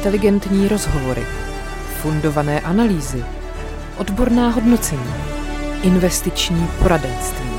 [0.00, 1.26] Inteligentní rozhovory,
[2.02, 3.24] fundované analýzy,
[3.98, 5.14] odborná hodnocení,
[5.82, 7.50] investiční poradenství.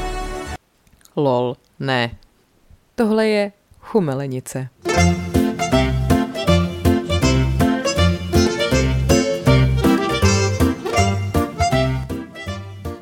[1.15, 2.12] Lol, ne.
[2.96, 4.67] Tohle je chumelenice.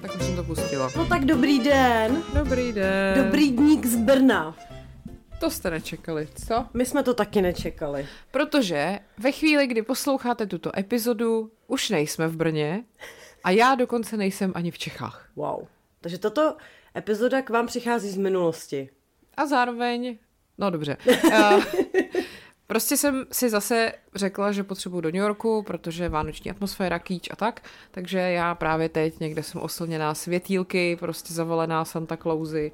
[0.01, 0.91] Tak už jsem to pustila.
[0.97, 2.17] No tak dobrý den.
[2.33, 3.23] Dobrý den.
[3.25, 4.55] Dobrý dník z Brna.
[5.39, 6.65] To jste nečekali, co?
[6.73, 8.07] My jsme to taky nečekali.
[8.31, 12.83] Protože ve chvíli, kdy posloucháte tuto epizodu, už nejsme v Brně
[13.43, 15.29] a já dokonce nejsem ani v Čechách.
[15.35, 15.67] Wow.
[16.01, 16.57] Takže tato
[16.95, 18.89] epizoda k vám přichází z minulosti.
[19.37, 20.17] A zároveň,
[20.57, 21.63] no dobře, uh,
[22.67, 27.35] prostě jsem si zase řekla, že potřebuji do New Yorku, protože vánoční atmosféra, kýč a
[27.35, 32.71] tak, takže já právě teď někde jsem oslněná světýlky, prostě zavolená Santa Clausy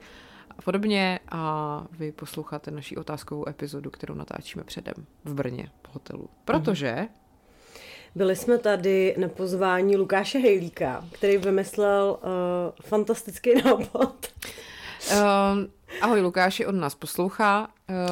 [0.58, 4.94] a podobně a vy posloucháte naší otázkovou epizodu, kterou natáčíme předem
[5.26, 6.30] v Brně v hotelu.
[6.46, 7.08] Protože
[8.16, 12.30] Byli jsme tady na pozvání Lukáše Hejlíka, který vymyslel uh,
[12.82, 14.28] fantastický nápad.
[15.12, 15.72] Um,
[16.02, 17.68] ahoj Lukáši, on nás poslouchá.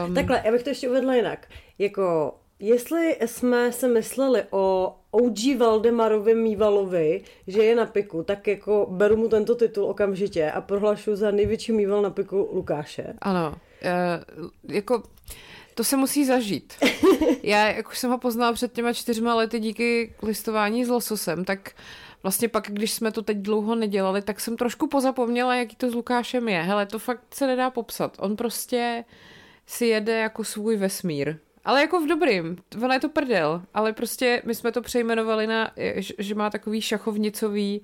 [0.07, 1.47] Um, Takhle, já bych to ještě uvedla jinak.
[1.79, 8.87] Jako, jestli jsme se mysleli o OG Valdemarovi Mývalovi, že je na piku, tak jako
[8.91, 13.13] beru mu tento titul okamžitě a prohlašu za největší mýval na piku Lukáše.
[13.21, 13.55] Ano,
[14.35, 15.03] uh, jako
[15.75, 16.73] to se musí zažít.
[17.43, 21.71] Já, jak už jsem ho poznala před těma čtyřma lety díky listování s lososem, tak
[22.23, 25.93] vlastně pak, když jsme to teď dlouho nedělali, tak jsem trošku pozapomněla, jaký to s
[25.93, 26.61] Lukášem je.
[26.61, 28.17] Hele, to fakt se nedá popsat.
[28.19, 29.03] On prostě
[29.65, 31.35] si jede jako svůj vesmír.
[31.65, 35.71] Ale jako v dobrým, ona je to prdel, ale prostě my jsme to přejmenovali na,
[36.17, 37.81] že má takový šachovnicový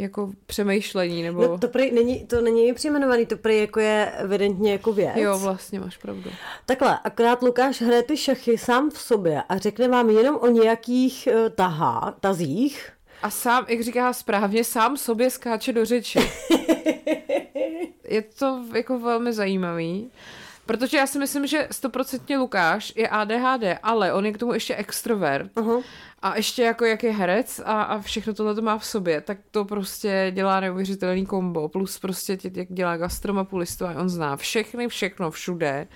[0.00, 1.42] jako přemýšlení, nebo...
[1.42, 5.16] No to, prý, není, to není přejmenovaný, to prý jako je evidentně jako věc.
[5.16, 6.30] Jo, vlastně máš pravdu.
[6.66, 11.28] Takhle, akorát Lukáš hraje ty šachy sám v sobě a řekne vám jenom o nějakých
[11.32, 12.92] uh, tahá, tazích.
[13.22, 16.18] A sám, jak říká správně, sám sobě skáče do řeči.
[18.08, 20.10] je to jako velmi zajímavý.
[20.70, 24.76] Protože já si myslím, že stoprocentně Lukáš je ADHD, ale on je k tomu ještě
[24.76, 25.52] extrovert.
[25.54, 25.82] Uh-huh.
[26.22, 29.38] A ještě jako jak je herec a, a všechno tohle to má v sobě, tak
[29.50, 31.68] to prostě dělá neuvěřitelný kombo.
[31.68, 35.88] Plus prostě jak dělá gastromapulistu a on zná všechny, všechno, všude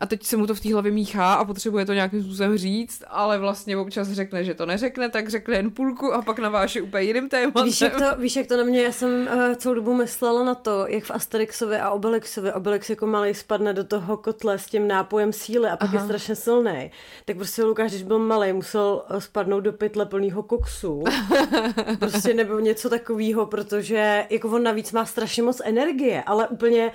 [0.00, 3.02] a teď se mu to v té hlavě míchá a potřebuje to nějakým způsobem říct,
[3.08, 7.04] ale vlastně občas řekne, že to neřekne, tak řekne jen půlku a pak naváže úplně
[7.04, 7.64] jiným tématem.
[7.64, 10.54] Víš jak, to, víš, jak to na mě, já jsem uh, celou dobu myslela na
[10.54, 14.88] to, jak v Asterixovi a Obelixovi, Obelix jako malý spadne do toho kotle s tím
[14.88, 15.98] nápojem síly a pak Aha.
[15.98, 16.90] je strašně silný.
[17.24, 21.04] Tak prostě Lukáš, když byl malý, musel spadnout do pytle plného koksu.
[21.98, 26.92] prostě nebo něco takového, protože jako on navíc má strašně moc energie, ale úplně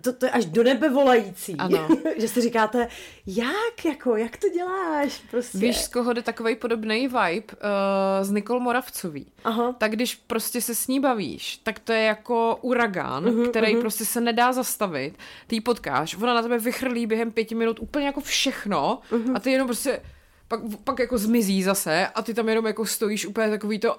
[0.00, 1.54] to, to je až do nebe volající.
[1.58, 1.88] Ano.
[2.16, 2.88] že si říkáte,
[3.26, 5.22] jak, jako, jak to děláš?
[5.30, 5.58] Prostě.
[5.58, 7.46] Víš, z koho jde takový podobný vibe?
[7.52, 9.26] Uh, z Nikol Moravcový.
[9.44, 9.74] Aha.
[9.78, 13.80] Tak když prostě se s ní bavíš, tak to je jako uragán, uh-huh, který uh-huh.
[13.80, 15.14] prostě se nedá zastavit.
[15.46, 19.36] Ty ji potkáš, ona na tebe vychrlí během pěti minut úplně jako všechno uh-huh.
[19.36, 20.00] a ty jenom prostě
[20.48, 23.96] pak, pak jako zmizí zase a ty tam jenom jako stojíš úplně takový to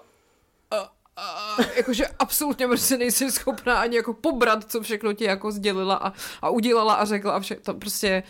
[1.59, 6.13] uh, jakože absolutně prostě nejsi schopná ani jako pobrat, co všechno ti jako sdělila a,
[6.41, 8.23] a udělala a řekla a vše, to prostě,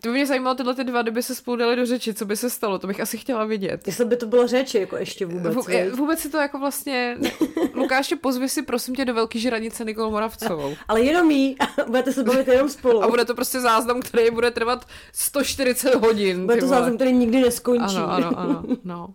[0.00, 2.36] to by mě zajímalo tyhle ty dva, kdyby se spolu dali do řeči, co by
[2.36, 3.86] se stalo, to bych asi chtěla vidět.
[3.86, 5.54] Jestli by to bylo řeči, jako ještě vůbec.
[5.54, 7.18] V, vůbec si to jako vlastně,
[7.74, 10.74] Lukáši, pozvi si prosím tě do Velký žranice Nikol Moravcovou.
[10.88, 13.02] Ale jenom jí, budete se bavit jenom spolu.
[13.02, 16.46] A bude to prostě záznam, který bude trvat 140 hodin.
[16.46, 17.96] Bude to záznam, který nikdy neskončí.
[17.96, 19.14] Ano, ano, ano, no.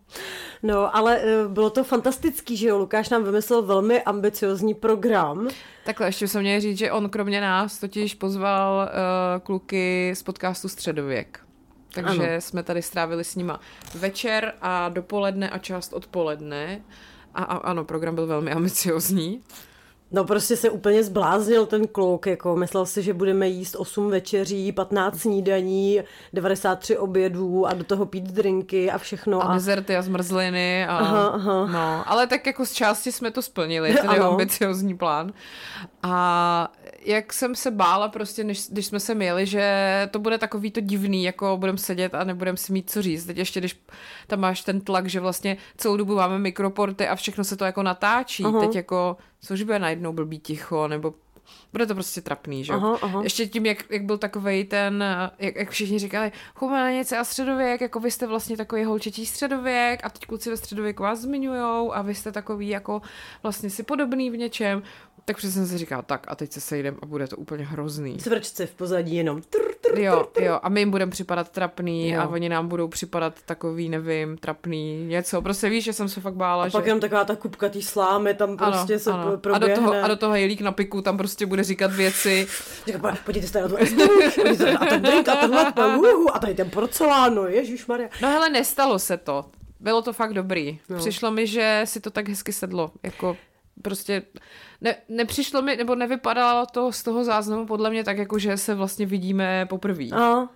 [0.64, 5.48] No, ale eh, bylo to fantastický, že jo, Lukáš nám vymyslel velmi ambiciozní program.
[5.86, 10.70] Takhle ještě jsem měl říct, že on kromě nás totiž pozval uh, kluky z podcastu
[10.70, 11.40] Středověk.
[11.94, 12.42] Takže ano.
[12.42, 13.60] jsme tady strávili s nima
[13.96, 16.82] večer a dopoledne a část odpoledne.
[17.34, 19.44] A, a ano, program byl velmi ambiciozní.
[20.12, 24.72] No prostě se úplně zbláznil ten kluk, jako myslel si, že budeme jíst 8 večeří,
[24.72, 26.00] 15 snídaní,
[26.34, 29.42] 93 obědů a do toho pít drinky a všechno.
[29.42, 29.54] A, a...
[29.54, 30.86] dezerty a zmrzliny.
[30.88, 30.98] A...
[30.98, 31.66] Aha, aha.
[31.66, 35.34] No, ale tak jako z části jsme to splnili, ten jeho ambiciozní plán.
[36.04, 36.72] A
[37.06, 40.81] jak jsem se bála prostě, než, když jsme se měli, že to bude takový to
[40.81, 43.25] divný, jako budeme sedět a nebudeme si mít co říct.
[43.25, 43.81] Teď ještě, když
[44.27, 47.83] tam máš ten tlak, že vlastně celou dobu máme mikroporty a všechno se to jako
[47.83, 48.44] natáčí.
[48.44, 48.59] Aha.
[48.59, 51.13] Teď jako, což bude najednou blbý ticho, nebo
[51.71, 53.24] bude to prostě trapný, že aha, aha.
[53.24, 55.04] Ještě tím, jak, jak byl takovej ten,
[55.39, 56.31] jak, jak všichni říkali,
[56.92, 61.04] něco a středověk, jako vy jste vlastně takový holčetí středověk a teď kluci ve středověku
[61.04, 63.01] vás zmiňujou a vy jste takový jako
[63.44, 64.83] vlastně si podobný v něčem.
[65.25, 68.19] Tak přesně jsem si říkala, tak a teď se sejdem a bude to úplně hrozný.
[68.19, 69.41] Svrčce v pozadí jenom.
[69.41, 72.21] Trr, trr, jo, trr, jo, a my jim budeme připadat trapný jo.
[72.21, 75.41] a oni nám budou připadat takový, nevím, trapný, něco.
[75.41, 76.71] Prostě víš, že jsem se fakt bála, a že...
[76.71, 79.38] pak jenom taková ta kupka té slámy tam prostě ano, se ano.
[79.38, 79.73] proběhne.
[79.73, 82.47] A do, toho, a do toho jelík na piku tam prostě bude říkat věci.
[82.85, 83.77] Říká, podívejte se na to
[84.81, 85.73] a ten drink a tenhle,
[86.33, 88.09] a tady ten porcelán, no ježišmarja.
[88.21, 89.45] No hele, nestalo se to.
[89.79, 90.79] Bylo to fakt dobrý.
[90.89, 90.97] No.
[90.97, 92.91] Přišlo mi, že si to tak hezky sedlo.
[93.03, 93.38] Jako
[93.81, 94.23] prostě
[94.81, 98.75] ne, nepřišlo mi, nebo nevypadalo to z toho záznamu podle mě tak, jako že se
[98.75, 100.06] vlastně vidíme poprvé.
[100.06, 100.50] No,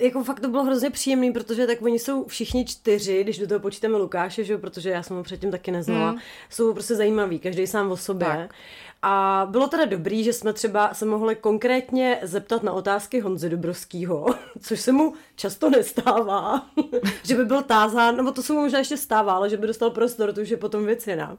[0.00, 3.60] jako fakt to bylo hrozně příjemný, protože tak oni jsou všichni čtyři, když do toho
[3.60, 6.20] počítáme Lukáše, že protože já jsem ho předtím taky neznala, hmm.
[6.50, 8.28] jsou prostě zajímaví, každý sám o sobě.
[8.28, 8.54] Tak.
[9.02, 14.26] A bylo teda dobrý, že jsme třeba se mohli konkrétně zeptat na otázky Honzy Dobrovského,
[14.60, 16.66] což se mu často nestává,
[17.22, 19.90] že by byl tázán, nebo to se mu možná ještě stává, ale že by dostal
[19.90, 21.36] prostor, to už je potom věc jiná.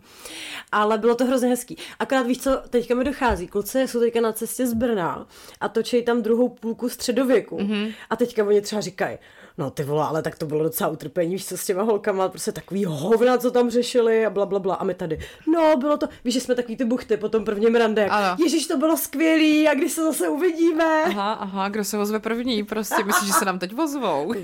[0.72, 1.78] Ale bylo to hrozně hezký.
[2.00, 5.28] Akorát víš co, teďka mi dochází, kluci jsou teďka na cestě z Brna
[5.62, 7.58] a točí tam druhou půlku středověku.
[7.58, 7.94] Mm-hmm.
[8.10, 9.18] A teďka oni třeba říkají,
[9.60, 12.52] No ty vole, ale tak to bylo docela utrpení, víš co s těma holkama, prostě
[12.52, 14.76] takový hovna, co tam řešili a bla, bla, bla.
[14.76, 17.76] A my tady, no bylo to, víš, že jsme takový ty buchty po tom prvním
[17.76, 18.06] rande.
[18.06, 18.44] Ano.
[18.44, 21.04] Ježíš, to bylo skvělý a když se zase uvidíme.
[21.04, 24.34] Aha, aha, kdo se ozve první, prostě myslíš, že se nám teď ozvou?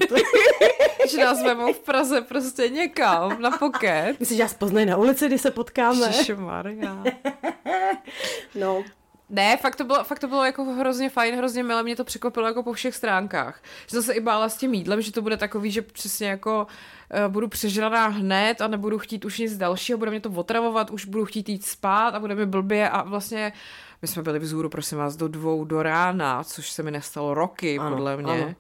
[1.10, 4.20] že nás vemou v Praze prostě někam na poket.
[4.20, 6.12] Myslíš, že nás poznají na ulici, když se potkáme?
[6.36, 7.04] Maria.
[8.56, 8.84] no,
[9.30, 12.48] ne, fakt to, bylo, fakt to bylo jako hrozně fajn, hrozně milé, mě to překvapilo
[12.48, 13.62] jako po všech stránkách.
[13.88, 16.68] Že jsem se i bála s tím jídlem, že to bude takový, že přesně jako
[17.25, 21.06] uh, budu přežraná hned a nebudu chtít už nic dalšího, bude mě to otravovat, už
[21.06, 23.54] budu chtít jít spát a bude mi blbě a vlastně
[24.01, 27.80] my jsme byli vzhůru, prosím vás, do dvou do rána, což se mi nestalo roky,
[27.80, 28.44] ano, podle mě.
[28.44, 28.56] Ano.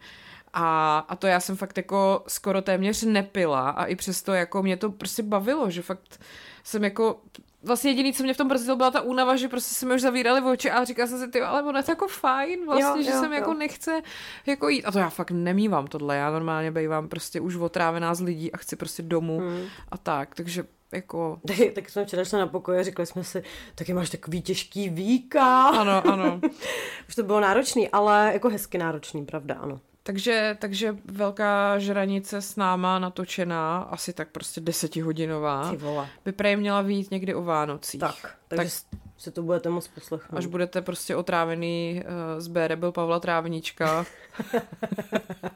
[0.53, 4.77] A, a to já jsem fakt jako skoro téměř nepila a i přesto jako mě
[4.77, 6.19] to prostě bavilo, že fakt
[6.63, 7.21] jsem jako
[7.65, 10.01] vlastně jediný, co mě v tom brzdilo, byla ta únava, že prostě se mi už
[10.01, 13.01] zavírali v oči a říkala jsem si, ty, ale ono je to jako fajn, vlastně,
[13.01, 13.39] jo, že jo, jsem jako jo.
[13.39, 14.01] jako nechce
[14.45, 14.85] jako jít.
[14.85, 18.57] A to já fakt nemývám tohle, já normálně bývám prostě už otrávená z lidí a
[18.57, 19.65] chci prostě domů hmm.
[19.91, 21.39] a tak, takže jako...
[21.75, 23.43] tak jsme včera šli na pokoje a řekli jsme si,
[23.75, 25.67] taky máš takový těžký víka.
[25.67, 26.39] Ano, ano.
[27.07, 29.79] už to bylo náročný, ale jako hezky náročný, pravda, ano.
[30.07, 35.73] Takže, takže velká žranice s náma natočená, asi tak prostě desetihodinová,
[36.25, 37.99] by prej měla být někdy o Vánocích.
[37.99, 40.37] Tak, takže tak, si to budete moc poslechnout.
[40.37, 44.05] Až budete prostě otrávený uh, z B byl Pavla Trávníčka.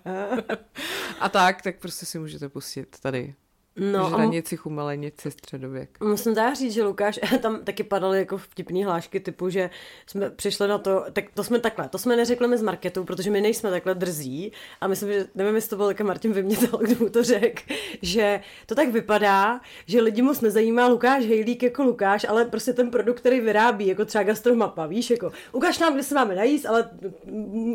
[1.19, 3.35] a tak, tak prostě si můžete pustit tady
[3.79, 5.89] No, Žranici, chumelenici, středověk.
[6.03, 9.69] Musím teda říct, že Lukáš, tam taky padaly jako vtipný hlášky typu, že
[10.07, 13.31] jsme přišli na to, tak to jsme takhle, to jsme neřekli my z marketu, protože
[13.31, 16.95] my nejsme takhle drzí a myslím, že nevím, jestli to byl také Martin Vymětal, kdo
[16.99, 17.63] mu to řekl,
[18.01, 22.91] že to tak vypadá, že lidi moc nezajímá Lukáš Hejlík jako Lukáš, ale prostě ten
[22.91, 26.89] produkt, který vyrábí, jako třeba gastromapa, víš, jako ukáž nám, kde se máme najíst, ale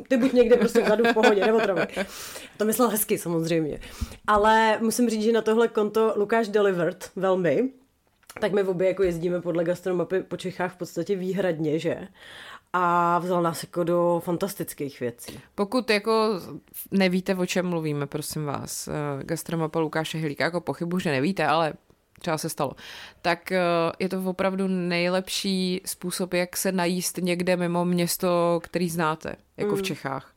[0.08, 1.60] ty buď někde prostě vzadu v pohodě, nebo
[2.56, 3.80] To myslel hezky samozřejmě.
[4.26, 7.70] Ale musím říct, že na tohle konto Lukáš delivered velmi,
[8.40, 12.08] tak my obě jako jezdíme podle gastromapy po Čechách v podstatě výhradně, že?
[12.72, 15.40] A vzal nás jako do fantastických věcí.
[15.54, 16.40] Pokud jako
[16.90, 18.92] nevíte, o čem mluvíme, prosím vás, eh,
[19.24, 21.72] gastromapa Lukáše Hilíka, jako pochybu, že nevíte, ale
[22.20, 22.72] třeba se stalo,
[23.22, 23.60] tak eh,
[23.98, 29.76] je to opravdu nejlepší způsob, jak se najíst někde mimo město, který znáte, jako mm.
[29.76, 30.34] v Čechách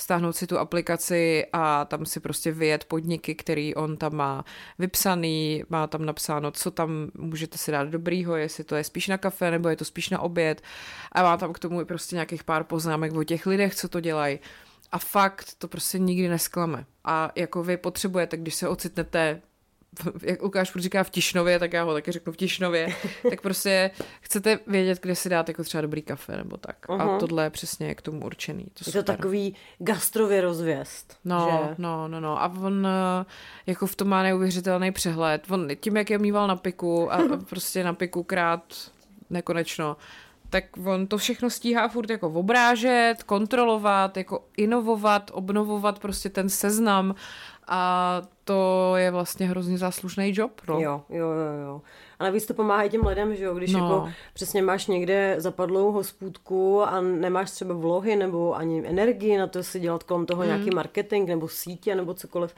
[0.00, 4.44] stáhnout si tu aplikaci a tam si prostě vyjet podniky, který on tam má
[4.78, 9.18] vypsaný, má tam napsáno, co tam můžete si dát dobrýho, jestli to je spíš na
[9.18, 10.62] kafe nebo je to spíš na oběd
[11.12, 14.00] a má tam k tomu i prostě nějakých pár poznámek o těch lidech, co to
[14.00, 14.38] dělají.
[14.92, 16.86] A fakt to prostě nikdy nesklame.
[17.04, 19.42] A jako vy potřebujete, když se ocitnete
[20.22, 22.88] jak Lukáš říká v Tišnově, tak já ho taky řeknu v Tišnově,
[23.30, 23.90] tak prostě
[24.20, 26.76] chcete vědět, kde si dát jako třeba dobrý kafe nebo tak.
[26.88, 27.16] Uh-huh.
[27.16, 28.64] A tohle je přesně k tomu určený.
[28.64, 31.16] To je to takový gastrově rozvěst.
[31.24, 31.74] No, že?
[31.78, 32.42] no, no, no.
[32.42, 33.24] A on eh,
[33.66, 35.50] jako v tom má neuvěřitelný přehled.
[35.50, 37.18] On tím, jak je mýval na piku a
[37.48, 38.74] prostě na piku krát
[39.30, 39.96] nekonečno,
[40.50, 47.14] tak on to všechno stíhá furt jako obrážet, kontrolovat, jako inovovat, obnovovat prostě ten seznam
[47.68, 50.60] a to je vlastně hrozně záslušný job.
[50.68, 50.80] No.
[50.80, 51.82] Jo, jo, jo, jo.
[52.18, 53.78] A navíc to pomáhá i těm lidem, že jo, když no.
[53.78, 59.62] jako přesně máš někde zapadlou hospůdku a nemáš třeba vlohy nebo ani energii na to
[59.62, 60.48] si dělat kolem toho mm.
[60.48, 62.54] nějaký marketing nebo sítě nebo cokoliv,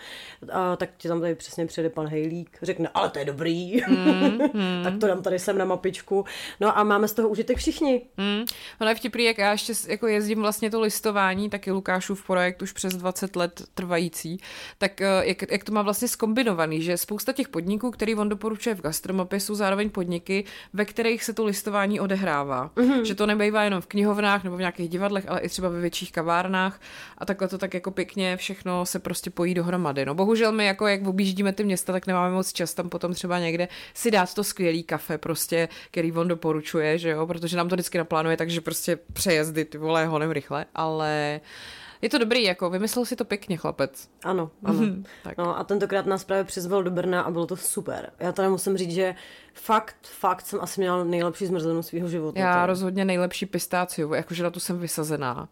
[0.52, 4.38] a tak ti tam tady přesně přijde pan Hejlík, řekne, ale to je dobrý, mm,
[4.54, 4.84] mm.
[4.84, 6.24] tak to dám tady sem na mapičku.
[6.60, 8.02] No a máme z toho užitek všichni.
[8.16, 8.44] Mm.
[8.80, 12.72] Ono je vtipný, jak já ještě jako jezdím vlastně to listování, taky Lukášův projekt už
[12.72, 14.40] přes 20 let trvající,
[14.78, 18.28] tak eh, jak, jak to má má vlastně skombinovaný, že spousta těch podniků, který on
[18.28, 22.70] doporučuje v gastromapě, jsou zároveň podniky, ve kterých se to listování odehrává.
[22.76, 23.02] Mm-hmm.
[23.02, 26.12] Že to nebejvá jenom v knihovnách nebo v nějakých divadlech, ale i třeba ve větších
[26.12, 26.80] kavárnách
[27.18, 30.04] a takhle to tak jako pěkně všechno se prostě pojí dohromady.
[30.06, 33.38] No bohužel my jako jak objíždíme ty města, tak nemáme moc čas tam potom třeba
[33.38, 37.74] někde si dát to skvělý kafe prostě, který on doporučuje, že jo, protože nám to
[37.74, 41.40] vždycky naplánuje, takže prostě přejezdy ty vole honem rychle, ale
[42.02, 44.08] je to dobrý, jako vymyslel si to pěkně, chlapec.
[44.24, 44.78] Ano, ano.
[44.78, 45.38] Mm, tak.
[45.38, 48.12] No a tentokrát nás právě přizval do Brna a bylo to super.
[48.18, 49.14] Já teda musím říct, že
[49.62, 52.40] fakt, fakt jsem asi měla nejlepší zmrzlinu svého života.
[52.40, 55.48] Já rozhodně nejlepší pistáciu, jakože na tu jsem vysazená.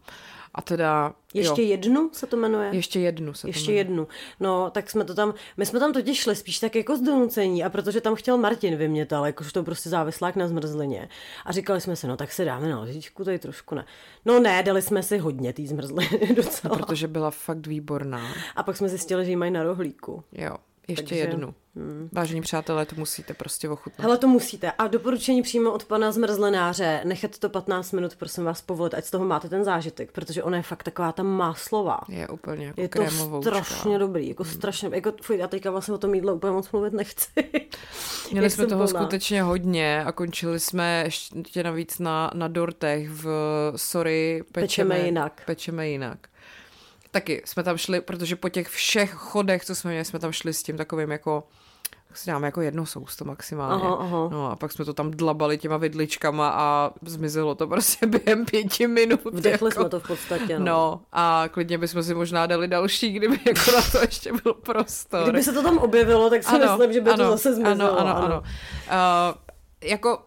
[0.53, 1.13] A teda...
[1.33, 1.67] Ještě jo.
[1.67, 2.69] jednu se to jmenuje?
[2.73, 3.79] Ještě jednu se Ještě to jmenuje.
[3.79, 4.07] jednu.
[4.39, 7.63] No, tak jsme to tam, my jsme tam totiž šli spíš tak jako z donucení
[7.63, 11.09] a protože tam chtěl Martin vymětal, jakož to prostě závislák na zmrzlině.
[11.45, 13.85] A říkali jsme si, no tak se dáme na lžičku, tady trošku ne.
[14.25, 16.75] No ne, dali jsme si hodně té zmrzliny docela.
[16.77, 18.21] Protože byla fakt výborná.
[18.55, 20.23] A pak jsme zjistili, že ji mají na rohlíku.
[20.31, 20.55] Jo.
[20.89, 21.53] Ještě Takže, jednu.
[21.75, 22.09] Hmm.
[22.11, 23.99] Vážení přátelé, to musíte prostě ochutnat.
[23.99, 24.71] Hele, to musíte.
[24.71, 29.11] A doporučení přímo od pana zmrzlenáře, nechat to 15 minut, prosím vás, povolit, ať z
[29.11, 31.99] toho máte ten zážitek, protože ona je fakt taková ta máslová.
[32.09, 34.53] Je úplně jako Je to strašně dobrý, jako hmm.
[34.53, 37.27] strašně, jako fuj, já teďka vlastně o tom jídle úplně moc mluvit nechci.
[38.31, 38.99] Měli jsme toho plná.
[39.01, 43.27] skutečně hodně a končili jsme ještě navíc na, na dortech v
[43.75, 45.41] Sorry, pečeme, pečeme jinak.
[45.45, 46.19] Pečeme jinak
[47.11, 50.53] taky jsme tam šli, protože po těch všech chodech, co jsme měli, jsme tam šli
[50.53, 51.43] s tím takovým jako
[52.13, 53.83] si dáme jako jedno sousto maximálně.
[53.83, 54.29] Aha, aha.
[54.31, 58.87] No a pak jsme to tam dlabali těma vidličkama a zmizelo to prostě během pěti
[58.87, 59.19] minut.
[59.25, 59.81] Vdechli jako.
[59.81, 60.59] jsme to v podstatě.
[60.59, 60.65] No.
[60.65, 65.23] no a klidně bychom si možná dali další, kdyby jako na to ještě byl prostor.
[65.23, 67.99] Kdyby se to tam objevilo, tak si ano, myslím, že by ano, to zase zmizelo.
[67.99, 68.25] Ano, ano, ano.
[68.25, 68.41] ano.
[68.41, 70.19] Uh, jako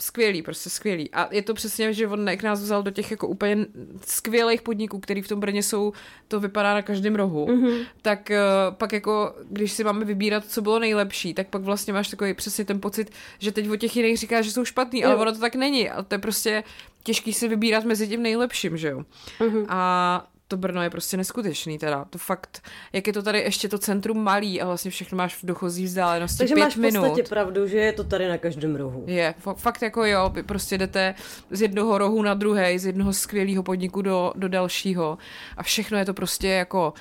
[0.00, 1.10] skvělý, prostě skvělý.
[1.10, 3.66] A je to přesně, že on jak nás vzal do těch jako úplně
[4.06, 5.92] skvělých podniků, který v tom Brně jsou,
[6.28, 7.86] to vypadá na každém rohu, mm-hmm.
[8.02, 12.08] tak uh, pak jako, když si máme vybírat, co bylo nejlepší, tak pak vlastně máš
[12.08, 15.32] takový přesně ten pocit, že teď o těch jiných říká, že jsou špatný, ale ono
[15.32, 15.90] to tak není.
[15.90, 16.64] A to je prostě
[17.02, 19.04] těžký si vybírat mezi tím nejlepším, že jo.
[19.40, 19.66] Mm-hmm.
[19.68, 22.04] A to Brno je prostě neskutečný teda.
[22.10, 25.46] To fakt, jak je to tady ještě to centrum malý a vlastně všechno máš v
[25.46, 27.28] dochozí vzdálenosti Takže pět máš v podstatě minut.
[27.28, 29.04] pravdu, že je to tady na každém rohu.
[29.06, 31.14] Je, fakt jako jo, vy prostě jdete
[31.50, 35.18] z jednoho rohu na druhý, z jednoho skvělého podniku do, do dalšího
[35.56, 36.92] a všechno je to prostě jako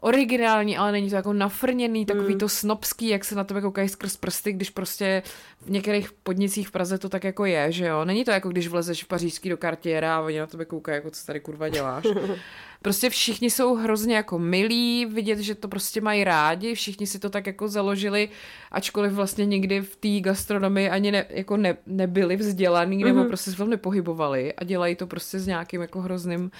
[0.00, 2.38] originální, ale není to jako nafrněný, takový mm.
[2.38, 5.22] to snobský, jak se na tebe koukají skrz prsty, když prostě
[5.60, 8.04] v některých podnicích v Praze to tak jako je, že jo.
[8.04, 11.10] Není to jako když vlezeš v pařížský do kartiera a oni na tebe koukají, jako
[11.10, 12.04] co tady kurva děláš.
[12.82, 17.30] Prostě všichni jsou hrozně jako milí, vidět, že to prostě mají rádi, všichni si to
[17.30, 18.28] tak jako založili,
[18.70, 23.06] ačkoliv vlastně nikdy v té gastronomii ani ne, jako ne, nebyli vzdělaný, mm-hmm.
[23.06, 23.28] nebo mhm.
[23.28, 26.50] prostě se v nepohybovali a dělají to prostě s nějakým jako hrozným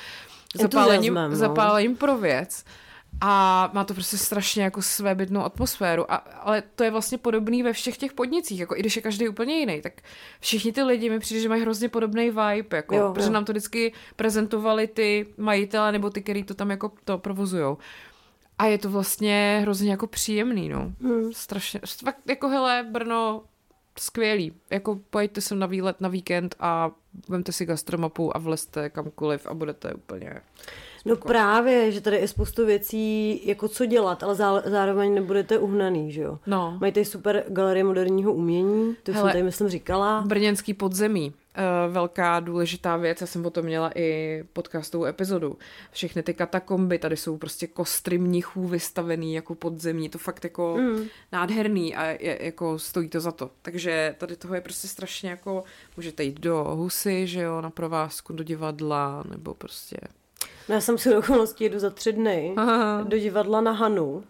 [0.61, 1.37] zapálením, no.
[1.37, 2.65] zapálením pro věc.
[3.21, 6.13] A má to prostě strašně jako svébytnou atmosféru.
[6.13, 9.29] A, ale to je vlastně podobný ve všech těch podnicích, jako i když je každý
[9.29, 9.93] úplně jiný, tak
[10.41, 13.33] všichni ty lidi mi přijde, že mají hrozně podobný vibe, jako, jo, protože jo.
[13.33, 17.79] nám to vždycky prezentovali ty majitele nebo ty, kteří to tam jako to provozujou.
[18.59, 20.93] A je to vlastně hrozně jako příjemný, no.
[21.01, 21.33] Hmm.
[21.33, 23.43] Strašně, fakt jako hele, Brno,
[23.99, 24.53] skvělý.
[24.71, 26.91] Jako pojďte sem na výlet na víkend a
[27.29, 30.41] vemte si gastromapu a vlezte kamkoliv a budete úplně
[31.09, 34.35] No právě, že tady je spoustu věcí, jako co dělat, ale
[34.65, 36.39] zároveň nebudete uhnaný, že jo?
[36.47, 36.79] No.
[36.81, 40.25] Mají tady super galerie moderního umění, to Hele, jsem tady myslím říkala.
[40.27, 45.59] Brněnský podzemí, uh, velká důležitá věc, já jsem o tom měla i podcastovou epizodu.
[45.91, 51.05] Všechny ty katakomby, tady jsou prostě kostry mnichů vystavený jako podzemí, to fakt jako mm.
[51.33, 53.51] nádherný a je, jako stojí to za to.
[53.63, 55.65] Takže tady toho je prostě strašně jako,
[55.97, 59.97] můžete jít do Husy, že jo, na provázku do divadla, nebo prostě
[60.69, 63.05] No já jsem si do okolností jedu za tři dny Aha.
[63.09, 64.25] do divadla na Hanu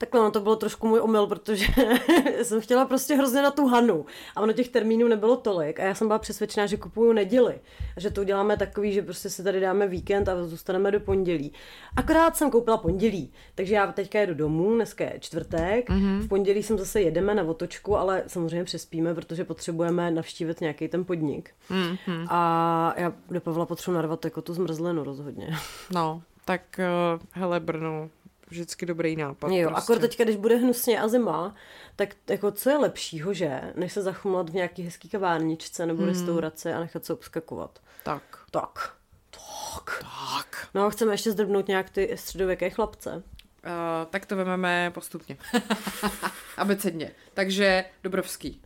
[0.00, 1.66] Takhle no to bylo trošku můj omyl, protože
[2.42, 4.06] jsem chtěla prostě hrozně na tu Hanu.
[4.36, 7.60] A ono těch termínů nebylo tolik a já jsem byla přesvědčená, že kupuju neděli.
[7.96, 11.52] A že to uděláme takový, že prostě si tady dáme víkend a zůstaneme do pondělí.
[11.96, 16.20] Akorát jsem koupila pondělí, takže já teďka jedu domů, dneska je čtvrtek, mm-hmm.
[16.20, 21.04] v pondělí jsem zase jedeme na otočku, ale samozřejmě přespíme, protože potřebujeme navštívit nějaký ten
[21.04, 21.50] podnik.
[21.70, 22.26] Mm-hmm.
[22.30, 25.56] A já do Pavla potřebuji narvat jako tu zmrzlinu rozhodně.
[25.94, 26.80] No, tak
[27.14, 28.10] uh, hele Brno,
[28.50, 29.50] vždycky dobrý nápad.
[29.50, 29.84] Jo, prostě.
[29.84, 31.54] akor teďka, když bude hnusně a zima,
[31.96, 36.08] tak jako co je lepšího, že, než se zachumlat v nějaký hezký kavárničce nebo hmm.
[36.08, 37.78] restauraci a nechat se obskakovat.
[38.02, 38.22] Tak.
[38.50, 38.94] Tak.
[39.30, 40.04] Tak.
[40.36, 40.68] Tak.
[40.74, 43.22] No, chceme ještě zdrbnout nějak ty středověké chlapce.
[43.64, 45.36] Uh, tak to vezmeme postupně.
[46.56, 47.10] Abecedně.
[47.34, 48.62] Takže Dobrovský.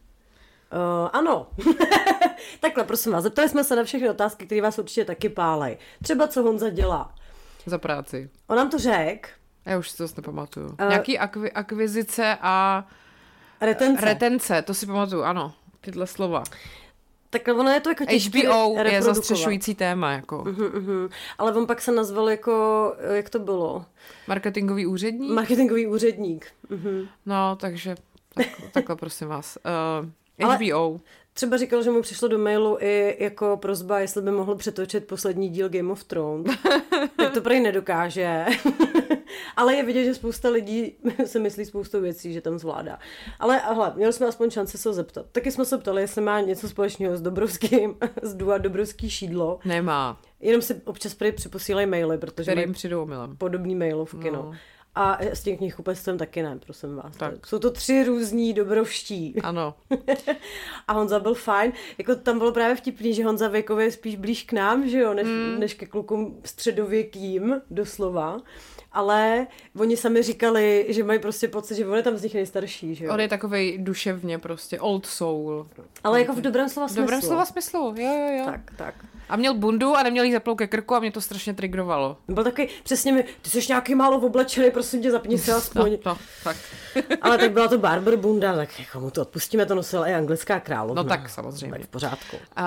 [0.72, 1.46] Uh, ano.
[2.60, 5.78] Takhle, prosím vás, zeptali jsme se na všechny otázky, které vás určitě taky pálej.
[6.02, 7.14] Třeba co Honza dělá.
[7.66, 8.30] Za práci.
[8.46, 9.28] On nám to řekl,
[9.66, 10.66] Já už si to nepamatuju.
[10.66, 12.84] Uh, Nějaký akvi- akvizice a
[13.60, 14.04] retence.
[14.04, 15.52] retence, to si pamatuju, ano.
[15.80, 16.42] Tyhle slova.
[17.30, 20.38] Tak ono je to jako HBO je zastřešující téma, jako.
[20.38, 21.08] Uh-huh, uh-huh.
[21.38, 23.84] Ale on pak se nazval jako, jak to bylo?
[24.28, 25.32] Marketingový úředník?
[25.32, 26.46] Marketingový úředník.
[26.70, 27.08] Uh-huh.
[27.26, 27.94] No, takže
[28.34, 29.58] tak, takhle prosím vás.
[30.38, 30.74] Uh, HBO.
[30.76, 30.98] Ale
[31.32, 35.48] třeba říkal, že mu přišlo do mailu i jako prozba, jestli by mohl přetočit poslední
[35.48, 36.56] díl Game of Thrones.
[37.16, 38.46] tak to prý nedokáže.
[39.56, 40.96] Ale je vidět, že spousta lidí
[41.26, 42.98] se myslí spoustu věcí, že tam zvládá.
[43.38, 45.26] Ale hele, měli jsme aspoň šanci se ho zeptat.
[45.32, 49.58] Taky jsme se ptali, jestli má něco společného s Dobrovským, s Dua Dobrovský šídlo.
[49.64, 50.20] Nemá.
[50.40, 53.36] Jenom si občas prý připosílají maily, protože Kterým přijdou milem.
[53.36, 54.42] Podobný mailovky, no.
[54.42, 54.52] no.
[54.96, 57.16] A s tím knihkupectvem taky ne, prosím vás.
[57.16, 57.46] Tak.
[57.46, 59.34] Jsou to tři různí dobrovští.
[59.42, 59.74] Ano.
[60.88, 61.72] a Honza byl fajn.
[61.98, 65.14] Jako tam bylo právě vtipný, že Honza věkově je spíš blíž k nám, že jo,
[65.14, 65.60] než, mm.
[65.60, 68.40] než ke klukům středověkým, doslova
[68.94, 69.46] ale
[69.78, 73.04] oni sami říkali, že mají prostě pocit, že on je tam z nich nejstarší, že
[73.04, 73.12] jo?
[73.12, 75.66] On je takový duševně prostě, old soul.
[76.04, 77.02] Ale jako v dobrém slova smyslu.
[77.02, 78.44] V dobrém slova smyslu, jo, jo, jo.
[78.44, 78.94] Tak, tak.
[79.28, 82.16] A měl bundu a neměl jí zaplou ke krku a mě to strašně trigrovalo.
[82.28, 85.92] Byl takový, přesně mi, ty jsi nějaký málo oblečený, prosím tě, zapni se aspoň.
[85.92, 86.56] No, no, tak.
[87.22, 90.60] Ale tak byla to Barber bunda, tak jako mu to odpustíme, to nosila i anglická
[90.60, 91.02] královna.
[91.02, 91.70] No tak samozřejmě.
[91.70, 92.36] Tak v pořádku.
[92.36, 92.62] Uh,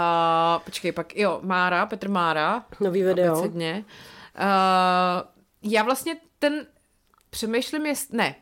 [0.65, 2.63] počkej, pak jo, Mára, Petr Mára.
[2.79, 3.41] Nový video.
[3.41, 3.49] Uh,
[5.71, 6.67] já vlastně ten
[7.29, 8.35] přemýšlím, jestli, ne,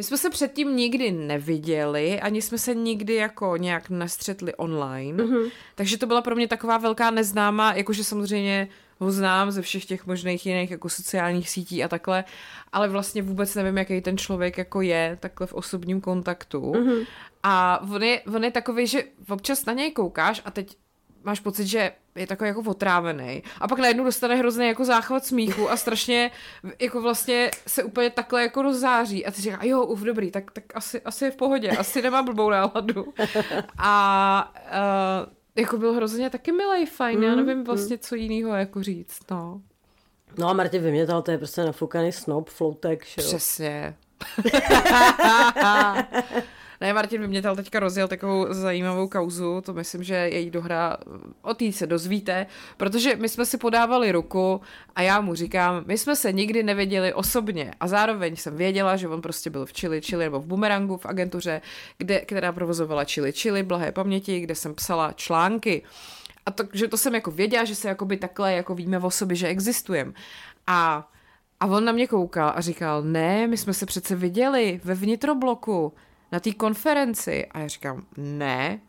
[0.00, 5.50] my jsme se předtím nikdy neviděli, ani jsme se nikdy jako nějak nestřetli online, mm-hmm.
[5.74, 10.06] takže to byla pro mě taková velká neznámá, jakože samozřejmě ho znám ze všech těch
[10.06, 12.24] možných jiných jako sociálních sítí a takhle,
[12.72, 16.72] ale vlastně vůbec nevím, jaký ten člověk jako je takhle v osobním kontaktu.
[16.72, 17.06] Mm-hmm.
[17.42, 20.76] A on je, on je takový, že občas na něj koukáš a teď
[21.24, 25.70] máš pocit, že je takový jako otrávený a pak najednou dostane hrozný jako záchvat smíchu
[25.70, 26.30] a strašně
[26.80, 30.64] jako vlastně se úplně takhle jako rozzáří a ty říká, jo, uf, dobrý, tak, tak
[30.74, 33.14] asi, asi je v pohodě, asi nemá blbou náladu.
[33.78, 34.52] A
[35.26, 37.64] uh, jako byl hrozně taky milý, fajn, mm, já nevím mm.
[37.64, 39.60] vlastně, co jiného jako říct, no.
[40.38, 43.28] No a Martin Vymětal, to je prostě nafoukaný snob, floutek, že jo?
[43.28, 43.96] Přesně.
[46.80, 50.96] Ne, Martin Vymětal teďka rozjel takovou zajímavou kauzu, to myslím, že její dohra,
[51.42, 54.60] o té se dozvíte, protože my jsme si podávali ruku
[54.96, 59.08] a já mu říkám, my jsme se nikdy nevěděli osobně a zároveň jsem věděla, že
[59.08, 61.60] on prostě byl v Chili Chili nebo v Bumerangu v agentuře,
[61.98, 65.82] kde, která provozovala Chili Chili, blahé paměti, kde jsem psala články.
[66.46, 69.36] A to, že to jsem jako věděla, že se jakoby takhle jako víme o sobě,
[69.36, 70.12] že existujeme.
[70.66, 71.10] A
[71.60, 75.92] a on na mě koukal a říkal, ne, my jsme se přece viděli ve vnitrobloku
[76.32, 77.46] na té konferenci.
[77.46, 78.80] A já říkám, ne,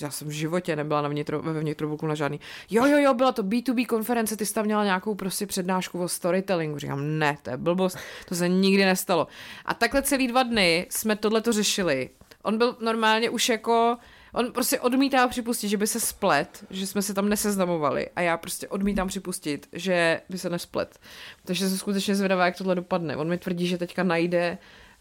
[0.00, 2.40] já jsem v životě nebyla na vnitro, ve vnitrobloku na žádný.
[2.70, 6.08] Jo, jo, jo, byla to B2B konference, ty jsi tam měla nějakou prostě přednášku o
[6.08, 6.78] storytellingu.
[6.78, 9.26] Říkám, ne, to je blbost, to se nikdy nestalo.
[9.64, 12.10] A takhle celý dva dny jsme tohle to řešili.
[12.42, 13.96] On byl normálně už jako,
[14.32, 18.36] on prostě odmítá připustit, že by se splet, že jsme se tam neseznamovali a já
[18.36, 20.98] prostě odmítám připustit, že by se nesplet.
[21.44, 23.16] Takže jsem skutečně zvědavá, jak tohle dopadne.
[23.16, 24.58] On mi tvrdí, že teďka najde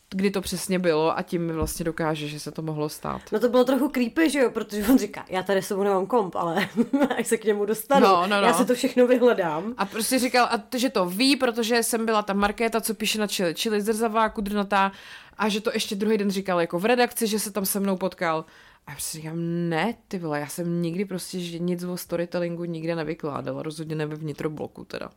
[0.10, 3.22] kdy to přesně bylo a tím mi vlastně dokáže, že se to mohlo stát.
[3.32, 6.36] No to bylo trochu creepy, že jo, protože on říká, já tady sebou nemám komp,
[6.36, 6.70] ale
[7.18, 8.48] až se k němu dostanu, no, no, no.
[8.48, 9.74] já si to všechno vyhledám.
[9.78, 13.20] A prostě říkal, a to, že to ví, protože jsem byla ta Markéta, co píše
[13.20, 14.92] na čili, čili zrzavá, kudrnatá
[15.38, 17.98] a že to ještě druhý den říkal jako v redakci, že se tam se mnou
[17.98, 18.46] potkal.
[18.88, 19.38] A já prostě říkám,
[19.70, 24.06] ne, ty vole, já jsem nikdy prostě že nic o storytellingu nikde nevykládala, rozhodně ne
[24.06, 25.10] ve vnitrobloku teda.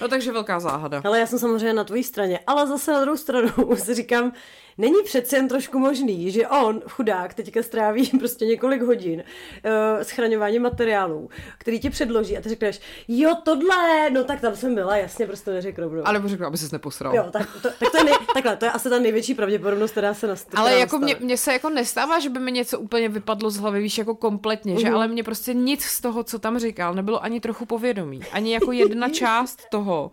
[0.00, 1.02] No takže velká záhada.
[1.04, 2.40] Ale já jsem samozřejmě na tvojí straně.
[2.46, 4.32] Ale zase na druhou stranu si říkám,
[4.80, 9.22] Není přece jen trošku možný, že on, chudák, teďka stráví prostě několik hodin
[9.64, 14.74] uh, schraňování materiálů, který ti předloží a ty řekneš, jo, tohle, no tak tam jsem
[14.74, 16.02] byla, jasně, prostě neřekl rovnou.
[16.04, 17.16] Ale řekl, aby ses neposral.
[17.16, 20.14] Jo, tak, to, tak to je nej, takhle, to je asi ta největší pravděpodobnost, která
[20.14, 20.60] se nastane.
[20.60, 23.80] Ale jako mně, mně, se jako nestává, že by mi něco úplně vypadlo z hlavy,
[23.80, 24.80] víš, jako kompletně, mm-hmm.
[24.80, 24.96] že mhm.
[24.96, 28.72] ale mě prostě nic z toho, co tam říkal, nebylo ani trochu povědomí, ani jako
[28.72, 30.10] jedna část toho.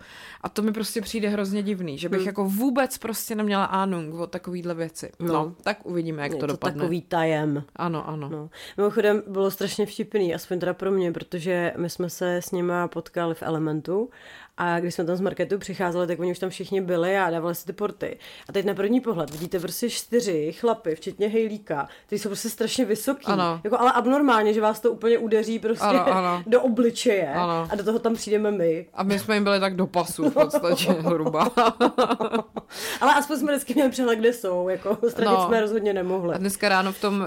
[0.47, 2.25] A to mi prostě přijde hrozně divný, že bych mm.
[2.25, 5.11] jako vůbec prostě neměla ánung o takovýhle věci.
[5.19, 6.79] No, no tak uvidíme, jak je to, to dopadne.
[6.79, 7.63] takový tajem.
[7.75, 8.29] Ano, ano.
[8.29, 8.49] No.
[8.77, 13.35] Mimochodem bylo strašně vtipný, aspoň teda pro mě, protože my jsme se s nima potkali
[13.35, 14.09] v Elementu
[14.57, 17.55] a když jsme tam z marketu přicházeli, tak oni už tam všichni byli a dávali
[17.55, 18.17] si ty porty.
[18.49, 22.85] A teď na první pohled vidíte prostě čtyři chlapy, včetně Hejlíka, kteří jsou prostě strašně
[22.85, 23.25] vysoký.
[23.25, 23.61] Ano.
[23.63, 26.43] Jako, ale abnormálně, že vás to úplně udeří prostě ano, ano.
[26.47, 27.67] do obličeje ano.
[27.71, 28.85] a do toho tam přijdeme my.
[28.93, 31.51] A my jsme jim byli tak do pasu v podstatě hruba.
[33.01, 34.69] ale aspoň jsme vždycky měli přehled, kde jsou.
[34.69, 35.45] Jako, no.
[35.47, 36.35] jsme rozhodně nemohli.
[36.35, 37.25] A dneska ráno v tom uh,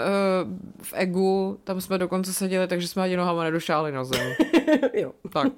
[0.83, 4.33] v Egu, tam jsme dokonce seděli, takže jsme ani nohama nedošáli na zem.
[4.93, 5.13] jo.
[5.33, 5.49] Tak.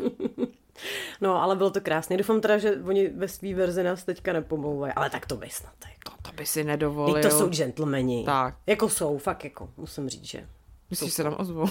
[1.21, 2.17] No, ale bylo to krásné.
[2.17, 5.73] Doufám teda, že oni ve svý verzi nás teďka nepomlouvají, ale tak to by snad.
[5.85, 6.17] Jako.
[6.23, 7.15] To, to by si nedovolil.
[7.15, 8.25] Teď to jsou gentlemani.
[8.25, 8.55] Tak.
[8.67, 10.47] Jako jsou, fakt jako, musím říct, že.
[10.91, 11.67] Myslíš, že se nám ozvou?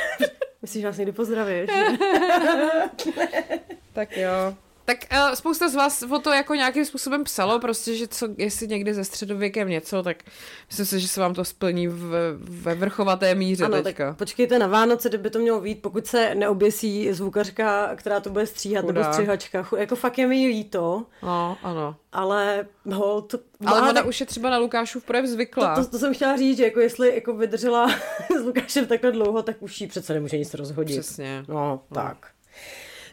[0.62, 1.70] Myslíš, že nás někdy pozdravíš?
[3.92, 4.54] tak jo.
[4.84, 8.68] Tak uh, spousta z vás o to jako nějakým způsobem psalo, prostě, že co, jestli
[8.68, 10.16] někdy ze středověkem něco, tak
[10.68, 14.08] myslím si, že se vám to splní v, ve vrchovaté míře ano, teďka.
[14.08, 18.46] Tak počkejte na Vánoce, kdyby to mělo být, pokud se neoběsí zvukařka, která to bude
[18.46, 19.00] stříhat, Chudá.
[19.00, 19.68] nebo střihačka.
[19.76, 21.06] Jako fakt je mi líto.
[21.22, 21.96] No, ano.
[22.12, 23.38] Ale ho, to...
[23.66, 24.06] Ale ona tak...
[24.06, 25.74] už je třeba na Lukášův projev zvyklá.
[25.74, 27.88] To, to, to, jsem chtěla říct, že jako jestli jako vydržela
[28.40, 31.00] s Lukášem takhle dlouho, tak už jí přece nemůže nic rozhodit.
[31.00, 31.44] Přesně.
[31.48, 31.80] No, no.
[31.94, 32.26] tak.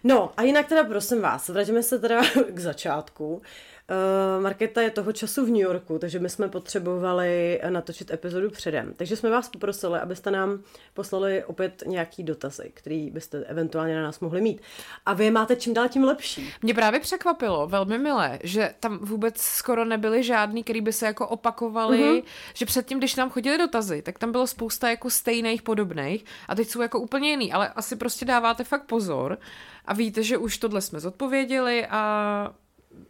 [0.04, 3.42] No a jinak teda prosím vás, vraťme se teda k začátku.
[3.90, 8.94] Uh, Markéta je toho času v New Yorku, takže my jsme potřebovali natočit epizodu předem.
[8.96, 10.60] Takže jsme vás poprosili, abyste nám
[10.94, 14.62] poslali opět nějaký dotazy, který byste eventuálně na nás mohli mít.
[15.06, 16.54] A vy je máte čím dál tím lepší.
[16.62, 21.28] Mě právě překvapilo, velmi milé, že tam vůbec skoro nebyly žádný, který by se jako
[21.28, 22.24] opakovali, uh-huh.
[22.54, 26.68] že předtím, když nám chodili dotazy, tak tam bylo spousta jako stejných, podobných a teď
[26.68, 29.38] jsou jako úplně jiný, ale asi prostě dáváte fakt pozor
[29.86, 32.54] a víte, že už tohle jsme zodpověděli a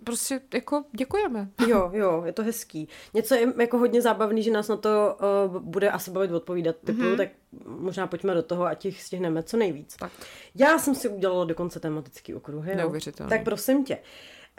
[0.03, 1.49] prostě jako děkujeme.
[1.67, 2.87] Jo, jo, je to hezký.
[3.13, 5.17] Něco je jako hodně zábavný, že nás na to
[5.49, 7.17] uh, bude asi bavit odpovídat typu, mm-hmm.
[7.17, 7.29] tak
[7.65, 9.95] možná pojďme do toho a těch stihneme co nejvíc.
[9.95, 10.11] Tak.
[10.55, 12.75] Já jsem si udělala dokonce tematický okruhy.
[12.75, 13.29] Neuvěřitelné.
[13.29, 13.97] Tak prosím tě.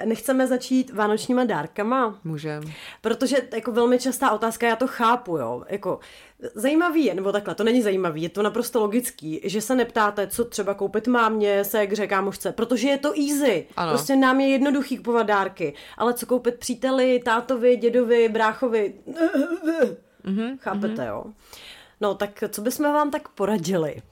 [0.05, 2.19] Nechceme začít vánočníma dárkama?
[2.25, 2.67] Můžeme.
[3.01, 5.65] Protože jako velmi častá otázka, já to chápu, jo.
[5.69, 6.01] Jako,
[6.55, 10.45] zajímavý je, nebo takhle, to není zajímavý, je to naprosto logický, že se neptáte, co
[10.45, 13.67] třeba koupit mámě, se jak říká mužce, protože je to easy.
[13.77, 13.93] Ano.
[13.93, 15.75] Prostě nám je jednoduchý kupovat dárky.
[15.97, 18.95] Ale co koupit příteli, tátovi, dědovi, bráchovi?
[20.25, 21.09] Mm-hmm, Chápete, mm-hmm.
[21.09, 21.25] jo?
[22.01, 24.03] No, tak co bychom vám tak poradili?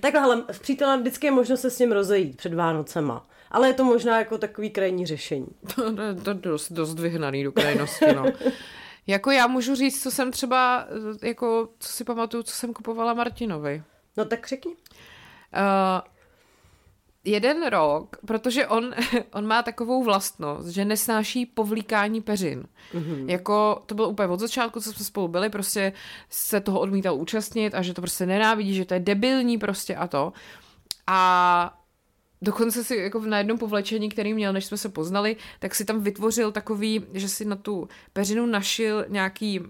[0.00, 3.26] Takhle, hele, s přítelem vždycky je možno se s ním rozejít před Vánocema.
[3.50, 5.48] Ale je to možná jako takový krajní řešení.
[5.74, 8.24] To je to dost, dost vyhnaný do krajnosti, no.
[9.06, 10.86] jako já můžu říct, co jsem třeba,
[11.22, 13.82] jako, co si pamatuju, co jsem kupovala Martinovi.
[14.16, 14.72] No tak řekni.
[14.72, 16.00] Uh,
[17.24, 18.94] jeden rok, protože on,
[19.32, 22.64] on má takovou vlastnost, že nesnáší povlíkání peřin.
[22.94, 23.28] Mm-hmm.
[23.28, 25.92] Jako to bylo úplně od začátku, co jsme spolu byli, prostě
[26.30, 30.06] se toho odmítal účastnit a že to prostě nenávidí, že to je debilní prostě a
[30.06, 30.32] to.
[31.06, 31.77] A
[32.42, 36.00] Dokonce si jako na jednom povlečení, který měl, než jsme se poznali, tak si tam
[36.00, 39.60] vytvořil takový, že si na tu peřinu našil nějaký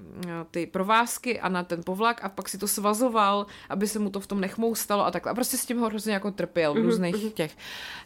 [0.50, 4.20] ty provázky a na ten povlak a pak si to svazoval, aby se mu to
[4.20, 5.32] v tom nechmoustalo a takhle.
[5.32, 7.32] A prostě s tím ho hrozně jako trpěl v mhm, různých mm-hmm.
[7.32, 7.56] těch.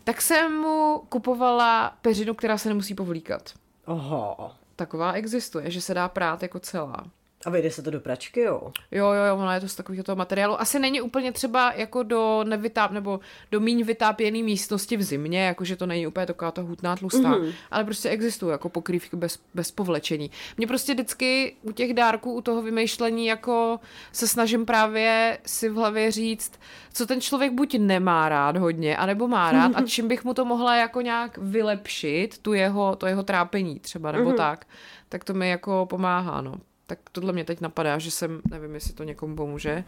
[0.04, 3.52] Tak jsem mu kupovala peřinu, která se nemusí povlíkat.
[3.86, 4.56] Aha.
[4.76, 7.04] Taková existuje, že se dá prát jako celá.
[7.46, 8.72] A vejde se to do pračky, jo?
[8.90, 10.60] Jo, jo, jo, ono je to z takového toho materiálu.
[10.60, 15.76] Asi není úplně třeba jako do nevytáp, nebo do míň vytápěné místnosti v zimě, jakože
[15.76, 17.52] to není úplně taková ta hutná tlustá, mm-hmm.
[17.70, 20.30] ale prostě existují jako pokrývky bez, bez povlečení.
[20.56, 23.80] Mě prostě vždycky u těch dárků, u toho vymýšlení, jako
[24.12, 26.60] se snažím právě si v hlavě říct,
[26.92, 30.44] co ten člověk buď nemá rád hodně, anebo má rád a čím bych mu to
[30.44, 34.36] mohla jako nějak vylepšit, tu jeho, to jeho trápení třeba, nebo mm-hmm.
[34.36, 34.66] tak,
[35.08, 36.54] tak to mi jako pomáhá, no
[36.86, 39.84] tak tohle mě teď napadá, že jsem, nevím, jestli to někomu pomůže,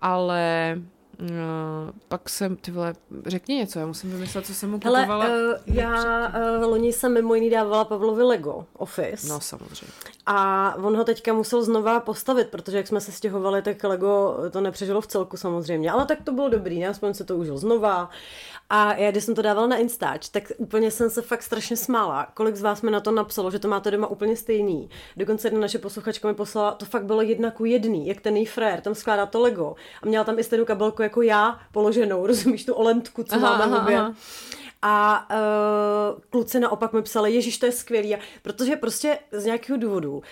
[0.00, 0.76] ale
[1.20, 1.28] Uh,
[2.08, 2.94] pak jsem, ty vole,
[3.26, 5.24] řekni něco, já musím vymyslet, co jsem mu kupovala.
[5.24, 9.28] Hele, uh, já uh, loni jsem mimo jiný dávala Pavlovi Lego Office.
[9.28, 9.92] No, samozřejmě.
[10.26, 14.60] A on ho teďka musel znova postavit, protože jak jsme se stěhovali, tak Lego to
[14.60, 15.90] nepřežilo v celku samozřejmě.
[15.90, 16.88] Ale tak to bylo dobrý, ne?
[16.88, 18.10] aspoň se to užil znova.
[18.72, 22.26] A já, když jsem to dávala na Instač, tak úplně jsem se fakt strašně smála.
[22.34, 24.90] Kolik z vás mi na to napsalo, že to máte doma úplně stejný.
[25.16, 28.46] Dokonce jedna naše posluchačka mi poslala, to fakt bylo jedna ku jedný, jak ten její
[28.46, 29.74] frér, tam skládá to Lego.
[30.02, 33.70] A měla tam i stejnou kabelku jako já, položenou, rozumíš, tu olentku, co aha, mám
[33.70, 34.00] na hubě.
[34.82, 38.16] A uh, kluci naopak mi psali, Ježíš, to je skvělý.
[38.42, 40.22] Protože prostě z nějakého důvodu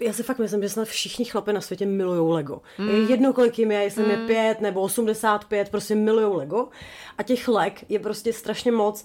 [0.00, 2.62] já si fakt myslím, že snad všichni chlapy na světě milujou Lego.
[2.78, 2.88] Mm.
[2.88, 4.10] Jedno, kolik jim je, jestli mm.
[4.10, 6.68] je pět nebo 85, prostě milujou Lego.
[7.18, 9.04] A těch leg je prostě strašně moc.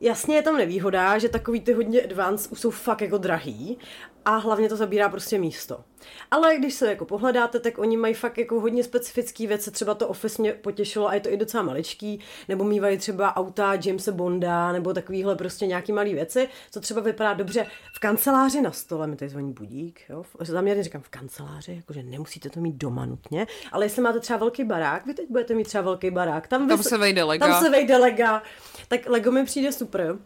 [0.00, 3.78] Jasně je tam nevýhoda, že takový ty hodně advanced už jsou fakt jako drahý
[4.24, 5.84] a hlavně to zabírá prostě místo.
[6.30, 10.08] Ale když se jako pohledáte, tak oni mají fakt jako hodně specifické věci, třeba to
[10.08, 14.72] Office mě potěšilo a je to i docela maličký, nebo mývají třeba auta Jamesa Bonda,
[14.72, 19.16] nebo takovýhle prostě nějaký malý věci, co třeba vypadá dobře v kanceláři na stole, mi
[19.16, 23.84] tady zvoní budík, jo, zaměrně říkám v kanceláři, jakože nemusíte to mít doma nutně, ale
[23.84, 26.98] jestli máte třeba velký barák, vy teď budete mít třeba velký barák, tam, tam se
[26.98, 27.46] vejde lega.
[27.46, 28.42] Tam se vejde lega,
[28.88, 30.16] tak Lego mi přijde super.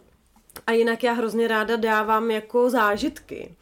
[0.66, 3.54] A jinak já hrozně ráda dávám jako zážitky.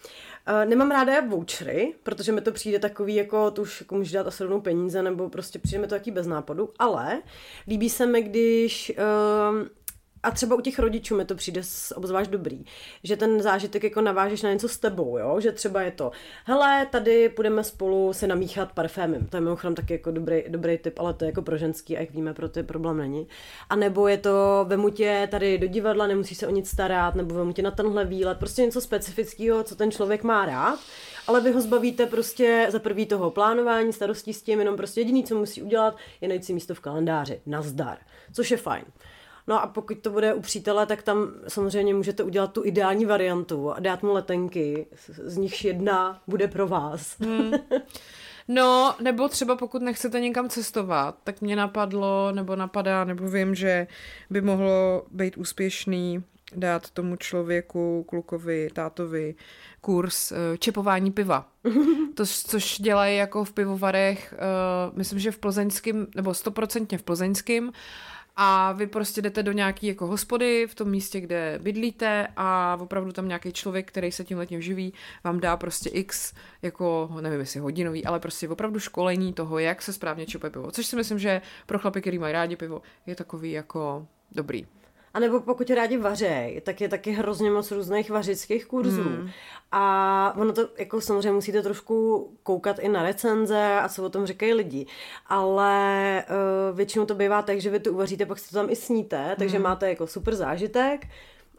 [0.48, 4.26] Uh, nemám ráda vouchery, protože mi to přijde takový, jako to už jako můžu dát
[4.26, 7.22] asi rovnou peníze, nebo prostě přijde mi to taky bez nápadu, ale
[7.68, 9.68] líbí se mi, když uh,
[10.22, 11.62] a třeba u těch rodičů mi to přijde
[11.94, 12.64] obzvlášť dobrý,
[13.04, 15.40] že ten zážitek jako navážeš na něco s tebou, jo?
[15.40, 16.10] že třeba je to,
[16.44, 20.98] hele, tady půjdeme spolu se namíchat parfémem, to je mimochodem taky jako dobrý, dobrý tip,
[20.98, 23.28] ale to je jako pro ženský a jak víme, pro ty problém není.
[23.70, 27.34] A nebo je to, vemu tě tady do divadla, nemusíš se o nic starat, nebo
[27.34, 30.80] vemu tě na tenhle výlet, prostě něco specifického, co ten člověk má rád
[31.30, 35.24] ale vy ho zbavíte prostě za prvý toho plánování, starostí s tím, jenom prostě jediný,
[35.24, 37.40] co musí udělat, je najít si místo v kalendáři.
[37.46, 37.98] Nazdar.
[38.32, 38.84] Což je fajn.
[39.46, 43.72] No a pokud to bude u přítele, tak tam samozřejmě můžete udělat tu ideální variantu
[43.72, 47.16] a dát mu letenky, z nichž jedna bude pro vás.
[47.20, 47.52] Hmm.
[48.48, 53.86] No, nebo třeba pokud nechcete někam cestovat, tak mě napadlo, nebo napadá, nebo vím, že
[54.30, 56.24] by mohlo být úspěšný
[56.56, 59.34] dát tomu člověku, klukovi, tátovi
[59.80, 61.48] kurz uh, čepování piva.
[62.14, 67.72] To, což dělají jako v pivovarech, uh, myslím, že v plzeňském, nebo stoprocentně v plzeňském,
[68.42, 73.12] a vy prostě jdete do nějaký jako hospody v tom místě, kde bydlíte a opravdu
[73.12, 74.92] tam nějaký člověk, který se tím letím živí,
[75.24, 79.92] vám dá prostě x jako, nevím jestli hodinový, ale prostě opravdu školení toho, jak se
[79.92, 80.70] správně čepuje pivo.
[80.70, 84.66] Což si myslím, že pro chlapy, který mají rádi pivo, je takový jako dobrý.
[85.14, 89.02] A nebo pokud rádi vařej, tak je taky hrozně moc různých vařických kurzů.
[89.02, 89.30] Hmm.
[89.72, 94.26] A ono to, jako samozřejmě musíte trošku koukat i na recenze a co o tom
[94.26, 94.86] říkají lidi.
[95.26, 96.24] Ale
[96.70, 99.34] uh, většinou to bývá tak, že vy to uvaříte, pak si to tam i sníte,
[99.38, 99.64] takže hmm.
[99.64, 101.06] máte jako super zážitek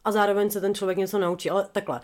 [0.05, 1.49] a zároveň se ten člověk něco naučí.
[1.49, 2.01] Ale takhle,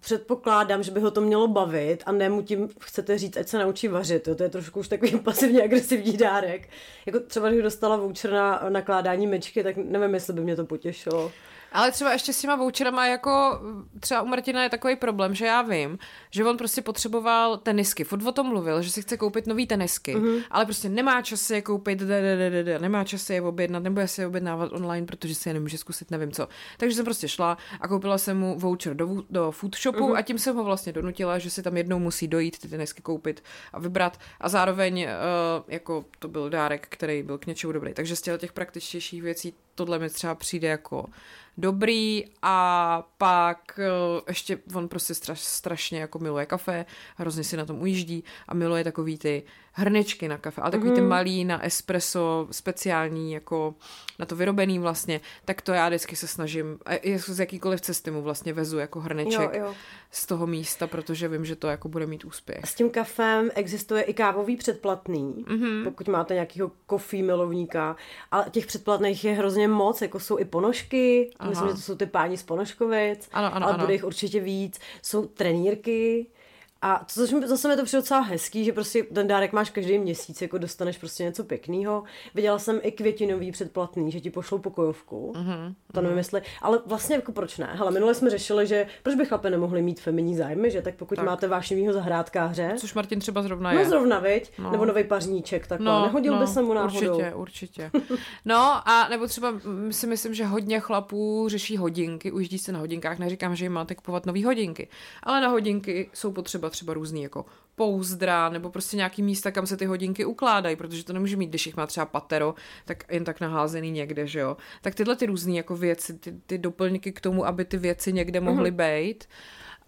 [0.00, 3.58] předpokládám, že by ho to mělo bavit a ne mu tím chcete říct, ať se
[3.58, 4.22] naučí vařit.
[4.22, 6.68] To, to je trošku už takový pasivně agresivní dárek.
[7.06, 11.32] Jako třeba, když dostala voucher na nakládání mečky, tak nevím, jestli by mě to potěšilo.
[11.72, 13.60] Ale třeba ještě s těma voucherama jako
[14.00, 15.98] třeba u Martina je takový problém, že já vím,
[16.30, 18.04] že on prostě potřeboval tenisky.
[18.04, 20.44] Furt o tom mluvil, že si chce koupit nový tenisky, mm-hmm.
[20.50, 22.02] ale prostě nemá čas si je koupit,
[22.78, 26.10] nemá čas si je objednat, nebo si je objednávat online, protože si je nemůže zkusit,
[26.10, 26.48] nevím co.
[26.76, 30.16] Takže jsem prostě šla a koupila jsem mu voucher do, do food shopu mm-hmm.
[30.16, 33.44] a tím jsem ho vlastně donutila, že si tam jednou musí dojít ty tenisky koupit
[33.72, 37.94] a vybrat a zároveň uh, jako to byl dárek, který byl k něčemu dobrý.
[37.94, 41.06] Takže z těch praktičtějších věcí tohle mi třeba přijde jako
[41.58, 47.64] dobrý a pak eh, ještě on prostě straš, strašně jako miluje kafe, hrozně si na
[47.64, 49.42] tom ujíždí a miluje takový ty
[49.76, 50.94] hrnečky na kafe, ale takový mm.
[50.94, 51.10] ty mhm.
[51.10, 53.74] malý na espresso, speciální, jako
[54.18, 56.78] na to vyrobený vlastně, tak to já vždycky se snažím,
[57.16, 59.74] z jakýkoliv cesty mu vlastně vezu jako hrneček jo, jo.
[60.10, 62.60] z toho místa, protože vím, že to jako bude mít úspěch.
[62.64, 65.84] S tím kafem existuje i kávový předplatný, mm-hmm.
[65.84, 67.96] pokud máte nějakého kofí milovníka,
[68.30, 71.50] ale těch předplatných je hrozně moc, jako jsou i ponožky, Aha.
[71.50, 73.84] myslím, že to jsou ty páni z Ponožkovic, ano, ano, ale ano.
[73.84, 76.26] bude jich určitě víc, jsou trenírky,
[76.82, 79.98] a což mi, zase mi to přijde docela hezký, že prostě ten dárek máš každý
[79.98, 82.02] měsíc, jako dostaneš prostě něco pěkného.
[82.34, 85.32] Viděla jsem i květinový předplatný, že ti pošlou pokojovku.
[85.36, 85.74] Mm-hmm.
[85.92, 87.68] To nevím, jestli, ale vlastně jako proč ne?
[87.72, 91.14] Hele, minule jsme řešili, že proč by chlape nemohli mít feminní zájmy, že tak pokud
[91.14, 91.24] tak.
[91.24, 92.74] máte vášnivého zahrádkáře.
[92.78, 93.84] Což Martin třeba zrovna no, je.
[93.84, 94.52] No zrovna, viď?
[94.58, 94.70] No.
[94.70, 97.14] Nebo nový pařníček, tak no, nehodil no, by se mu náhodou.
[97.14, 97.90] Určitě, určitě.
[98.44, 99.54] No a nebo třeba
[99.90, 103.94] si myslím, že hodně chlapů řeší hodinky, ujíždí se na hodinkách, neříkám, že jim máte
[103.94, 104.88] kupovat nové hodinky,
[105.22, 109.76] ale na hodinky jsou potřeba třeba různý jako pouzdra nebo prostě nějaký místa, kam se
[109.76, 113.40] ty hodinky ukládají, protože to nemůže mít, když jich má třeba patero, tak jen tak
[113.40, 114.56] naházený někde, že jo.
[114.82, 118.40] Tak tyhle ty různé jako věci, ty, ty doplňky k tomu, aby ty věci někde
[118.40, 119.00] mohly mm-hmm.
[119.00, 119.24] být.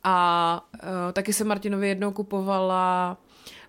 [0.04, 3.16] A uh, taky se Martinovi jednou kupovala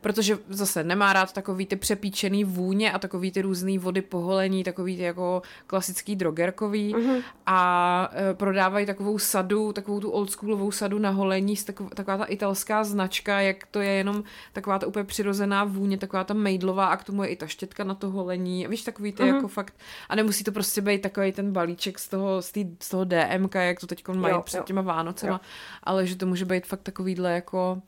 [0.02, 4.98] protože zase nemá rád takový ty přepíčený vůně a takový ty různý vody poholení, takový
[4.98, 7.24] ty jako klasický drogerkový mm-hmm.
[7.46, 12.84] a e, prodávají takovou sadu, takovou tu oldschoolovou sadu na holení, taková, taková ta italská
[12.84, 17.04] značka, jak to je jenom taková ta úplně přirozená vůně, taková ta mejdlová a k
[17.04, 18.68] tomu je i ta štětka na to holení.
[18.68, 19.36] Víš, takový ty mm-hmm.
[19.36, 19.74] jako fakt,
[20.10, 23.56] a nemusí to prostě být takový ten balíček z toho, z, tý, z toho DMK,
[23.56, 24.64] jak to teď mají jo, před jo.
[24.64, 25.40] těma Vánocema, jo.
[25.84, 27.82] ale že to může být fakt takovýhle jako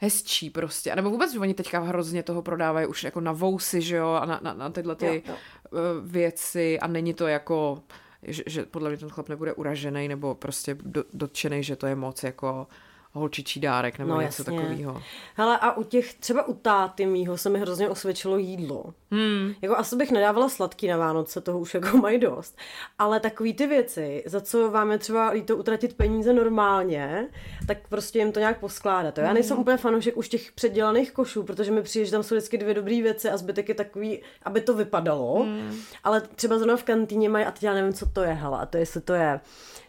[0.00, 0.92] hezčí prostě.
[0.92, 4.08] A nebo vůbec, že oni teďka hrozně toho prodávají už jako na vousy, že jo,
[4.08, 5.34] a na, na, na tyhle ty jo, jo.
[5.66, 7.82] Eh, věci a není to jako
[8.22, 11.94] že, že podle mě ten chlap nebude uražený nebo prostě do, dotčený, že to je
[11.94, 12.66] moc jako
[13.12, 15.02] holčičí dárek nebo no, něco takového.
[15.34, 18.84] Hele, a u těch, třeba u táty mýho se mi hrozně osvědčilo jídlo.
[19.10, 19.54] Hmm.
[19.62, 22.58] Jako asi bych nedávala sladký na Vánoce, toho už jako mají dost.
[22.98, 27.28] Ale takový ty věci, za co vám je třeba to utratit peníze normálně,
[27.66, 29.18] tak prostě jim to nějak poskládat.
[29.18, 29.62] Já nejsem hmm.
[29.62, 33.02] úplně fanoušek už těch předělaných košů, protože mi přijde, že tam jsou vždycky dvě dobré
[33.02, 35.42] věci a zbytek je takový, aby to vypadalo.
[35.42, 35.76] Hmm.
[36.04, 38.66] Ale třeba zrovna v kantýně mají, a teď já nevím, co to je, hele, a
[38.66, 39.40] to jestli to je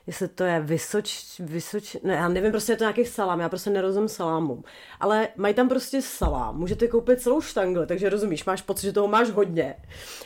[0.07, 3.69] jestli to je Vysoč, Vysoč, ne, já nevím, prostě je to nějaký salám, já prostě
[3.69, 4.63] nerozumím salámu.
[4.99, 9.07] Ale mají tam prostě salám, můžete koupit celou štangli, takže rozumíš, máš pocit, že toho
[9.07, 9.75] máš hodně.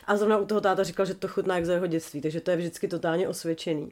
[0.08, 2.52] A zrovna u toho táta říkal, že to chutná jak za jeho dětství, takže to
[2.52, 3.92] je vždycky totálně osvědčený.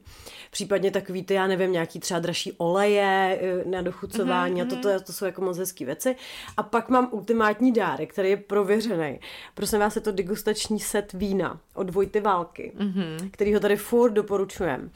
[0.52, 4.78] Případně takový ty, já nevím, nějaký třeba dražší oleje eh, na dochucování mm-hmm.
[4.78, 6.16] a to, to, to jsou jako moc hezké věci.
[6.58, 9.20] A pak mám ultimátní dárek, který je prověřený.
[9.54, 13.30] Prosím vás, je to degustační set vína od Vojty Války, mm-hmm.
[13.32, 14.92] který ho tady furt doporučujem.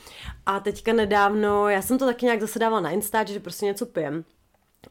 [0.45, 3.85] A teďka nedávno, já jsem to taky nějak zase dávala na Insta, že prostě něco
[3.85, 4.23] pijem.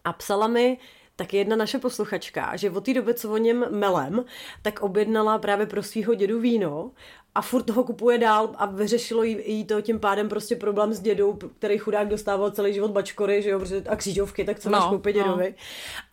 [0.05, 0.79] A psala mi
[1.17, 4.25] tak jedna naše posluchačka, že od té doby, co o něm melem,
[4.63, 6.91] tak objednala právě pro svého dědu víno
[7.37, 11.01] a furt toho kupuje dál a vyřešilo jí, jí to tím pádem prostě problém s
[11.01, 14.89] dědou, který chudák dostával celý život bačkory, že jo, a křížovky, tak co no, máš
[14.89, 15.23] koupit no.
[15.23, 15.55] dědovi.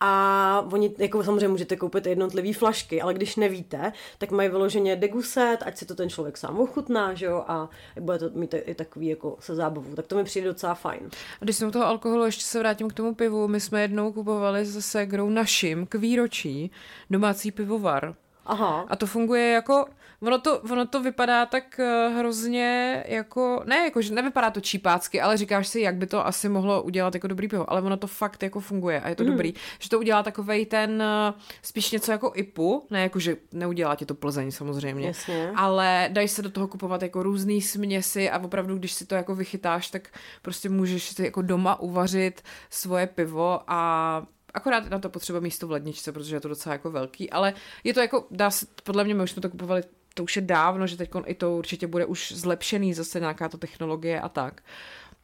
[0.00, 5.58] A oni, jako samozřejmě můžete koupit jednotlivé flašky, ale když nevíte, tak mají vyloženě deguset,
[5.66, 7.68] ať si to ten člověk sám ochutná, že jo, a
[8.00, 9.96] bude to mít i takový jako se zábavu.
[9.96, 11.08] Tak to mi přijde docela fajn.
[11.40, 14.12] A když jsem u toho alkoholu, ještě se vrátím k tomu pivu, my jsme jednou
[14.12, 16.70] kupovali se segrou našim k výročí
[17.10, 18.14] domácí pivovar
[18.46, 18.84] Aha.
[18.88, 19.86] A to funguje jako,
[20.22, 25.20] ono to, ono to vypadá tak eh, hrozně jako, ne jako, že nevypadá to čípácky,
[25.20, 28.06] ale říkáš si, jak by to asi mohlo udělat jako dobrý pivo, ale ono to
[28.06, 29.30] fakt jako funguje a je to mm.
[29.30, 33.94] dobrý, že to udělá takovej ten, eh, spíš něco jako IPu, ne jako, že neudělá
[33.94, 35.52] ti to Plzeň samozřejmě, Jasně.
[35.56, 39.34] ale dají se do toho kupovat jako různý směsi a opravdu, když si to jako
[39.34, 40.08] vychytáš, tak
[40.42, 44.22] prostě můžeš si jako doma uvařit svoje pivo a
[44.54, 47.94] Akorát na to potřeba místo v ledničce, protože je to docela jako velký, ale je
[47.94, 49.82] to jako, dá se, podle mě my už jsme to kupovali,
[50.14, 53.58] to už je dávno, že teď i to určitě bude už zlepšený, zase nějaká to
[53.58, 54.62] technologie a tak.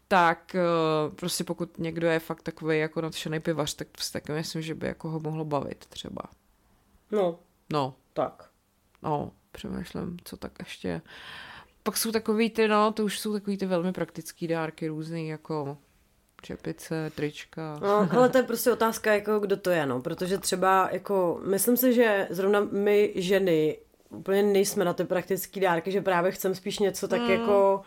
[0.08, 0.60] Tak eh,
[1.14, 4.86] prostě pokud někdo je fakt takový jako nadšený pivař, tak si taky myslím, že by
[4.86, 6.22] jako ho mohlo bavit třeba.
[7.10, 7.38] No.
[7.72, 7.94] No.
[8.12, 8.50] Tak.
[9.02, 11.02] No, přemýšlím, co tak ještě.
[11.82, 15.78] Pak jsou takový ty, no, to už jsou takový ty velmi praktický dárky různý, jako
[16.42, 17.78] čepice, trička.
[17.82, 21.76] No, ale to je prostě otázka, jako kdo to je, no, protože třeba, jako, myslím
[21.76, 23.78] si, že zrovna my ženy
[24.10, 27.30] úplně nejsme na ty praktické dárky, že právě chcem spíš něco tak mm.
[27.30, 27.82] jako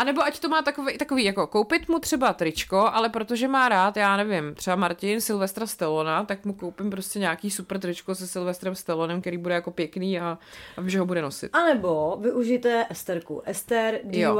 [0.00, 3.68] a nebo ať to má takový, takový jako koupit mu třeba tričko, ale protože má
[3.68, 8.26] rád, já nevím, třeba Martin Silvestra Stellona, tak mu koupím prostě nějaký super tričko se
[8.26, 10.38] Silvestrem Stellonem, který bude jako pěkný a,
[10.76, 11.56] a že ho bude nosit.
[11.56, 13.42] A nebo využijte Esterku.
[13.44, 14.38] Ester DIY, jo.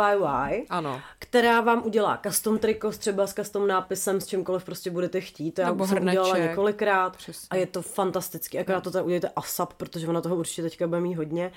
[0.68, 1.01] ano.
[1.18, 5.53] která vám udělá custom triko třeba s custom nápisem, s čímkoliv prostě budete chtít.
[5.53, 7.49] To já nebo jsem udělala několikrát Přesně.
[7.51, 8.59] a je to fantastický.
[8.59, 11.53] Akorát to tady udělejte ASAP, protože ona toho určitě teďka bude mít hodně.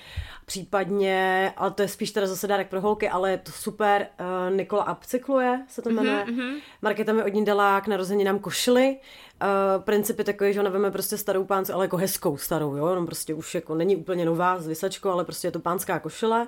[0.46, 4.08] Případně, ale to je spíš teda zase dárek pro holky, ale je to super super,
[4.50, 6.26] uh, Nikola Upcykluje se to jmenuje.
[6.26, 6.54] Mm-hmm.
[6.82, 8.98] Markéta mi od ní dala k narozeninám košily.
[9.42, 12.88] Uh, princip je takový, že ona veme prostě starou páncu, ale jako hezkou starou, jo,
[12.88, 16.48] jenom prostě už jako není úplně nová s vysačkou, ale prostě je to pánská košile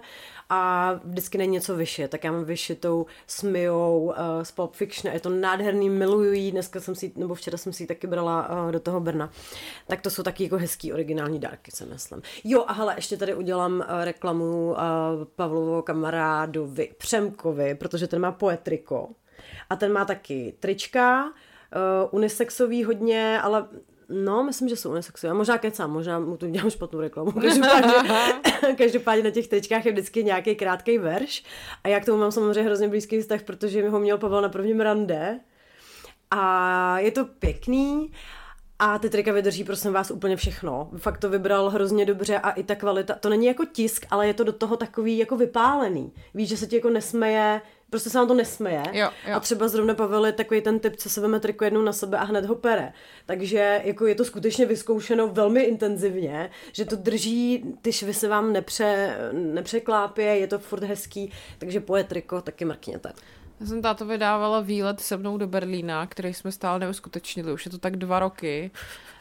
[0.50, 5.14] a vždycky není něco vyšit, tak já mám vyšitou s Mijou uh, z Pulp Fiction,
[5.14, 8.50] je to nádherný, miluju jí, dneska jsem si, nebo včera jsem si ji taky brala
[8.50, 9.32] uh, do toho Brna.
[9.88, 12.22] Tak to jsou taky jako hezký originální dárky, se myslím.
[12.44, 14.78] Jo a hele, ještě tady udělám uh, reklamu uh,
[15.36, 19.10] Pavlovo kamarádovi Přemkovi, protože ten má poetriko
[19.70, 21.32] a ten má taky trička, uh,
[22.12, 23.68] unisexový hodně, ale
[24.10, 25.38] No, myslím, že jsou unisexuální.
[25.38, 27.32] Možná kecám, možná mu tu dělám špatnou reklamu.
[27.42, 27.94] Každopádně,
[28.78, 31.44] každopádně na těch tričkách je vždycky nějaký krátký verš.
[31.84, 34.50] A já k tomu mám samozřejmě hrozně blízký vztah, protože mi ho měl Pavel na
[34.50, 35.40] prvním rande.
[36.32, 38.12] A je to pěkný.
[38.80, 40.90] A ty trika vydrží, prosím vás, úplně všechno.
[40.98, 44.34] Fakt to vybral hrozně dobře a i ta kvalita, to není jako tisk, ale je
[44.34, 46.14] to do toho takový jako vypálený.
[46.34, 48.84] Víš, že se ti jako nesmeje, prostě se nám to nesmeje.
[48.92, 49.36] Jo, jo.
[49.36, 52.18] A třeba zrovna Pavel je takový ten typ, co se veme triko jednou na sebe
[52.18, 52.94] a hned ho pere.
[53.26, 58.54] Takže jako je to skutečně vyzkoušeno velmi intenzivně, že to drží, ty švy se vám
[58.54, 63.14] nepře, nepřeklápě, je to furt hezký, takže poje triko taky mrkněte.
[63.60, 67.54] Já jsem táto vydávala výlet se mnou do Berlína, který jsme stále neuskutečnili.
[67.54, 68.72] Už je to tak dva roky.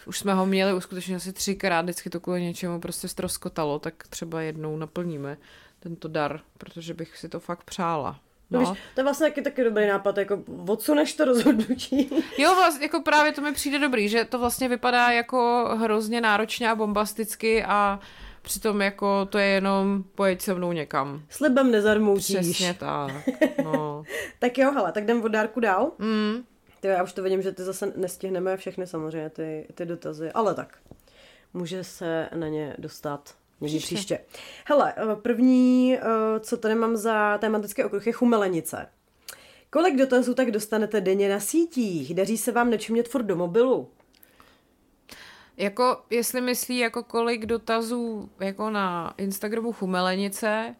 [0.07, 4.40] Už jsme ho měli uskutečnit asi třikrát, vždycky to kvůli něčemu prostě stroskotalo, tak třeba
[4.40, 5.37] jednou naplníme
[5.81, 8.20] tento dar, protože bych si to fakt přála.
[8.55, 8.61] No.
[8.61, 12.11] Víš, to je vlastně taky, taky dobrý nápad, jako odsuneš to rozhodnutí.
[12.38, 16.71] Jo, vlastně, jako právě to mi přijde dobrý, že to vlastně vypadá jako hrozně náročně
[16.71, 18.01] a bombasticky a
[18.43, 21.23] přitom jako to je jenom pojeď se mnou někam.
[21.29, 22.27] Slibem nezarmoutíš.
[22.27, 23.12] Přesně tak,
[23.64, 24.03] no.
[24.38, 25.93] tak jo, hele, tak jdem od dárku dál.
[25.99, 26.45] Mm.
[26.81, 30.55] Ty, já už to vidím, že ty zase nestihneme všechny samozřejmě ty, ty dotazy, ale
[30.55, 30.79] tak.
[31.55, 33.94] Může se na ně dostat Někdy příště.
[33.94, 34.18] příště.
[34.64, 36.00] Hele, eh, první, eh,
[36.40, 38.86] co tady mám za tematický okruh, je chumelenice.
[39.70, 42.14] Kolik dotazů tak dostanete denně na sítích?
[42.14, 43.90] Daří se vám nečumět furt do mobilu?
[45.57, 50.74] Jako, jestli myslí jako kolik dotazů jako na Instagramu chumelenice,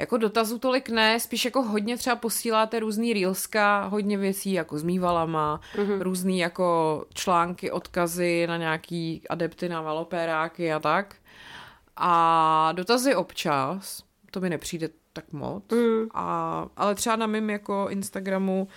[0.00, 4.82] Jako dotazů tolik ne, spíš jako hodně třeba posíláte různý reelska, hodně věcí jako s
[4.82, 6.00] mývalama, mm-hmm.
[6.00, 11.16] různý jako články, odkazy na nějaký adepty na valopéráky a tak.
[11.96, 16.08] A dotazy občas, to mi nepřijde tak moc, mm.
[16.14, 18.68] a, ale třeba na mým jako Instagramu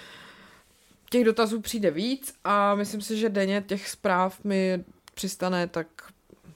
[1.10, 4.84] těch dotazů přijde víc a myslím si, že denně těch zpráv mi
[5.14, 5.88] přistane tak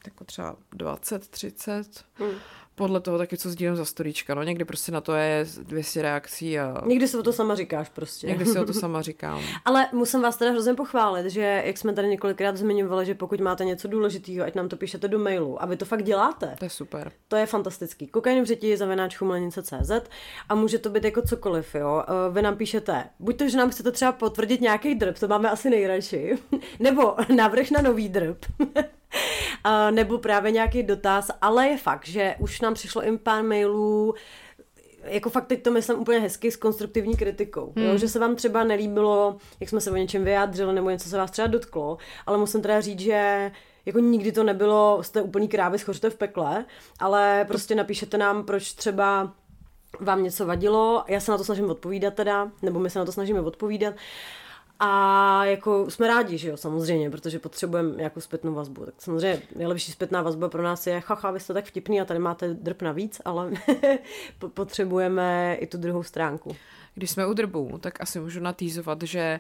[0.05, 2.05] jako třeba 20, 30.
[2.19, 2.39] Mm
[2.77, 6.59] podle toho taky, co sdílím za storíčka, no někdy prostě na to je 200 reakcí
[6.59, 6.81] a...
[6.85, 8.27] Někdy si o to sama říkáš prostě.
[8.27, 9.41] Někdy si o to sama říkám.
[9.65, 13.65] Ale musím vás teda hrozně pochválit, že jak jsme tady několikrát zmiňovali, že pokud máte
[13.65, 16.55] něco důležitého, ať nám to píšete do mailu a vy to fakt děláte.
[16.59, 17.11] To je super.
[17.27, 18.07] To je fantastický.
[18.07, 19.17] Kokain v řeti zavináč
[19.61, 19.91] CZ
[20.49, 22.03] a může to být jako cokoliv, jo.
[22.07, 25.49] Eh, vy nám píšete, buď to, že nám chcete třeba potvrdit nějaký drb, to máme
[25.49, 26.37] asi nejradši,
[26.79, 28.37] nebo návrh na nový drb.
[29.91, 34.13] nebo právě nějaký dotaz, ale je fakt, že už nám přišlo i pár mailů,
[35.03, 37.73] jako fakt teď to myslím úplně hezky s konstruktivní kritikou.
[37.75, 37.85] Hmm.
[37.85, 37.97] Jo?
[37.97, 41.31] Že se vám třeba nelíbilo, jak jsme se o něčem vyjádřili, nebo něco se vás
[41.31, 43.51] třeba dotklo, ale musím teda říct, že
[43.85, 46.65] jako nikdy to nebylo, jste úplný krávy, schořte v pekle,
[46.99, 49.33] ale prostě napíšete nám, proč třeba
[49.99, 53.11] vám něco vadilo, já se na to snažím odpovídat teda, nebo my se na to
[53.11, 53.93] snažíme odpovídat
[54.79, 58.85] a jako jsme rádi, že jo, samozřejmě, protože potřebujeme nějakou zpětnou vazbu.
[58.85, 62.19] Tak samozřejmě nejlepší zpětná vazba pro nás je, chacha, vy jste tak vtipný a tady
[62.19, 63.51] máte drp navíc, ale
[64.53, 66.55] potřebujeme i tu druhou stránku.
[66.95, 69.39] Když jsme u drbů, tak asi můžu natýzovat, že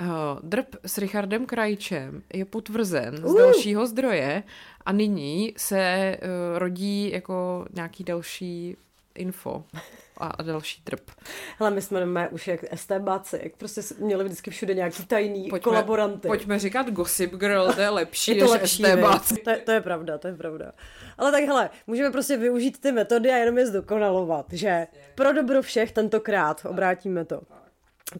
[0.00, 0.06] uh,
[0.42, 3.32] drb s Richardem Krajčem je potvrzen uh.
[3.32, 4.42] z dalšího zdroje
[4.86, 8.76] a nyní se uh, rodí jako nějaký další
[9.14, 9.64] info
[10.20, 11.10] a další trp.
[11.58, 15.64] Hele, my jsme máme už jak STBáci, jak prostě měli vždycky všude nějaký tajný pojďme,
[15.64, 16.28] kolaboranty.
[16.28, 19.36] Pojďme říkat Gossip Girl, to je lepší je to než lepší, STBáci.
[19.36, 20.72] To, to, je pravda, to je pravda.
[21.18, 25.62] Ale tak hele, můžeme prostě využít ty metody a jenom je zdokonalovat, že pro dobro
[25.62, 27.40] všech tentokrát obrátíme to.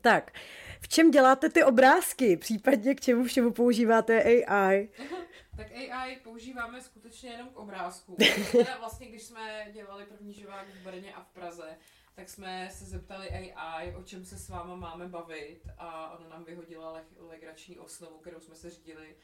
[0.01, 0.32] Tak,
[0.80, 4.88] v čem děláte ty obrázky, případně k čemu všemu používáte AI?
[5.61, 8.16] Tak AI používáme skutečně jenom k obrázku.
[8.52, 11.76] Teda vlastně, když jsme dělali první živák v Brně a v Praze,
[12.14, 16.44] tak jsme se zeptali AI, o čem se s váma máme bavit a ona nám
[16.44, 19.16] vyhodila le- legrační osnovu, kterou jsme se řídili.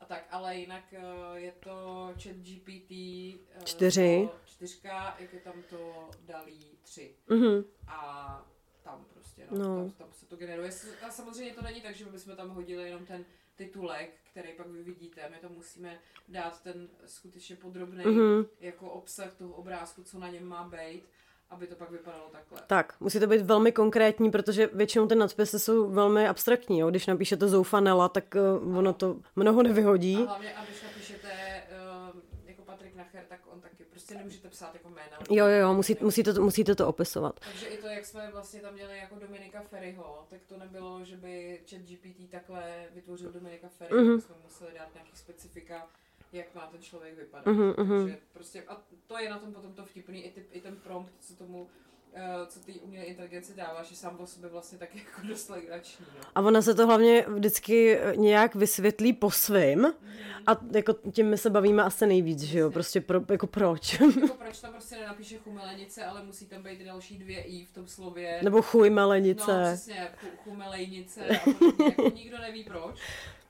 [0.00, 1.00] A tak, ale jinak eh,
[1.34, 4.28] je to chat GPT eh, čtyři.
[4.44, 7.16] čtyřka, jak je tam to dalí tři.
[7.28, 7.64] Mm-hmm.
[7.86, 8.46] A
[8.82, 9.76] tam prostě, no, no.
[9.76, 10.70] Tam, tam se to generuje.
[11.06, 13.24] A samozřejmě to není tak, že bychom tam hodili jenom ten
[13.58, 15.28] titulek, který pak vy vidíte.
[15.30, 15.98] My to musíme
[16.28, 18.46] dát ten skutečně podrobný mm-hmm.
[18.60, 21.04] jako obsah toho obrázku, co na něm má být
[21.50, 22.60] aby to pak vypadalo takhle.
[22.66, 26.78] Tak, musí to být velmi konkrétní, protože většinou ty nadpisy jsou velmi abstraktní.
[26.78, 26.90] Jo?
[26.90, 28.34] Když napíšete zoufanela, tak
[28.64, 30.16] uh, ono to mnoho nevyhodí.
[30.16, 31.57] A hlavně, a když napíšete
[33.18, 35.18] Nacher, tak on taky prostě nemůžete psát jako jména.
[35.30, 37.40] Jo, jo, jo, musí, musíte, to, musíte to opisovat.
[37.40, 41.16] Takže i to, jak jsme vlastně tam měli jako Dominika Ferryho, tak to nebylo, že
[41.16, 44.20] by chat GPT takhle vytvořil Dominika Ferryho, mm-hmm.
[44.20, 45.88] jsme museli dát nějaký specifika
[46.32, 47.46] jak má ten člověk vypadat.
[47.46, 48.02] Uh-huh.
[48.02, 51.12] Takže prostě, a to je na tom potom to vtipný, i, ty, i ten prompt,
[51.20, 51.68] co tomu
[52.46, 56.06] co ty umělé inteligenci dává, že sám o sobě vlastně tak jako dost legrační.
[56.14, 56.20] No.
[56.34, 59.86] A ona se to hlavně vždycky nějak vysvětlí po svým
[60.46, 64.00] a jako tím my se bavíme asi nejvíc, že jo, prostě pro, jako proč.
[64.00, 67.86] jako proč tam prostě nenapíše chumelenice, ale musí tam být další dvě i v tom
[67.86, 68.40] slově.
[68.42, 69.58] Nebo chujmelenice.
[69.58, 70.08] No přesně,
[70.44, 72.96] chumelejnice a potom, jako nikdo neví proč.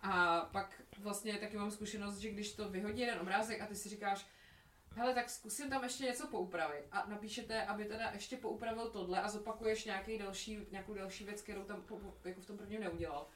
[0.03, 3.89] A pak vlastně taky mám zkušenost, že když to vyhodí jeden obrázek a ty si
[3.89, 4.27] říkáš,
[4.95, 9.29] hele, tak zkusím tam ještě něco poupravit a napíšete, aby teda ještě poupravil tohle a
[9.29, 11.85] zopakuješ nějaký další, nějakou další věc, kterou tam
[12.25, 13.27] jako v tom prvním neudělal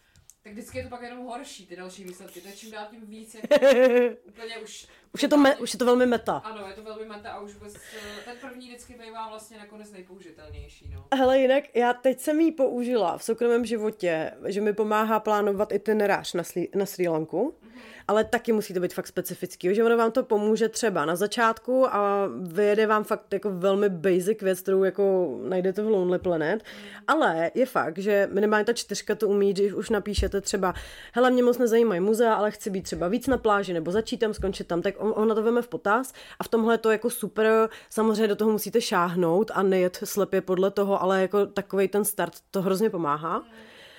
[0.42, 2.40] tak vždycky je to pak jenom horší, ty další výsledky.
[2.40, 3.36] To je čím dál tím víc,
[4.24, 4.86] úplně už...
[5.12, 6.36] Už je, to me, už je to velmi meta.
[6.36, 9.92] Ano, je to velmi meta a už vůbec, eh, ten první vždycky bývá vlastně nakonec
[9.92, 10.88] nejpoužitelnější.
[10.94, 11.06] No.
[11.14, 16.34] Hele, jinak já teď jsem ji použila v soukromém životě, že mi pomáhá plánovat itinerář
[16.34, 17.54] na, Sri, na Sri Lanku.
[17.62, 21.16] Mm-hmm ale taky musí to být fakt specifický, že ono vám to pomůže třeba na
[21.16, 26.62] začátku a vyjede vám fakt jako velmi basic věc, kterou jako najdete v Lonely Planet,
[27.06, 30.74] ale je fakt, že minimálně ta čtyřka to umí, když už napíšete třeba,
[31.12, 34.34] hele, mě moc nezajímají muzea, ale chci být třeba víc na pláži nebo začít tam,
[34.34, 36.12] skončit tam, tak on, on na to veme v potaz.
[36.38, 40.40] A v tomhle je to jako super, samozřejmě do toho musíte šáhnout a nejet slepě
[40.40, 43.42] podle toho, ale jako takový ten start to hrozně pomáhá.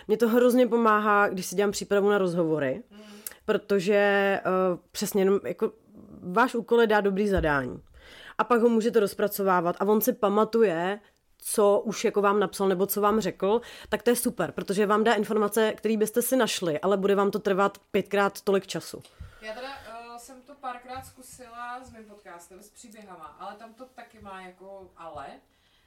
[0.08, 2.84] Mně to hrozně pomáhá, když si dělám přípravu na rozhovory,
[3.46, 5.72] protože uh, přesně jenom jako
[6.22, 7.84] váš úkol je dát dobrý zadání.
[8.38, 11.00] A pak ho můžete rozpracovávat a on si pamatuje,
[11.38, 15.04] co už jako vám napsal nebo co vám řekl, tak to je super, protože vám
[15.04, 19.04] dá informace, které byste si našli, ale bude vám to trvat pětkrát tolik času.
[19.42, 23.86] Já teda uh, jsem to párkrát zkusila s mým podcastem, s příběhama, ale tam to
[23.86, 25.28] taky má jako ale,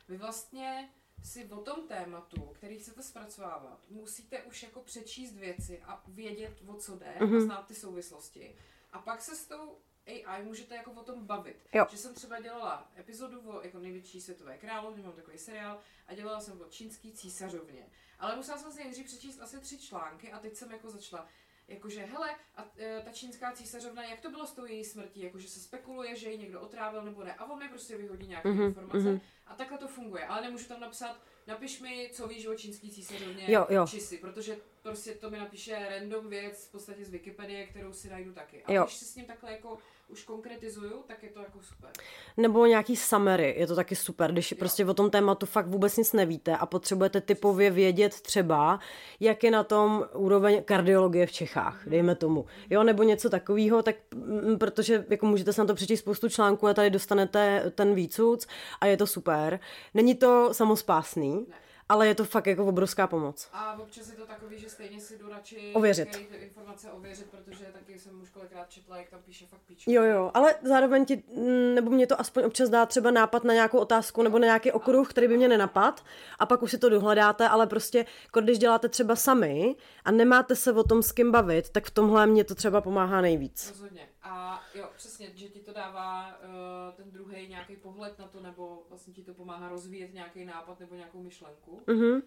[0.08, 0.88] vy vlastně
[1.26, 6.74] si o tom tématu, který chcete zpracovávat, musíte už jako přečíst věci a vědět, o
[6.74, 7.36] co jde mm-hmm.
[7.36, 8.56] a znát ty souvislosti.
[8.92, 11.56] A pak se s tou AI můžete jako o tom bavit.
[11.72, 11.86] Jo.
[11.90, 16.40] Že jsem třeba dělala epizodu o jako největší světové královně, mám takový seriál, a dělala
[16.40, 17.86] jsem o čínský císařovně.
[18.18, 21.28] Ale musela jsem si nejdřív přečíst asi tři články a teď jsem jako začala
[21.68, 25.48] jakože hele, a e, ta čínská císařovna, jak to bylo s tou její smrtí, jakože
[25.48, 28.66] se spekuluje, že ji někdo otrávil nebo ne, a on mi prostě vyhodí nějaké mm-hmm,
[28.66, 29.20] informace mm-hmm.
[29.46, 33.44] a takhle to funguje, ale nemůžu tam napsat, napiš mi, co víš o čínský císařovně,
[33.48, 33.86] jo, jo.
[33.86, 38.32] čisi, protože prostě to mi napíše random věc v podstatě z Wikipedie, kterou si najdu
[38.32, 38.62] taky.
[38.64, 38.84] A jo.
[38.84, 39.78] když si s ním takhle jako
[40.08, 41.90] už konkretizuju, tak je to jako super.
[42.36, 44.58] Nebo nějaký summary, je to taky super, když jo.
[44.58, 48.80] prostě o tom tématu fakt vůbec nic nevíte a potřebujete typově vědět třeba,
[49.20, 51.90] jak je na tom úroveň kardiologie v Čechách, mm.
[51.90, 52.46] dejme tomu.
[52.70, 56.66] Jo, nebo něco takového, tak m, protože jako můžete se na to přečíst spoustu článků
[56.66, 58.46] a tady dostanete ten výcuc
[58.80, 59.60] a je to super.
[59.94, 63.48] Není to samospásný, ne ale je to fakt jako obrovská pomoc.
[63.52, 66.28] A občas je to takový, že stejně si jdu radši ověřit.
[66.38, 69.90] informace ověřit, protože taky jsem už kolikrát četla, jak tam píše fakt píču.
[69.90, 73.54] Jo, jo, ale zároveň ti, mm, nebo mě to aspoň občas dá třeba nápad na
[73.54, 76.04] nějakou otázku nebo na nějaký okruh, který by mě nenapad
[76.38, 80.56] a pak už si to dohledáte, ale prostě, jako když děláte třeba sami a nemáte
[80.56, 83.68] se o tom s kým bavit, tak v tomhle mě to třeba pomáhá nejvíc.
[83.70, 84.08] Rozhodně.
[84.28, 88.82] A jo, přesně, že ti to dává uh, ten druhý nějaký pohled na to, nebo
[88.88, 91.82] vlastně ti to pomáhá rozvíjet nějaký nápad nebo nějakou myšlenku.
[91.86, 92.22] Mm-hmm.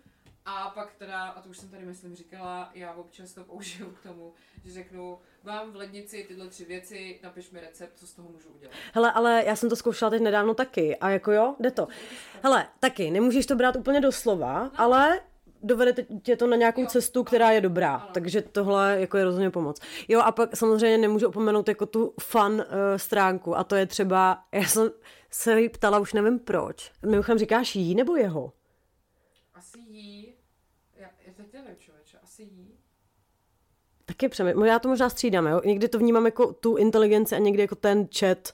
[0.46, 4.04] A pak teda, a to už jsem tady myslím říkala, já občas to použiju k
[4.04, 4.34] tomu,
[4.66, 8.50] že řeknu, vám v lednici tyhle tři věci, napiš mi recept, co z toho můžu
[8.50, 8.76] udělat.
[8.94, 11.88] Hele, ale já jsem to zkoušela teď nedávno taky a jako jo, jde to.
[12.44, 14.72] Hele, taky, nemůžeš to brát úplně doslova, no.
[14.78, 15.22] ale
[15.64, 16.88] dovede tě to na nějakou jo.
[16.88, 17.96] cestu, která je dobrá.
[17.96, 18.10] Ano.
[18.14, 19.82] Takže tohle jako je rozhodně pomoc.
[20.08, 22.64] Jo a pak samozřejmě nemůžu opomenout jako tu fun uh,
[22.98, 24.92] stránku a to je třeba, já jsem
[25.32, 26.92] se jí ptala, už nevím proč.
[27.06, 28.54] Mimochodem říkáš jí nebo jeho?
[29.54, 30.34] Asi jí.
[30.98, 32.80] Já, já teď nevím, člověče, asi jí.
[34.06, 34.66] Taky přemýšlím.
[34.66, 35.62] Já to možná střídám, jo?
[35.66, 38.54] Někdy to vnímám jako tu inteligenci a někdy jako ten chat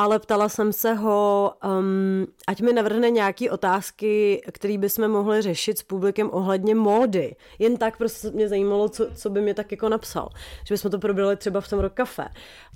[0.00, 5.78] ale ptala jsem se ho, um, ať mi navrhne nějaké otázky, které bychom mohli řešit
[5.78, 7.36] s publikem ohledně módy.
[7.58, 10.28] Jen tak prostě mě zajímalo, co, co by mě tak jako napsal.
[10.66, 12.28] Že bychom to probrali třeba v tom rok kafe.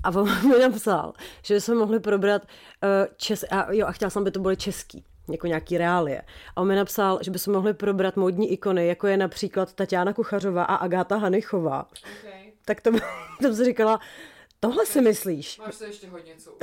[0.04, 1.12] A on mi napsal,
[1.42, 3.44] že bychom mohli probrat uh, čes...
[3.50, 6.22] A, jo, a chtěla jsem, aby to byly český jako nějaký reálie.
[6.56, 10.64] A on mi napsal, že bychom mohli probrat módní ikony, jako je například Tatiana Kuchařová
[10.64, 11.86] a Agáta Hanichová.
[12.20, 12.52] Okay.
[12.64, 12.90] Tak to,
[13.42, 14.00] to jsem říkala,
[14.64, 15.58] Tohle si myslíš?
[15.58, 16.56] Máš se ještě hodně co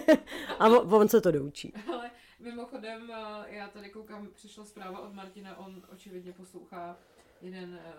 [0.58, 1.72] A on se to doučí.
[1.92, 6.96] Ale mimochodem, eh, já tady koukám, přišla zpráva od Martina, on očividně poslouchá
[7.42, 7.92] jeden eh,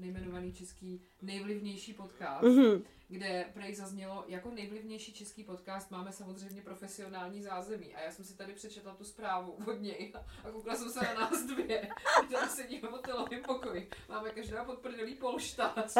[0.00, 2.82] nejmenovaný český nejvlivnější podcast, mm-hmm.
[3.08, 7.94] kde prej zaznělo, jako nejvlivnější český podcast máme samozřejmě profesionální zázemí.
[7.94, 10.12] A já jsem si tady přečetla tu zprávu od něj
[10.44, 11.88] a koukla jsem se na nás dvě,
[12.26, 13.90] které sedíme v hotelovém pokoji.
[14.08, 15.96] Máme každá podprdelý polštář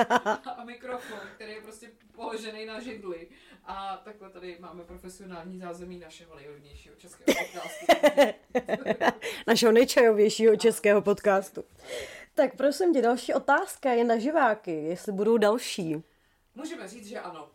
[0.57, 3.28] a mikrofon, který je prostě položený na židli.
[3.64, 7.86] A takhle tady máme profesionální zázemí našeho nejvlivnějšího českého podcastu.
[9.46, 11.64] našeho nejčajovějšího českého podcastu.
[12.35, 16.03] Tak prosím tě, další otázka je na živáky, jestli budou další.
[16.55, 17.49] Můžeme říct, že ano.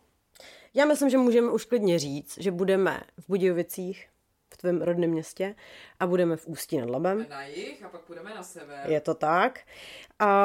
[0.74, 4.08] Já myslím, že můžeme už klidně říct, že budeme v Budějovicích,
[4.54, 5.54] v tvém rodném městě
[6.00, 7.26] a budeme v Ústí nad Labem.
[7.28, 8.90] Na jich a pak půjdeme na sever.
[8.90, 9.60] Je to tak.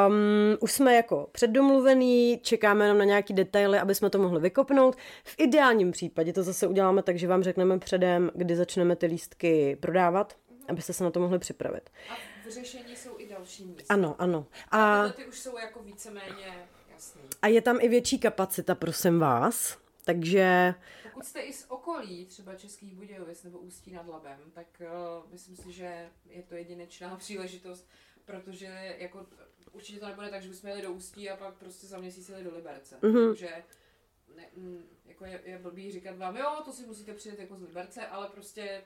[0.08, 4.96] Um, už jsme jako předdomluvený, čekáme jenom na nějaký detaily, aby jsme to mohli vykopnout.
[5.24, 9.78] V ideálním případě to zase uděláme tak, že vám řekneme předem, kdy začneme ty lístky
[9.80, 10.66] prodávat, mm-hmm.
[10.68, 11.90] abyste se na to mohli připravit.
[12.10, 12.14] A
[12.46, 13.94] v řešení jsou další místa.
[13.94, 14.48] Ano, ano.
[14.70, 17.22] A, a ty už jsou jako víceméně jasný.
[17.42, 19.78] A je tam i větší kapacita, prosím vás.
[20.06, 20.74] Takže...
[21.04, 25.56] Pokud jste i z okolí, třeba Českých Budějovic nebo Ústí nad Labem, tak uh, myslím
[25.56, 27.88] si, že je to jedinečná příležitost,
[28.26, 29.26] protože jako
[29.72, 32.44] určitě to nebude tak, že bychom jeli do Ústí a pak prostě za měsíc jeli
[32.44, 32.98] do Liberce.
[33.02, 33.28] Mm-hmm.
[33.28, 33.64] Takže
[34.36, 37.62] ne, m, jako je, je blbý říkat vám, jo, to si musíte přijet jako z
[37.62, 38.84] Liberce, ale prostě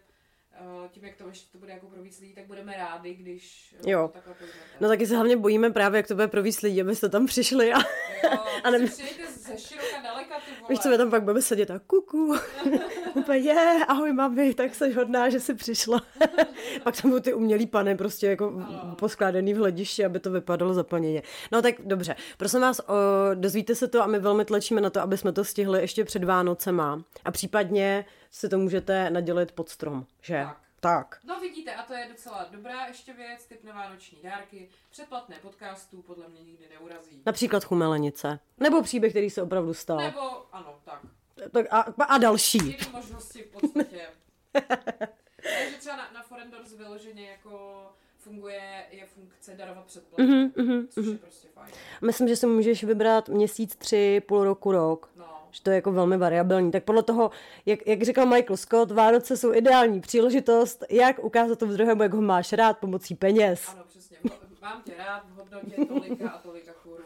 [0.92, 3.92] tím, jak to ještě to bude jako pro víc lidí, tak budeme rádi, když eh,
[3.92, 4.08] jo.
[4.08, 4.36] to takhle.
[4.80, 7.74] No taky se hlavně bojíme právě, jak to bude pro víc lidí, abyste tam přišli
[7.74, 7.80] a...
[8.24, 8.72] Jo, a
[9.28, 10.70] ze široka daleka, ty vole.
[10.70, 12.36] Víš, co my tam pak budeme sedět a kuku.
[13.14, 16.02] Úplně je, ahoj mami, tak jsi hodná, že jsi přišla.
[16.84, 18.96] pak tam budou ty umělý pany prostě jako ano.
[19.00, 21.22] poskládaný v hledišti, aby to vypadalo zaplněně.
[21.52, 22.84] No tak dobře, prosím vás, o,
[23.34, 26.24] dozvíte se to a my velmi tlačíme na to, aby jsme to stihli ještě před
[26.24, 27.04] Vánocema.
[27.26, 28.06] A případně
[28.36, 30.44] si to můžete nadělit pod strom, že?
[30.44, 30.62] Tak.
[30.80, 31.20] tak.
[31.24, 36.02] No vidíte, a to je docela dobrá ještě věc, typ na vánoční dárky, předplatné podcastů
[36.02, 37.22] podle mě nikdy neurazí.
[37.26, 38.40] Například chumelenice.
[38.58, 39.98] Nebo příběh, který se opravdu stal.
[39.98, 41.02] Nebo, ano, tak.
[41.52, 42.58] tak a, a další.
[42.58, 44.08] Jiné možnosti v podstatě.
[45.60, 47.86] Takže třeba na, na Forendors vyloženě jako
[48.18, 51.20] funguje, je funkce darovat předplatné, mm-hmm, mm-hmm, což je mhm.
[51.20, 51.74] prostě fajn.
[52.02, 55.10] Myslím, že si můžeš vybrat měsíc, tři, půl roku, rok.
[55.16, 55.35] No.
[55.56, 56.72] Že to je jako velmi variabilní.
[56.72, 57.32] Tak podle toho,
[57.66, 62.14] jak, jak říkal Michael Scott, Vánoce jsou ideální příležitost, jak ukázat to v druhému, jak
[62.14, 63.70] ho máš rád pomocí peněz.
[63.70, 64.18] Ano, přesně.
[64.62, 67.06] Mám tě rád v hodnotě tolika a tolika korun.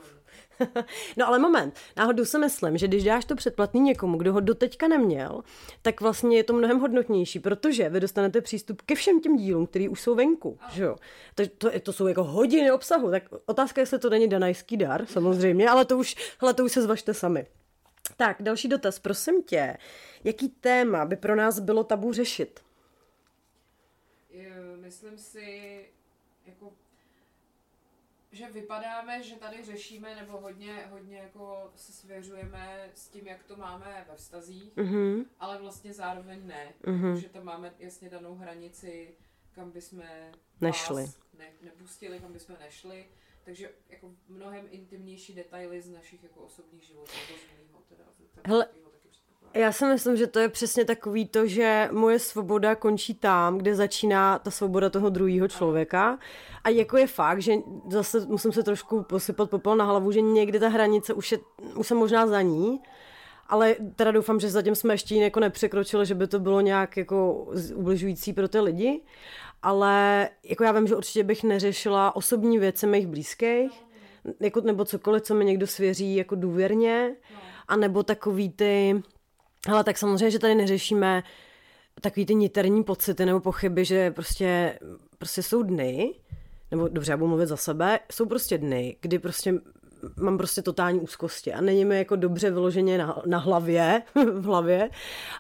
[1.18, 4.88] no ale moment, náhodou si myslím, že když dáš to předplatný někomu, kdo ho doteďka
[4.88, 5.42] neměl,
[5.82, 9.90] tak vlastně je to mnohem hodnotnější, protože vy dostanete přístup ke všem těm dílům, které
[9.90, 10.58] už jsou venku.
[10.72, 10.96] Že jo?
[11.36, 15.70] To, to, to, jsou jako hodiny obsahu, tak otázka, jestli to není danajský dar, samozřejmě,
[15.70, 17.48] ale to už, hele, to už se zvažte sami.
[18.20, 19.78] Tak, další dotaz, prosím tě.
[20.24, 22.64] Jaký téma by pro nás bylo tabu řešit?
[24.76, 25.86] Myslím si,
[26.46, 26.74] jako
[28.32, 33.56] že vypadáme, že tady řešíme nebo hodně, hodně jako se svěřujeme s tím, jak to
[33.56, 35.26] máme ve vztazích, mm-hmm.
[35.40, 37.14] ale vlastně zároveň ne, mm-hmm.
[37.14, 39.16] že tam máme jasně danou hranici,
[39.52, 40.04] kam bychom
[40.62, 41.06] nešli.
[41.38, 43.06] ne, nepustili, kam bychom nešli.
[43.46, 47.12] Takže jako mnohem intimnější detaily z našich jako osobních životů,
[47.90, 48.04] teda.
[48.46, 48.66] Hele,
[49.54, 53.76] já si myslím, že to je přesně takový to, že moje svoboda končí tam, kde
[53.76, 56.20] začíná ta svoboda toho druhého člověka.
[56.64, 57.54] A jako je fakt, že
[57.90, 61.40] zase musím se trošku posypat popel na hlavu, že někdy ta hranice už, je,
[61.76, 62.80] už jsem možná za ní,
[63.48, 67.48] ale teda doufám, že zatím jsme ještě jako nepřekročili, že by to bylo nějak jako
[67.76, 69.02] ubližující pro ty lidi.
[69.62, 73.72] Ale jako já vím, že určitě bych neřešila osobní věci mých blízkých,
[74.40, 77.16] jako, nebo cokoliv, co mi někdo svěří jako důvěrně,
[77.70, 79.02] a nebo takový ty
[79.68, 81.24] ale tak samozřejmě, že tady neřešíme
[82.02, 84.80] takový ty niterní pocity nebo pochyby, že prostě,
[85.18, 86.14] prostě jsou dny,
[86.72, 89.54] nebo dobře, já budu mluvit za sebe, jsou prostě dny, kdy prostě
[90.18, 94.02] mám prostě totální úzkosti a není mi jako dobře vyloženě na, na hlavě,
[94.34, 94.90] v hlavě,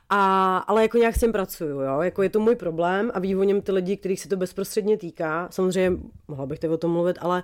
[0.09, 3.61] a, ale jako nějak s tím pracuju, jo, jako je to můj problém a vývoním
[3.61, 7.43] ty lidi, kterých se to bezprostředně týká, samozřejmě mohla bych teď o tom mluvit, ale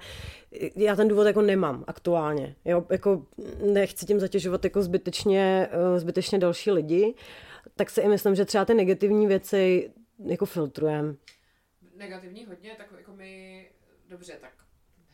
[0.75, 3.25] já ten důvod jako nemám aktuálně, jo, jako
[3.73, 7.15] nechci tím zatěžovat jako zbytečně, eh, zbytečně další lidi,
[7.75, 9.91] tak si i myslím, že třeba ty negativní věci
[10.25, 11.17] jako filtrujem.
[11.97, 13.65] Negativní hodně, tak jako my,
[14.09, 14.54] dobře, tak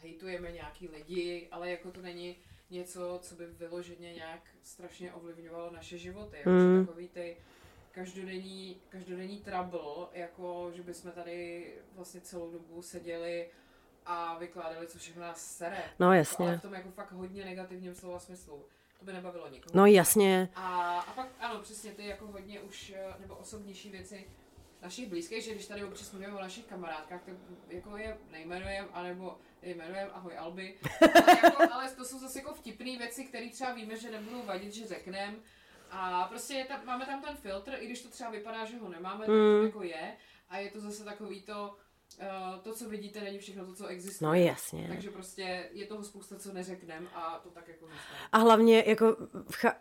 [0.02, 2.36] hejtujeme nějaký lidi, ale jako to není
[2.70, 6.38] něco, co by vyloženě nějak strašně ovlivňovalo naše životy.
[6.38, 6.86] Jako mm.
[6.86, 7.38] takový ty
[7.92, 13.50] každodenní, každodenní trouble, jako že bychom tady vlastně celou dobu seděli
[14.06, 15.84] a vykládali, co všechno nás sere.
[16.00, 16.46] No jasně.
[16.46, 18.66] Ale v tom jako fakt hodně negativním slova smyslu.
[19.00, 19.72] To by nebavilo nikoho.
[19.76, 20.50] No jasně.
[20.56, 24.28] A, a pak ano, přesně ty jako hodně už, nebo osobnější věci,
[24.82, 27.36] našich blízkých, že když tady občas mluvíme o našich kamarádkách, tak
[27.70, 32.98] jako je nejmenujeme, anebo jmenujeme ahoj Alby, ale, jako, ale to jsou zase jako vtipné
[32.98, 35.36] věci, které třeba víme, že nebudou vadit, že řekneme.
[35.92, 38.90] A prostě je tam, máme tam ten filtr, i když to třeba vypadá, že ho
[38.90, 39.66] nemáme, tak to mm.
[39.66, 40.14] jako je.
[40.50, 41.76] A je to zase takový to,
[42.20, 44.28] Uh, to, co vidíte, není všechno to, co existuje.
[44.28, 44.86] No jasně.
[44.88, 48.20] Takže prostě je toho spousta, co neřekneme a to tak jako zůstane.
[48.32, 49.18] A hlavně jako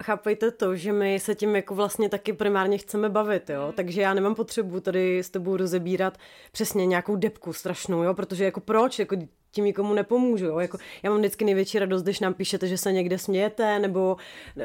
[0.02, 3.72] chápejte to, že my se tím jako vlastně taky primárně chceme bavit, jo, mm.
[3.72, 6.18] takže já nemám potřebu tady s tebou rozebírat
[6.52, 9.16] přesně nějakou depku strašnou, jo, protože jako proč, jako
[9.52, 10.44] tím nikomu nepomůžu.
[10.44, 10.58] Jo?
[10.58, 14.16] Jako, já mám vždycky největší radost, když nám píšete, že se někde smějete, nebo,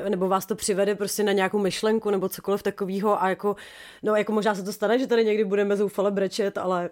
[0.10, 3.24] nebo vás to přivede prostě na nějakou myšlenku, nebo cokoliv takového.
[3.24, 3.56] A jako,
[4.04, 6.90] no, jako možná se to stane, že tady někdy budeme zoufale brečet, ale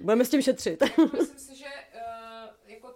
[0.00, 0.82] budeme s tím šetřit.
[1.18, 2.94] Myslím si, že, uh, jako,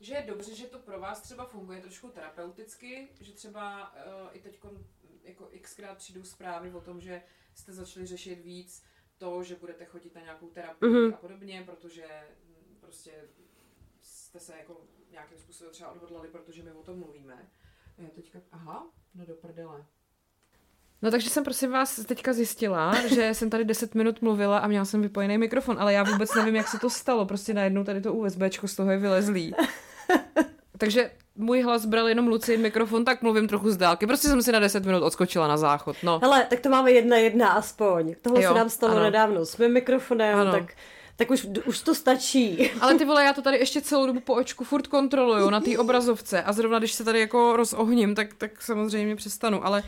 [0.00, 4.38] že je dobře, že to pro vás třeba funguje trošku terapeuticky, že třeba uh, i
[4.38, 4.58] teď
[5.24, 7.22] jako xkrát přijdou zprávy o tom, že
[7.54, 8.82] jste začali řešit víc
[9.18, 11.14] to, že budete chodit na nějakou terapii mm-hmm.
[11.14, 12.04] a podobně, protože
[12.80, 13.10] prostě
[14.34, 14.76] jste se jako
[15.10, 17.34] nějakým způsobem třeba odhodlali, protože my o tom mluvíme.
[17.98, 19.84] Já teďka, aha, no do prdele.
[21.02, 24.84] No takže jsem prosím vás teďka zjistila, že jsem tady 10 minut mluvila a měla
[24.84, 27.26] jsem vypojený mikrofon, ale já vůbec nevím, jak se to stalo.
[27.26, 29.54] Prostě najednou tady to USBčko z toho je vylezlý.
[30.78, 34.06] Takže můj hlas bral jenom Luci mikrofon, tak mluvím trochu z dálky.
[34.06, 35.96] Prostě jsem si na 10 minut odskočila na záchod.
[36.02, 36.18] No.
[36.22, 38.14] Hele, tak to máme jedna jedna aspoň.
[38.22, 39.02] Tohle jo, se nám stalo ano.
[39.02, 40.52] nedávno s mým mikrofonem, ano.
[40.52, 40.74] tak
[41.16, 42.70] tak už, už to stačí.
[42.80, 45.78] Ale ty vole, já to tady ještě celou dobu po očku furt kontroluju na té
[45.78, 49.82] obrazovce a zrovna když se tady jako rozohním, tak, tak samozřejmě přestanu, ale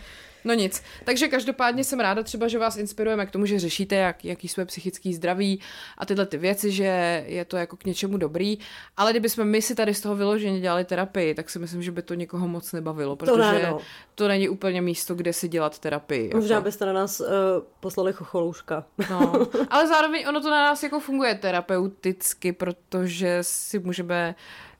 [0.46, 0.82] No nic.
[1.04, 4.64] Takže každopádně jsem ráda třeba, že vás inspirujeme k tomu, že řešíte, jak, jaký své
[4.64, 5.60] psychický zdraví
[5.98, 8.58] a tyhle ty věci, že je to jako k něčemu dobrý.
[8.96, 12.02] Ale kdybychom my si tady z toho vyloženě dělali terapii, tak si myslím, že by
[12.02, 13.78] to někoho moc nebavilo, protože to, ne, no.
[14.14, 16.30] to není úplně místo, kde si dělat terapii.
[16.34, 16.64] Možná jako.
[16.64, 17.26] byste na nás uh,
[17.80, 18.84] poslali chocholouška.
[19.10, 24.34] No, ale zároveň ono to na nás jako funguje terapeuticky, protože si můžeme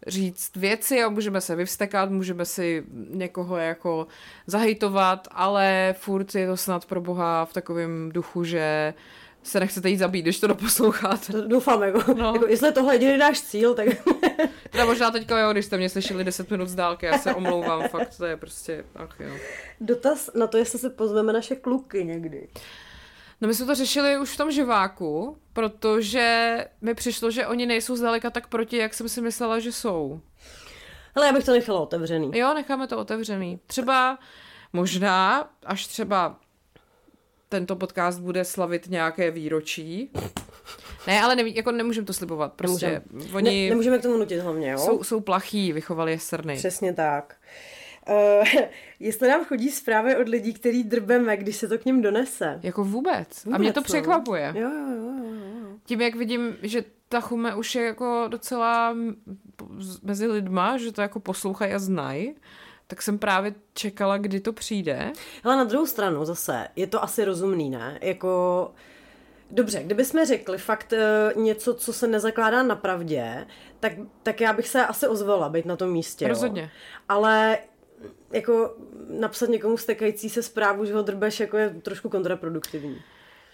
[0.07, 4.07] říct věci a můžeme se vyvstekat, můžeme si někoho jako
[4.47, 8.95] zahejtovat, ale furt je to snad pro Boha v takovém duchu, že
[9.43, 11.33] se nechcete jít zabít, když to doposloucháte.
[11.33, 12.33] Doufám, jako, no.
[12.33, 13.89] jako jestli tohle jediný náš cíl, tak...
[14.71, 17.89] teda možná teďka jo, když jste mě slyšeli 10 minut z dálky, já se omlouvám,
[17.89, 19.35] fakt to je prostě, ach jo.
[19.81, 22.49] Dotaz na to, jestli se pozveme naše kluky někdy.
[23.41, 27.97] No my jsme to řešili už v tom živáku, protože mi přišlo, že oni nejsou
[27.97, 30.21] zdaleka tak proti, jak jsem si myslela, že jsou.
[31.15, 32.31] Ale já bych to nechala otevřený.
[32.35, 33.61] Jo, necháme to otevřený.
[33.67, 34.19] Třeba
[34.73, 36.37] možná, až třeba
[37.49, 40.11] tento podcast bude slavit nějaké výročí.
[41.07, 42.53] Ne, ale neví, jako nemůžeme to slibovat.
[42.53, 43.37] Prostě Nemůžem.
[43.37, 43.65] oni...
[43.65, 44.79] Ne, nemůžeme k tomu nutit hlavně, jo?
[44.79, 46.57] Jsou, jsou plachý, vychovali je srny.
[46.57, 47.37] Přesně tak.
[47.41, 47.76] Uh,
[49.01, 52.61] jestli nám chodí zprávy od lidí, který drbeme, když se to k ním donese.
[52.63, 53.45] Jako vůbec.
[53.45, 53.85] vůbec A mě to no.
[53.85, 54.53] překvapuje.
[54.57, 55.25] Jo, jo, jo,
[55.61, 55.69] jo.
[55.85, 58.97] Tím, jak vidím, že ta chume už je jako docela
[60.03, 62.35] mezi lidma, že to jako poslouchají a znají,
[62.87, 65.13] tak jsem právě čekala, kdy to přijde.
[65.45, 67.99] Ale na druhou stranu zase, je to asi rozumný, ne?
[68.03, 68.71] Jako...
[69.51, 70.93] Dobře, kdybychom řekli fakt
[71.37, 73.47] uh, něco, co se nezakládá na pravdě,
[73.81, 73.93] tak,
[74.23, 76.29] tak já bych se asi ozvala být na tom místě.
[76.29, 76.63] Rozhodně.
[76.63, 76.69] Jo.
[77.09, 77.59] Ale
[78.33, 78.75] jako
[79.09, 83.03] napsat někomu stekající se zprávu, že ho drbeš, jako je trošku kontraproduktivní.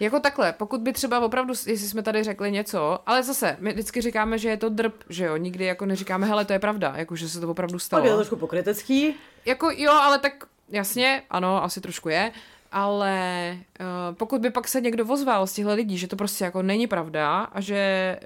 [0.00, 4.00] Jako takhle, pokud by třeba opravdu, jestli jsme tady řekli něco, ale zase, my vždycky
[4.00, 7.16] říkáme, že je to drb, že jo, nikdy jako neříkáme, hele, to je pravda, jako
[7.16, 8.00] že se to opravdu stalo.
[8.00, 9.14] Tak je to trošku pokrytecký.
[9.44, 12.32] Jako jo, ale tak jasně, ano, asi trošku je,
[12.72, 16.62] ale uh, pokud by pak se někdo vozval z těchto lidí, že to prostě jako
[16.62, 18.18] není pravda a že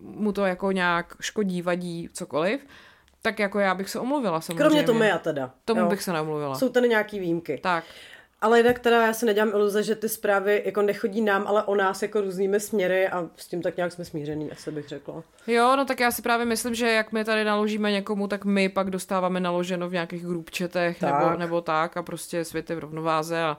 [0.00, 2.66] mu to jako nějak škodí, vadí, cokoliv,
[3.22, 4.62] tak jako já bych se omluvila samozřejmě.
[4.62, 5.50] Kromě tomu já teda.
[5.64, 5.86] Tomu jo.
[5.86, 6.54] bych se neomluvila.
[6.54, 7.58] Jsou tady nějaký výjimky.
[7.62, 7.84] Tak.
[8.40, 11.74] Ale jinak teda já se nedělám iluze, že ty zprávy jako nechodí nám, ale o
[11.74, 15.22] nás jako různými směry a s tím tak nějak jsme smířený, asi bych řekla.
[15.46, 18.68] Jo, no tak já si právě myslím, že jak my tady naložíme někomu, tak my
[18.68, 21.02] pak dostáváme naloženo v nějakých grupčetech.
[21.02, 23.58] Nebo, nebo tak a prostě svět je v rovnováze a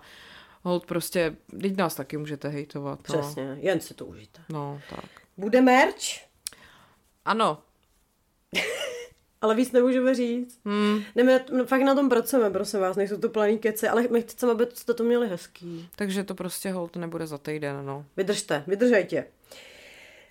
[0.63, 2.99] hold prostě, teď nás taky můžete hejtovat.
[3.09, 3.21] No.
[3.21, 4.41] Přesně, jen si to užijte.
[4.49, 5.09] No, tak.
[5.37, 6.29] Bude merch?
[7.25, 7.57] Ano.
[9.41, 10.59] Ale víc nemůžeme říct.
[10.65, 11.01] Hmm.
[11.15, 14.21] Ne, my no, fakt na tom pracujeme, prosím vás, nejsou to planý keci, ale my
[14.21, 15.89] chceme, aby jste to měli hezký.
[15.95, 18.05] Takže to prostě hold nebude za týden, no.
[18.17, 19.25] Vydržte, vydržejte.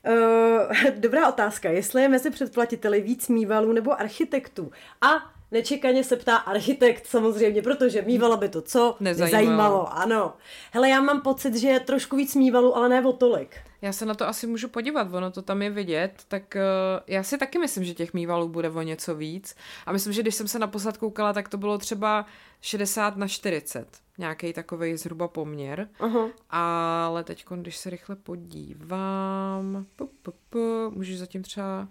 [0.09, 1.71] Uh, dobrá otázka.
[1.71, 4.73] Jestli je mezi předplatiteli víc mývalů nebo architektů?
[5.01, 8.97] A nečekaně se ptá architekt samozřejmě, protože mývala by to co?
[9.01, 9.43] Nezajímalo.
[9.43, 10.35] Nezajímalo, ano.
[10.73, 13.57] Hele, já mám pocit, že je trošku víc mývalů, ale ne o tolik.
[13.83, 16.61] Já se na to asi můžu podívat, ono to tam je vidět, tak uh,
[17.07, 19.57] já si taky myslím, že těch mývalů bude o něco víc.
[19.87, 22.27] A myslím, že když jsem se naposled koukala, tak to bylo třeba
[22.61, 23.89] 60 na 40,
[24.19, 25.89] nějaký takový zhruba poměr.
[26.01, 26.31] Uh-huh.
[26.51, 31.89] Ale teď, když se rychle podívám, pu, pu, pu, můžeš zatím třeba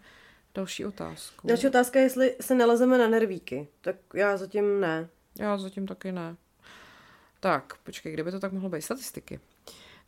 [0.57, 1.47] další otázku.
[1.47, 3.67] Další otázka je, jestli se nalezeme na nervíky.
[3.81, 5.09] Tak já zatím ne.
[5.39, 6.35] Já zatím taky ne.
[7.39, 8.81] Tak, počkej, kde by to tak mohlo být?
[8.81, 9.39] Statistiky.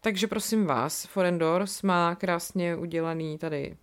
[0.02, 3.78] Takže prosím vás, Forendors má krásně udělaný tady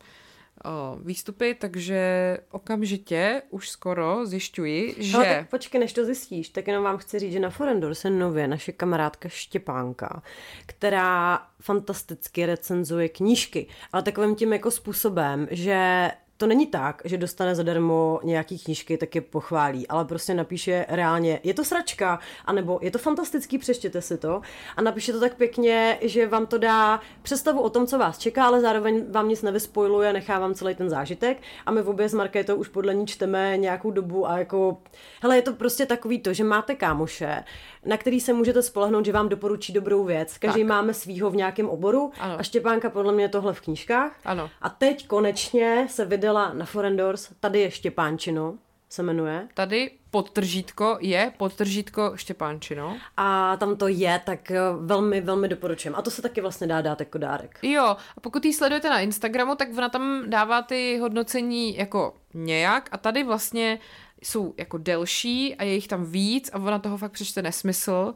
[0.64, 5.17] o, výstupy, takže okamžitě už skoro zjišťuji, že...
[5.17, 8.11] Ale tak počkej, než to zjistíš, tak jenom vám chci říct, že na Forendor se
[8.11, 10.23] nově naše kamarádka Štěpánka,
[10.67, 17.55] která fantasticky recenzuje knížky, ale takovým tím jako způsobem, že to není tak, že dostane
[17.55, 22.91] zadarmo nějaký knížky, tak je pochválí, ale prostě napíše reálně, je to sračka, anebo je
[22.91, 24.41] to fantastický, přeštěte si to
[24.76, 28.47] a napíše to tak pěkně, že vám to dá představu o tom, co vás čeká,
[28.47, 32.14] ale zároveň vám nic nevyspojluje, nechá vám celý ten zážitek a my v obě s
[32.14, 34.78] Markétou už podle ní čteme nějakou dobu a jako,
[35.22, 37.45] hele, je to prostě takový to, že máte kámoše,
[37.84, 40.39] na který se můžete spolehnout, že vám doporučí dobrou věc.
[40.39, 40.68] Každý tak.
[40.68, 42.34] máme svýho v nějakém oboru ano.
[42.39, 44.12] a Štěpánka podle mě tohle v knížkách.
[44.24, 44.51] Ano.
[44.62, 48.55] A teď konečně se vydala na Forendors, tady je Štěpánčino,
[48.89, 49.49] se jmenuje.
[49.55, 52.97] Tady podtržítko je podtržítko Štěpánčino.
[53.16, 55.95] A tam to je, tak eh, velmi, velmi doporučujem.
[55.95, 57.59] A to se taky vlastně dá dát jako dárek.
[57.62, 57.85] Jo,
[58.16, 62.97] a pokud ji sledujete na Instagramu, tak ona tam dává ty hodnocení jako nějak a
[62.97, 63.79] tady vlastně
[64.23, 68.14] jsou jako delší a je jich tam víc a ona toho fakt přečte nesmysl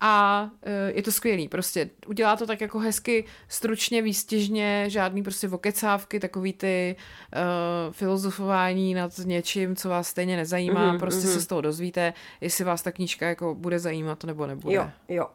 [0.00, 5.48] a uh, je to skvělý, prostě udělá to tak jako hezky, stručně, výstěžně, žádný prostě
[5.48, 11.32] vokecávky, takový ty uh, filozofování nad něčím, co vás stejně nezajímá, mm-hmm, prostě mm-hmm.
[11.32, 14.74] se z toho dozvíte, jestli vás ta knížka jako bude zajímat nebo nebude.
[14.74, 15.26] Jo, jo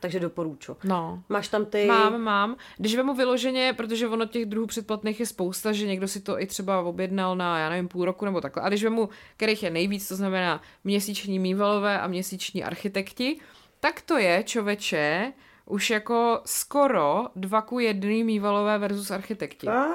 [0.00, 0.76] takže doporučuji.
[0.84, 1.22] No.
[1.28, 1.86] Máš tam ty...
[1.86, 2.56] Mám, mám.
[2.78, 6.46] Když vemu vyloženě, protože ono těch druhů předplatných je spousta, že někdo si to i
[6.46, 8.62] třeba objednal na, já nevím, půl roku nebo takhle.
[8.62, 13.40] A když vemu, kterých je nejvíc, to znamená měsíční mývalové a měsíční architekti,
[13.80, 15.32] tak to je, čoveče,
[15.66, 19.68] už jako skoro dva ku jedný mývalové versus architekti.
[19.68, 19.86] A?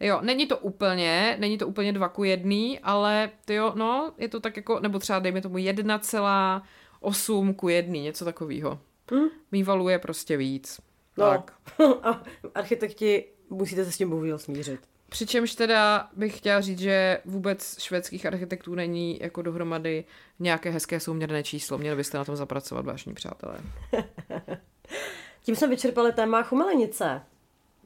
[0.00, 4.28] Jo, není to úplně, není to úplně dva ku jedný, ale ty jo, no, je
[4.28, 8.78] to tak jako, nebo třeba dejme tomu 1,8 ku jedný, něco takového.
[9.10, 9.28] Hmm?
[9.52, 10.80] Mývalů je prostě víc.
[11.16, 11.30] No.
[11.30, 11.52] Tak.
[12.02, 12.22] a
[12.54, 14.80] architekti musíte se s tím bohužel smířit.
[15.08, 20.04] Přičemž teda bych chtěla říct, že vůbec švédských architektů není jako dohromady
[20.38, 21.78] nějaké hezké souměrné číslo.
[21.78, 23.58] Měli byste na tom zapracovat, vážní přátelé.
[25.42, 27.22] Tím jsme vyčerpali téma chumelenice.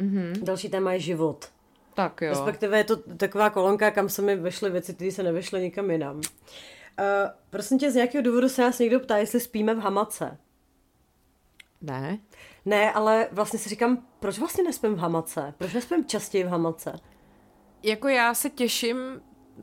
[0.00, 0.42] Mm-hmm.
[0.42, 1.48] Další téma je život.
[1.94, 2.28] Tak jo.
[2.28, 6.16] Respektive je to taková kolonka, kam se mi vešly věci, které se nevešly nikam jinam.
[6.16, 6.22] Uh,
[7.50, 10.38] prosím tě, z nějakého důvodu se nás někdo ptá, jestli spíme v hamace.
[11.80, 12.18] Ne.
[12.64, 15.54] Ne, ale vlastně si říkám, proč vlastně nespím v hamace?
[15.58, 17.00] Proč nespím častěji v hamace?
[17.82, 18.98] Jako já se těším,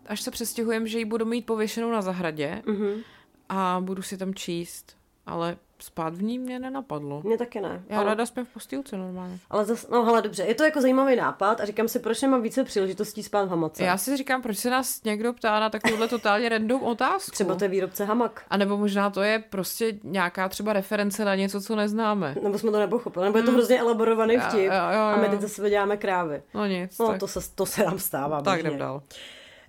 [0.05, 3.03] až se přestěhujem, že ji budu mít pověšenou na zahradě mm-hmm.
[3.49, 7.21] a budu si tam číst, ale spát v ní mě nenapadlo.
[7.23, 7.83] Mě taky ne.
[7.89, 8.05] Já ale...
[8.05, 9.39] ráda spím v postýlce normálně.
[9.49, 12.41] Ale zase, no hele, dobře, je to jako zajímavý nápad a říkám si, proč nemám
[12.41, 13.83] více příležitostí spát v hamace.
[13.83, 17.31] Já si říkám, proč se nás někdo ptá na takovouhle totálně random otázku.
[17.31, 18.45] Třeba to je výrobce hamak.
[18.49, 22.35] A nebo možná to je prostě nějaká třeba reference na něco, co neznáme.
[22.43, 23.57] Nebo jsme to nepochopili, nebo je to hmm.
[23.57, 25.01] hrozně elaborovaný vtip jo, jo, jo, jo.
[25.01, 26.43] a my teď zase děláme krávy.
[26.53, 26.99] No nic.
[26.99, 27.19] No tak.
[27.19, 28.41] to se, to se nám stává.
[28.41, 29.01] Tak jdem dál.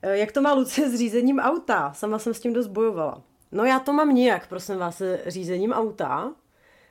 [0.03, 1.93] Eh, jak to má Lucie s řízením auta?
[1.93, 3.23] Sama jsem s tím dost bojovala.
[3.55, 6.33] No já to mám nijak, prosím vás, se řízením auta.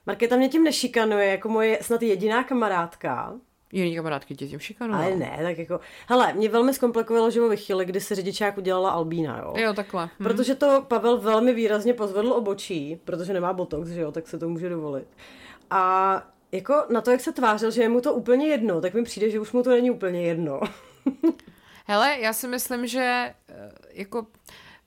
[0.05, 3.33] Markéta mě tím nešikanuje, jako moje snad jediná kamarádka.
[3.71, 4.99] Jiný kamarádky tě tím šikanují.
[4.99, 5.79] Ale ne, tak jako...
[6.07, 9.53] Hele, mě velmi zkomplikovalo život ve chvíli, kdy se řidičák udělala Albína, jo.
[9.57, 10.05] Jo, takhle.
[10.05, 10.23] Hm.
[10.23, 14.49] Protože to Pavel velmi výrazně pozvedl obočí, protože nemá botox, že jo, tak se to
[14.49, 15.07] může dovolit.
[15.69, 19.03] A jako na to, jak se tvářil, že je mu to úplně jedno, tak mi
[19.03, 20.59] přijde, že už mu to není úplně jedno.
[21.85, 24.27] Hele, já si myslím, že eh, jako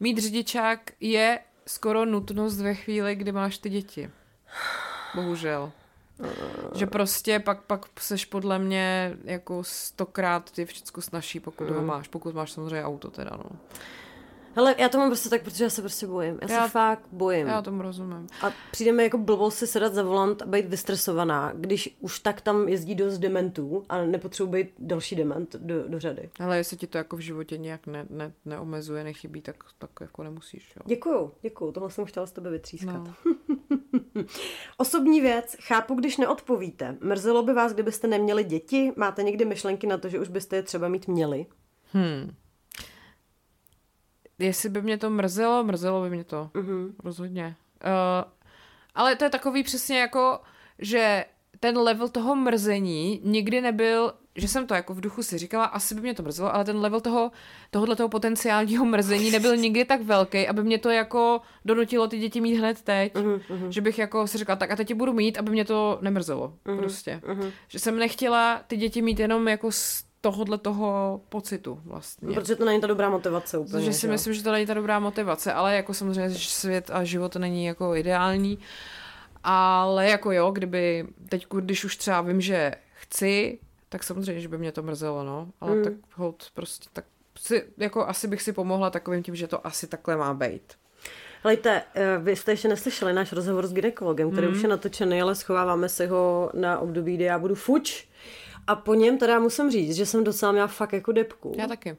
[0.01, 1.39] mít řidičák je
[1.69, 4.11] skoro nutnost ve chvíli, kdy máš ty děti
[5.15, 5.73] bohužel.
[6.75, 11.77] Že prostě pak, pak seš podle mě jako stokrát ty všechno snaží, pokud mm.
[11.77, 13.59] ho máš, pokud máš samozřejmě auto teda, no.
[14.57, 16.39] Hele, já to mám prostě tak, protože já se prostě bojím.
[16.43, 17.47] Já, já se fakt bojím.
[17.47, 18.27] Já tomu rozumím.
[18.43, 22.41] A přijde mi jako blbou si sedat za volant a být vystresovaná, když už tak
[22.41, 26.31] tam jezdí dost dementů a nepotřebuji být další dement do, do řady.
[26.41, 30.23] Ale jestli ti to jako v životě nějak ne, ne, neomezuje, nechybí, tak, tak jako
[30.23, 30.73] nemusíš.
[30.77, 30.83] Jo.
[30.87, 31.73] Děkuju, děkuju.
[31.73, 32.95] Tohle jsem chtěla s tebe vytřískat.
[32.95, 33.15] No.
[34.77, 36.97] Osobní věc, chápu, když neodpovíte.
[37.01, 38.93] Mrzelo by vás, kdybyste neměli děti?
[38.97, 41.47] Máte někdy myšlenky na to, že už byste je třeba mít měli?
[41.93, 42.35] Hmm
[44.39, 46.51] jestli by mě to mrzelo, mrzelo by mě to.
[46.55, 46.93] Mm-hmm.
[47.05, 47.57] Rozhodně.
[47.85, 48.31] Uh,
[48.95, 50.41] ale to je takový přesně jako,
[50.79, 51.25] že
[51.61, 55.95] ten level toho mrzení nikdy nebyl, že jsem to jako v duchu si říkala, asi
[55.95, 57.31] by mě to mrzelo, ale ten level toho,
[57.71, 62.41] tohohle toho potenciálního mrzení nebyl nikdy tak velký, aby mě to jako donutilo ty děti
[62.41, 63.15] mít hned teď.
[63.15, 63.69] Mm-hmm.
[63.69, 66.55] Že bych jako si říkala, tak a teď budu mít, aby mě to nemrzelo.
[66.65, 66.79] Mm-hmm.
[66.79, 67.21] Prostě.
[67.25, 67.51] Mm-hmm.
[67.69, 69.71] Že jsem nechtěla ty děti mít jenom jako
[70.27, 72.35] tohohle toho pocitu vlastně.
[72.35, 73.73] Protože to není ta dobrá motivace úplně.
[73.73, 77.05] Takže si myslím, že to není ta dobrá motivace, ale jako samozřejmě že svět a
[77.05, 78.59] život není jako ideální.
[79.45, 83.59] Ale jako jo, kdyby teď, když už třeba vím, že chci,
[83.89, 85.49] tak samozřejmě, že by mě to mrzelo, no.
[85.61, 85.85] Ale mm.
[85.85, 87.05] tak hold, prostě tak
[87.39, 90.63] si, jako asi bych si pomohla takovým tím, že to asi takhle má být.
[91.43, 94.53] Hlejte, eh, vy jste ještě neslyšeli náš rozhovor s ginekologem, který mm.
[94.53, 98.09] už je natočený, ale schováváme si ho na období, kdy já budu fuč.
[98.67, 101.53] A po něm teda musím říct, že jsem docela měla fakt jako depku.
[101.59, 101.97] Já taky.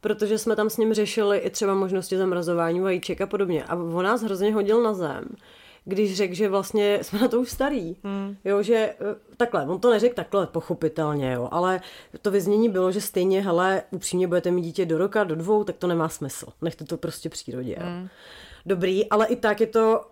[0.00, 3.64] Protože jsme tam s ním řešili i třeba možnosti zamrazování vajíček a podobně.
[3.64, 5.24] A on nás hrozně hodil na zem
[5.84, 7.96] když řekl, že vlastně jsme na to už starý.
[8.04, 8.36] Hmm.
[8.44, 8.96] Jo, že eh,
[9.36, 11.80] takhle, on to neřekl takhle pochopitelně, jo, ale
[12.22, 15.76] to vyznění bylo, že stejně, hele, upřímně budete mít dítě do roka, do dvou, tak
[15.76, 16.46] to nemá smysl.
[16.62, 17.76] Nechte to prostě přírodě.
[17.78, 18.08] Hmm.
[18.66, 20.04] Dobrý, ale i tak je to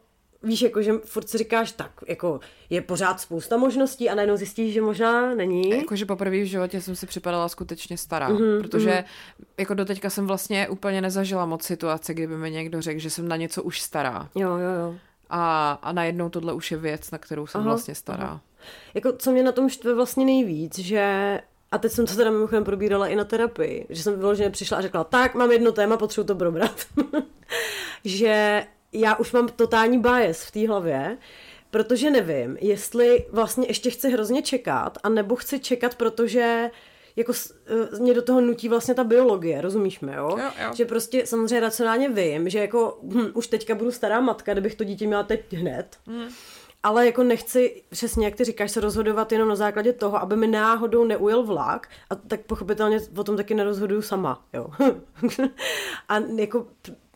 [0.43, 4.75] víš, jako, že furt si říkáš, tak, jako, je pořád spousta možností a najednou zjistíš,
[4.75, 5.71] že možná není.
[5.71, 9.45] Jakože poprvé v životě jsem si připadala skutečně stará, mm-hmm, protože mm-hmm.
[9.59, 13.37] jako doteďka jsem vlastně úplně nezažila moc situace, kdyby mi někdo řekl, že jsem na
[13.37, 14.29] něco už stará.
[14.35, 14.95] Jo, jo, jo.
[15.31, 18.25] A, a najednou tohle už je věc, na kterou jsem aha, vlastně stará.
[18.25, 18.41] Aha.
[18.95, 21.39] Jako, co mě na tom štve vlastně nejvíc, že
[21.71, 24.81] a teď jsem to teda mimochodem probírala i na terapii, že jsem vyloženě přišla a
[24.81, 26.87] řekla, tak, mám jedno téma, potřebuji to probrat.
[28.05, 28.63] že
[28.93, 31.19] já už mám totální bias v té hlavě,
[31.71, 36.71] protože nevím, jestli vlastně ještě chci hrozně čekat, a nebo chci čekat, protože
[37.17, 37.33] jako
[37.93, 40.37] uh, mě do toho nutí vlastně ta biologie, rozumíš mi, jo?
[40.39, 40.71] jo, jo.
[40.75, 44.85] Že prostě samozřejmě racionálně vím, že jako hm, už teďka budu stará matka, kdybych to
[44.85, 45.97] dítě měla teď hned.
[46.07, 46.29] Mm.
[46.83, 50.47] Ale jako nechci, přesně jak ty říkáš, se rozhodovat jenom na základě toho, aby mi
[50.47, 54.67] náhodou neujel vlak a tak pochopitelně o tom taky nerozhoduju sama, jo.
[56.09, 56.67] a jako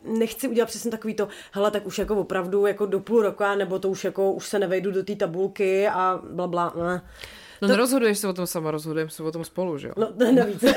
[0.05, 3.78] nechci udělat přesně takový to, hele, tak už jako opravdu jako do půl roka, nebo
[3.78, 7.03] to už jako už se nevejdu do té tabulky a bla, bla, ne.
[7.62, 7.72] No to...
[7.72, 9.94] nerozhoduješ se o tom sama, rozhodujeme se o tom spolu, že jo?
[9.96, 10.64] No, navíc.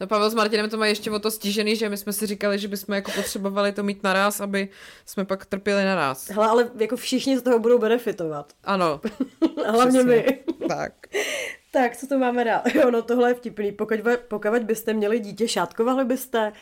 [0.00, 2.58] No Pavel s Martinem to mají ještě o to stížený, že my jsme si říkali,
[2.58, 4.68] že bychom jako potřebovali to mít naraz, aby
[5.06, 6.28] jsme pak trpěli naraz.
[6.28, 8.52] Hele, ale jako všichni z toho budou benefitovat.
[8.64, 9.00] Ano.
[9.66, 10.38] Hlavně my.
[10.68, 10.92] tak.
[11.72, 12.62] tak, co to máme dál?
[12.74, 13.72] Jo, no tohle je vtipný.
[13.72, 13.98] Pokud,
[14.28, 16.52] pokud byste měli dítě, šátkovali byste?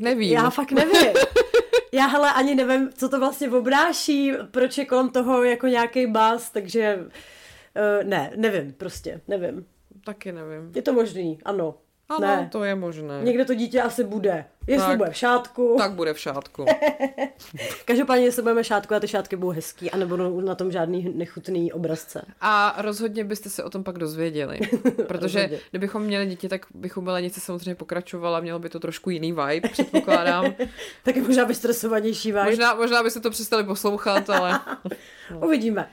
[0.00, 0.32] Nevím.
[0.32, 1.12] Já fakt nevím.
[1.92, 6.50] Já hele ani nevím, co to vlastně obnáší, proč je kolem toho jako nějaký bás,
[6.50, 9.66] takže uh, ne, nevím, prostě, nevím.
[10.04, 10.72] Taky nevím.
[10.74, 11.74] Je to možný, ano.
[12.16, 12.48] Ano, ne.
[12.52, 13.20] to je možné.
[13.22, 14.44] Někde to dítě asi bude.
[14.66, 15.74] Jestli tak, bude v šátku.
[15.78, 16.64] Tak bude v šátku.
[17.84, 21.72] Každopádně, jestli budeme šátku a ty šátky budou hezký a nebudou na tom žádný nechutný
[21.72, 22.24] obrazce.
[22.40, 24.60] A rozhodně byste se o tom pak dozvěděli.
[25.06, 29.32] Protože kdybychom měli děti, tak bychom byla něco samozřejmě pokračovala, mělo by to trošku jiný
[29.32, 30.54] vibe, předpokládám.
[31.04, 32.44] Taky možná by stresovanější vibe.
[32.44, 34.60] Možná, možná byste to přestali poslouchat, ale...
[35.44, 35.88] Uvidíme.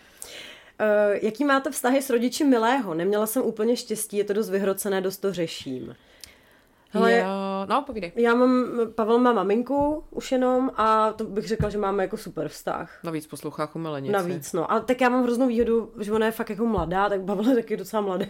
[0.82, 2.94] Uh, jaký máte vztahy s rodiči Milého?
[2.94, 5.96] Neměla jsem úplně štěstí, je to dost vyhrocené, dost to řeším.
[6.92, 7.26] Hele, jo,
[7.70, 8.12] no, povídej.
[8.16, 8.66] Já mám,
[8.96, 13.00] Pavel má maminku už jenom a to bych řekla, že máme jako super vztah.
[13.04, 14.12] Navíc poslouchá jako milenici.
[14.12, 14.72] Navíc, no.
[14.72, 17.56] A tak já mám hroznou výhodu, že ona je fakt jako mladá, tak Pavel je
[17.56, 18.26] taky docela mladý.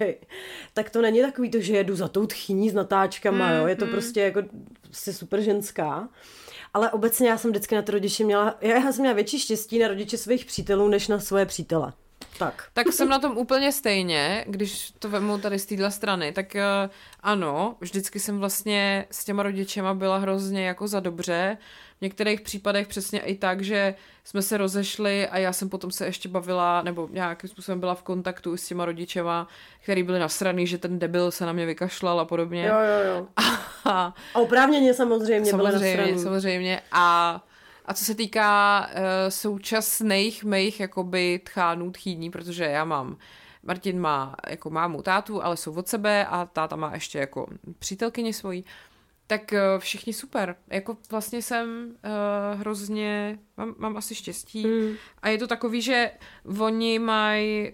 [0.74, 3.68] Tak to není takový to, že jedu za tou tchyní s natáčkama, mm, jo.
[3.68, 3.92] Je to mm.
[3.92, 4.42] prostě jako
[4.82, 6.10] prostě super ženská.
[6.74, 9.88] Ale obecně já jsem vždycky na ty rodiče měla, já jsem měla větší štěstí na
[9.88, 11.94] rodiče svých přítelů, než na svoje přítele.
[12.38, 12.64] Tak.
[12.74, 16.92] tak jsem na tom úplně stejně, když to vemu tady z téhle strany, tak uh,
[17.20, 21.58] ano, vždycky jsem vlastně s těma rodičema byla hrozně jako za dobře.
[21.98, 26.06] V některých případech přesně i tak, že jsme se rozešli a já jsem potom se
[26.06, 29.48] ještě bavila, nebo nějakým způsobem byla v kontaktu s těma rodičema,
[29.84, 32.66] který byli nasraný, že ten debil se na mě vykašlal a podobně.
[32.66, 33.28] Jo, jo, jo.
[33.86, 36.20] A, a oprávněně samozřejmě, samozřejmě byly nasraný.
[36.24, 36.82] Samozřejmě.
[36.92, 37.42] A
[37.90, 38.94] a co se týká uh,
[39.30, 43.18] současných mých jakoby tchánů tchýní, protože já mám
[43.64, 47.48] Martin má jako mámu tátu, ale jsou od sebe a táta má ještě jako
[47.80, 48.66] přítelkyni svojí,
[49.30, 50.56] tak uh, všichni super.
[50.68, 54.68] Jako vlastně jsem uh, hrozně, mám, mám asi štěstí.
[54.68, 54.96] Mm.
[55.22, 56.12] A je to takový, že
[56.60, 57.72] oni mají,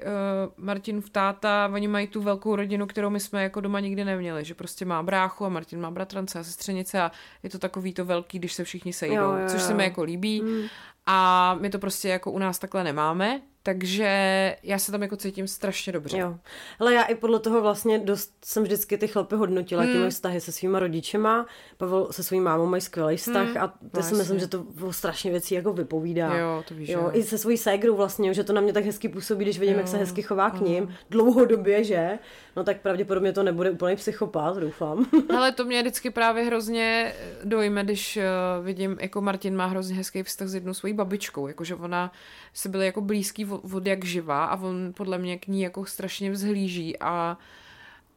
[0.94, 4.46] uh, v táta, oni mají tu velkou rodinu, kterou my jsme jako doma nikdy neměli.
[4.46, 7.12] Že prostě má bráchu a Martin má bratrance a sestřenice a
[7.44, 9.16] je to takový to velký, když se všichni sejdou.
[9.16, 9.50] Jo, jo, jo.
[9.50, 10.42] Což se mi jako líbí.
[10.42, 10.62] Mm.
[11.06, 13.42] A my to prostě jako u nás takhle nemáme.
[13.66, 16.18] Takže já se tam jako cítím strašně dobře.
[16.18, 16.36] Jo.
[16.80, 19.90] Ale já i podle toho vlastně dost jsem vždycky ty chlapy hodnotila, hmm.
[19.90, 21.46] jaký mají vztahy se svýma rodičema.
[21.78, 23.58] Pavel se svým mámou mají skvělý vztah hmm.
[23.58, 26.36] a to si myslím, že to o strašně věcí jako vypovídá.
[26.36, 27.00] Jo, to víš, jo.
[27.00, 27.10] jo.
[27.14, 29.80] I se svojí ségrou vlastně, že to na mě tak hezky působí, když vidím, jo.
[29.80, 30.96] jak se hezky chová k ním.
[31.10, 32.20] Dlouhodobě, že?
[32.56, 35.06] No tak pravděpodobně to nebude úplný psychopat, doufám.
[35.38, 37.14] Ale to mě vždycky právě hrozně
[37.44, 41.76] dojme, když uh, vidím, jako Martin má hrozně hezký vztah s jednou svojí babičkou, jakože
[41.76, 42.12] ona
[42.54, 46.32] se byly jako blízký od, jak živá a on podle mě k ní jako strašně
[46.32, 47.38] vzhlíží a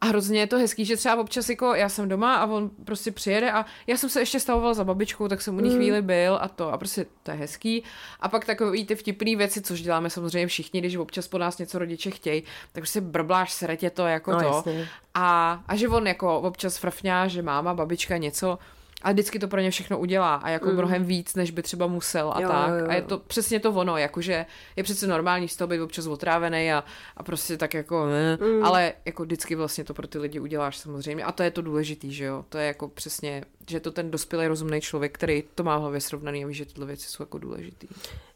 [0.01, 3.11] a hrozně je to hezký, že třeba občas jako já jsem doma a on prostě
[3.11, 5.77] přijede a já jsem se ještě stavoval za babičkou, tak jsem u ní mm.
[5.77, 7.83] chvíli byl a to a prostě to je hezký.
[8.21, 11.79] A pak takový ty vtipný věci, což děláme samozřejmě všichni, když občas po nás něco
[11.79, 14.75] rodiče chtějí, tak prostě brbláš, sretě to jako no, to.
[15.15, 18.59] A, a že on jako občas frfňá, že máma, babička něco,
[19.03, 20.75] a vždycky to pro ně všechno udělá a jako mm.
[20.75, 22.69] mnohem víc, než by třeba musel a jo, tak.
[22.69, 22.87] Jo, jo.
[22.89, 24.47] A je to přesně to ono, jakože
[24.77, 26.85] je přece normální z toho být občas otrávený a,
[27.17, 28.65] a prostě tak jako ne, mm.
[28.65, 32.13] ale jako vždycky vlastně to pro ty lidi uděláš samozřejmě a to je to důležitý,
[32.13, 35.79] že jo, to je jako přesně, že to ten dospělý rozumný člověk, který to má
[35.79, 37.89] v hlavě srovnaný a ví, že tyhle věci jsou jako důležitý.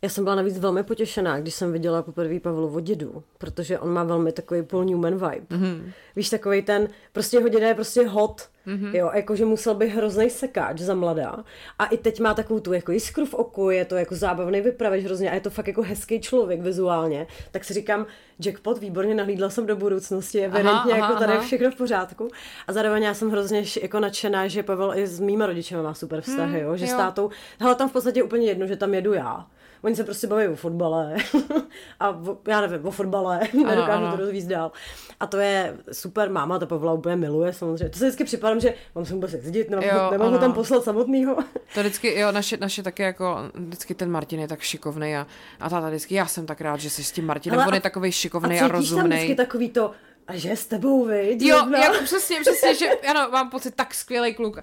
[0.02, 4.04] Já jsem byla navíc velmi potěšená, když jsem viděla poprvé Pavlovo dědu, protože on má
[4.04, 5.46] velmi takový Paul Newman vibe.
[5.56, 5.92] Mm-hmm.
[6.16, 8.94] Víš, takový ten, prostě jeho děda je prostě hot, Mm-hmm.
[8.94, 11.44] Jo, jakože musel být hrozný sekáč za mladá.
[11.78, 15.04] A i teď má takovou tu jako jiskru v oku, je to jako zábavný vypraveč
[15.04, 17.26] hrozně a je to fakt jako hezký člověk vizuálně.
[17.50, 18.06] Tak si říkám,
[18.44, 21.42] jackpot, výborně nahlídla jsem do budoucnosti, evidentně aha, jako tady aha.
[21.42, 22.28] všechno v pořádku.
[22.66, 26.20] A zároveň já jsem hrozně jako nadšená, že Pavel i s mýma rodičemi má super
[26.20, 26.90] vztahy, hmm, jo, že jo.
[26.90, 29.46] s tátou, hele, tam v podstatě úplně jedno, že tam jedu já.
[29.82, 31.16] Oni se prostě baví o fotbale
[32.00, 34.72] a o, já nevím, o fotbale, nedokážu to rozvíct dál.
[35.20, 37.88] A to je super, máma to Pavla úplně miluje samozřejmě.
[37.88, 41.36] To se vždycky připadám, že mám se vůbec jezdit, nemám, nemám ho tam poslat samotnýho.
[41.74, 45.26] to vždycky, jo, naše, naše také jako, vždycky ten Martin je tak šikovný a,
[45.60, 47.80] a táta vždycky, já jsem tak rád, že jsi s tím Martinem, Ale on je
[47.80, 49.02] takový šikovný a, a rozumný.
[49.02, 49.90] tam vždycky takový to,
[50.26, 51.42] a že s tebou, viď?
[51.42, 54.58] Jo, jako přesně, přesně, že ano, mám pocit, tak skvělý kluk.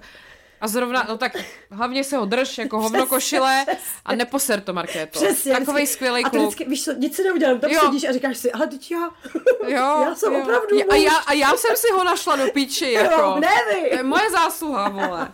[0.60, 1.36] A zrovna, no tak
[1.70, 3.66] hlavně se ho drž jako hovno košile
[4.04, 5.18] a neposer to, Markéto.
[5.18, 5.52] Přesně.
[5.52, 6.34] Takový skvělý kluk.
[6.34, 7.80] A vždycky, víš co, nic si neudělám, tam jo.
[7.84, 9.10] sedíš a říkáš si, ale teď já,
[9.68, 10.40] jo, já jsem jo.
[10.42, 13.20] opravdu a já, a já jsem si ho našla do píči, jako.
[13.20, 13.90] Jo, ne vy.
[13.90, 15.32] To je moje zásluha, vole.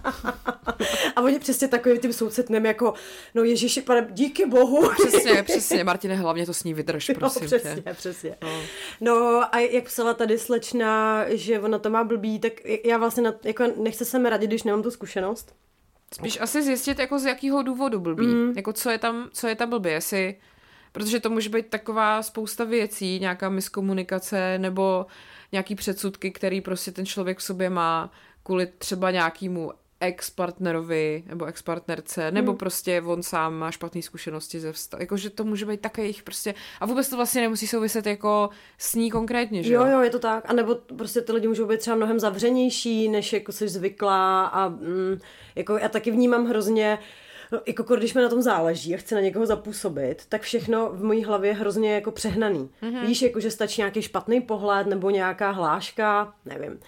[1.16, 2.94] a oni přesně takovým tím soucitnem jako,
[3.34, 4.90] no Ježíši, pane, díky bohu.
[5.06, 7.94] Přesně, přesně, Martine, hlavně to s ní vydrž, prosím jo, přesně, tě.
[7.94, 8.36] přesně.
[8.42, 8.48] No.
[9.00, 12.52] no a jak psala tady slečna, že ona to má blbý, tak
[12.84, 15.15] já vlastně na, jako nechce se mi radit, když nemám tu zkušenost.
[16.14, 18.26] Spíš asi zjistit, jako z jakého důvodu blbý.
[18.26, 18.52] Mm.
[18.56, 20.36] Jako co je tam, co je tam blbý, jestli...
[20.92, 25.06] Protože to může být taková spousta věcí, nějaká miskomunikace nebo
[25.52, 28.10] nějaký předsudky, který prostě ten člověk v sobě má
[28.42, 32.58] kvůli třeba nějakému ex-partnerovi nebo ex-partnerce, nebo hmm.
[32.58, 35.02] prostě on sám má špatné zkušenosti ze vztahu.
[35.02, 36.54] Jakože to může být takových prostě...
[36.80, 39.86] A vůbec to vlastně nemusí souviset jako s ní konkrétně, že jo?
[39.86, 40.44] Jo, je to tak.
[40.50, 44.68] A nebo prostě ty lidi můžou být třeba mnohem zavřenější, než jako jsi zvyklá a
[44.68, 45.20] mm,
[45.54, 46.98] jako já taky vnímám hrozně
[47.52, 51.04] No, jako když mi na tom záleží a chci na někoho zapůsobit, tak všechno v
[51.04, 52.70] mojí hlavě je hrozně jako přehnaný.
[52.82, 53.06] Mm-hmm.
[53.06, 56.80] Víš, jako že stačí nějaký špatný pohled nebo nějaká hláška, nevím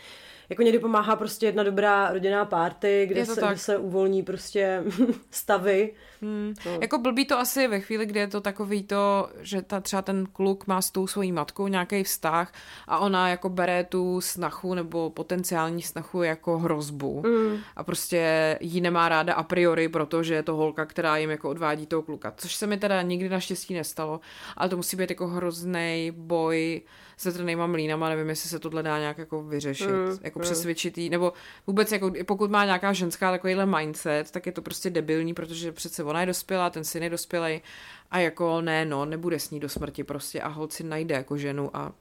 [0.49, 4.83] jako někdy pomáhá prostě jedna dobrá rodinná party, kde, se, kde se uvolní prostě
[5.31, 5.95] stavy.
[6.23, 6.55] Hmm.
[6.67, 6.79] No.
[6.81, 10.27] Jako blbý to asi ve chvíli, kdy je to takový to, že ta, třeba ten
[10.33, 12.53] kluk má s tou svojí matkou nějaký vztah
[12.87, 17.59] a ona jako bere tu snachu nebo potenciální snachu jako hrozbu mm.
[17.77, 21.87] a prostě jí nemá ráda a priori, protože je to holka, která jim jako odvádí
[21.87, 22.33] toho kluka.
[22.37, 24.21] Což se mi teda nikdy naštěstí nestalo,
[24.57, 26.83] ale to musí být jako hrozný boj
[27.19, 30.43] s větrnýma mlínama, nevím, jestli se tohle dá nějak jako vyřešit, mm, jako mm.
[30.43, 31.33] přesvědčitý, nebo
[31.67, 36.03] vůbec jako, pokud má nějaká ženská takovýhle mindset, tak je to prostě debilní, protože přece
[36.09, 37.63] ona je dospělá, ten syn je dospělý
[38.11, 41.71] a jako ne, no, nebude s ní do smrti prostě a holci najde jako ženu
[41.77, 41.93] a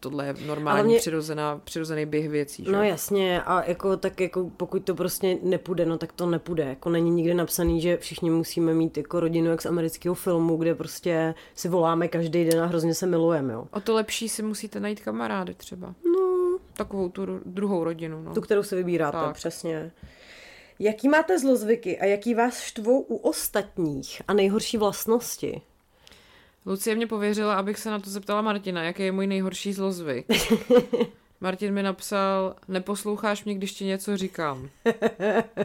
[0.00, 0.98] tohle je normální, mě...
[0.98, 2.64] přirozená, přirozený běh věcí.
[2.64, 2.72] Že?
[2.72, 6.64] No jasně, a jako tak jako pokud to prostě nepůjde, no tak to nepůjde.
[6.64, 10.74] Jako není nikdy napsaný, že všichni musíme mít jako rodinu jak z amerického filmu, kde
[10.74, 13.66] prostě si voláme každý den a hrozně se milujeme, jo.
[13.70, 15.94] O to lepší si musíte najít kamarády třeba.
[16.04, 16.58] No.
[16.74, 18.34] Takovou tu druhou rodinu, no.
[18.34, 19.34] Tu, kterou si vybíráte, tak.
[19.34, 19.92] přesně.
[20.78, 25.60] Jaký máte zlozvyky a jaký vás štvou u ostatních a nejhorší vlastnosti?
[26.66, 30.26] Lucie mě pověřila, abych se na to zeptala Martina, jaký je můj nejhorší zlozvyk.
[31.40, 34.68] Martin mi napsal, neposloucháš mě, když ti něco říkám.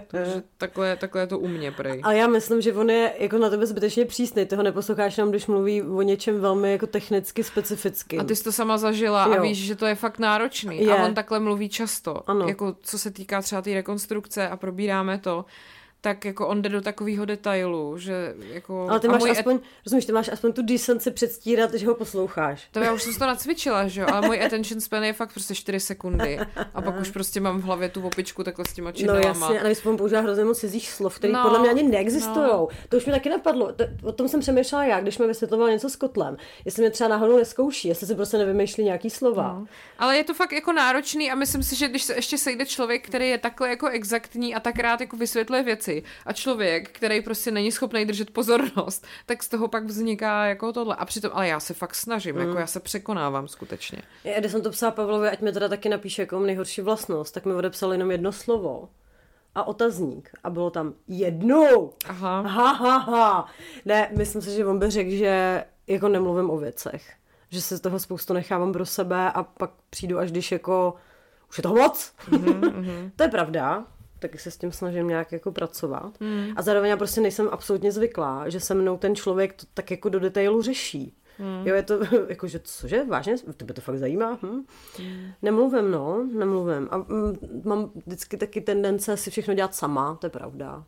[0.07, 2.01] Takže takhle, takhle je to u mě, prej.
[2.03, 4.45] A já myslím, že on je jako na tebe zbytečně přísný.
[4.45, 8.17] Ty ho neposloucháš jenom, když mluví o něčem velmi jako technicky specificky.
[8.17, 9.33] A ty jsi to sama zažila jo.
[9.33, 10.83] a víš, že to je fakt náročný.
[10.83, 10.93] Je.
[10.93, 12.29] A on takhle mluví často.
[12.29, 12.47] Ano.
[12.47, 15.45] Jako co se týká třeba té rekonstrukce a probíráme to
[16.01, 18.87] tak jako on jde do takového detailu, že jako...
[18.89, 19.61] Ale ty máš aspoň, et...
[19.85, 22.67] rozumíš, ty máš aspoň tu decenci předstírat, že ho posloucháš.
[22.71, 25.55] To já už jsem to nacvičila, že jo, ale můj attention span je fakt prostě
[25.55, 26.39] 4 sekundy
[26.73, 29.21] a pak už prostě mám v hlavě tu opičku takhle s těma činelama.
[29.21, 32.47] No jasně, a navíc používá hrozně moc cizích slov, které no, podle mě ani neexistují.
[32.47, 32.67] No.
[32.89, 35.89] To už mi taky napadlo, to, o tom jsem přemýšlela já, když mi vysvětloval něco
[35.89, 36.37] s kotlem.
[36.65, 39.53] Jestli mě třeba náhodou neskouší, jestli si prostě nevymýšlí nějaký slova.
[39.53, 39.65] No.
[39.99, 43.07] Ale je to fakt jako náročný a myslím si, že když se ještě sejde člověk,
[43.07, 47.21] který je takhle jako exaktní a tak rád jako vysvětluje věci, věci a člověk, který
[47.21, 50.95] prostě není schopný držet pozornost, tak z toho pak vzniká jako tohle.
[50.95, 52.47] A přitom, ale já se fakt snažím, jako mm.
[52.47, 54.01] jako já se překonávám skutečně.
[54.23, 57.45] Já, když jsem to psala Pavlovi, ať mi teda taky napíše jako nejhorší vlastnost, tak
[57.45, 58.89] mi odepsal jenom jedno slovo
[59.55, 60.29] a otazník.
[60.43, 61.93] A bylo tam jednou.
[62.09, 62.41] Aha.
[62.41, 63.47] Ha, ha, ha.
[63.85, 67.13] Ne, myslím si, že on by řekl, že jako nemluvím o věcech.
[67.49, 70.93] Že se z toho spoustu nechávám pro sebe a pak přijdu, až když jako
[71.49, 72.13] už je toho moc.
[72.29, 73.11] Mm-hmm.
[73.15, 73.85] to je pravda
[74.21, 76.13] taky se s tím snažím nějak jako pracovat.
[76.19, 76.53] Mm.
[76.55, 80.09] A zároveň já prostě nejsem absolutně zvyklá, že se mnou ten člověk to tak jako
[80.09, 81.17] do detailu řeší.
[81.39, 81.67] Mm.
[81.67, 81.99] Jo, je to,
[82.29, 84.39] jako, že cože, vážně, tebe to fakt zajímá?
[84.43, 84.63] Hm?
[84.99, 85.31] Mm.
[85.41, 86.87] Nemluvím, no, nemluvím.
[86.91, 90.83] A mm, mám vždycky taky tendence si všechno dělat sama, to je pravda.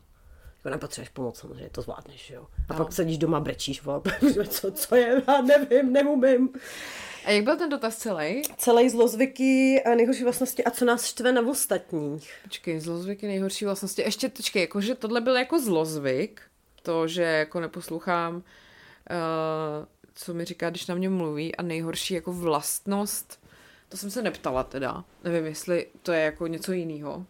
[0.64, 2.46] Jako nepotřebuješ pomoc, samozřejmě, to zvládneš, jo.
[2.68, 2.78] A no.
[2.78, 4.00] pak sedíš doma, brečíš, vole,
[4.48, 6.48] co, co je, já nevím, neumím.
[7.24, 8.42] A jak byl ten dotaz celý?
[8.56, 12.34] Celý zlozvyky a nejhorší vlastnosti a co nás štve na ostatních.
[12.42, 14.02] Počkej, zlozvyky, nejhorší vlastnosti.
[14.02, 16.42] Ještě, počkej, jakože tohle byl jako zlozvyk,
[16.82, 18.42] to, že jako neposlouchám, uh,
[20.14, 23.44] co mi říká, když na mě mluví a nejhorší jako vlastnost,
[23.88, 25.04] to jsem se neptala teda.
[25.24, 27.26] Nevím, jestli to je jako něco jiného.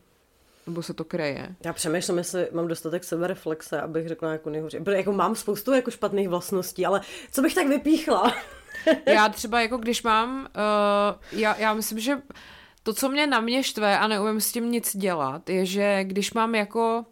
[0.67, 1.55] Nebo se to kreje?
[1.65, 4.79] Já přemýšlím, jestli mám dostatek sebereflexe, abych řekla jako nejhorší.
[4.79, 7.01] Protože jako mám spoustu jako špatných vlastností, ale
[7.31, 8.35] co bych tak vypíchla?
[9.07, 12.23] já třeba jako když mám, uh, já, já myslím, že
[12.83, 16.33] to, co mě na mě štve a neumím s tím nic dělat, je, že když
[16.33, 17.05] mám jako,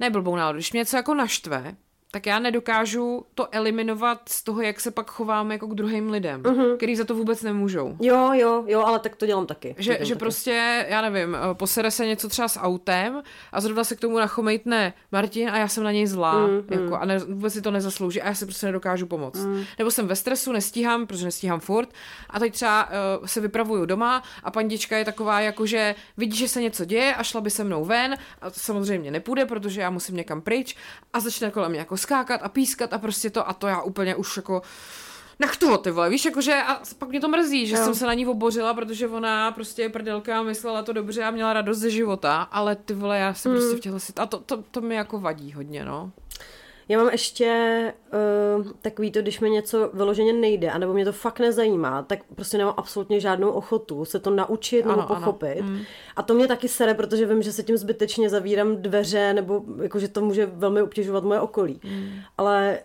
[0.00, 1.76] ne blbou náladu, když mě něco jako naštve,
[2.10, 6.42] tak já nedokážu to eliminovat z toho, jak se pak chováme jako k druhým lidem,
[6.42, 6.76] uh-huh.
[6.76, 7.96] který za to vůbec nemůžou.
[8.00, 9.74] Jo, jo, jo, ale tak to dělám taky.
[9.78, 10.18] Že, dělám že taky.
[10.18, 13.22] prostě, já nevím, eh, posere se něco třeba s autem
[13.52, 16.96] a zrovna se k tomu nachomejtne Martin a já jsem na něj zlá, mm, jako,
[16.96, 19.44] a ne, vůbec si to nezaslouží a já se prostě nedokážu pomoct.
[19.44, 19.64] Mm.
[19.78, 21.88] Nebo jsem ve stresu, nestíhám, protože nestíhám furt
[22.30, 22.88] a teď třeba
[23.20, 27.14] uh, se vypravuju doma a pandička je taková, jako že vidí, že se něco děje
[27.14, 30.76] a šla by se mnou ven a to samozřejmě nepůjde, protože já musím někam pryč
[31.12, 34.16] a začne kolem mě jako skákat a pískat a prostě to a to já úplně
[34.16, 34.62] už jako
[35.38, 37.84] nech toho, ty vole, víš, jakože a pak mě to mrzí, že jo.
[37.84, 41.30] jsem se na ní obořila, protože ona prostě je prdelka a myslela to dobře a
[41.30, 43.58] měla radost ze života, ale ty vole, já jsem mm.
[43.58, 46.12] prostě v těchto a to, to, to mi jako vadí hodně, no.
[46.88, 47.92] Já mám ještě
[48.58, 52.58] uh, takový to, když mi něco vyloženě nejde, anebo mě to fakt nezajímá, tak prostě
[52.58, 55.60] nemám absolutně žádnou ochotu se to naučit ano, nebo pochopit.
[55.60, 55.68] Ano.
[55.68, 55.80] Mm.
[56.16, 59.98] A to mě taky sere, protože vím, že se tím zbytečně zavírám dveře, nebo jako,
[59.98, 61.80] že to může velmi obtěžovat moje okolí.
[61.84, 62.08] Mm.
[62.38, 62.78] Ale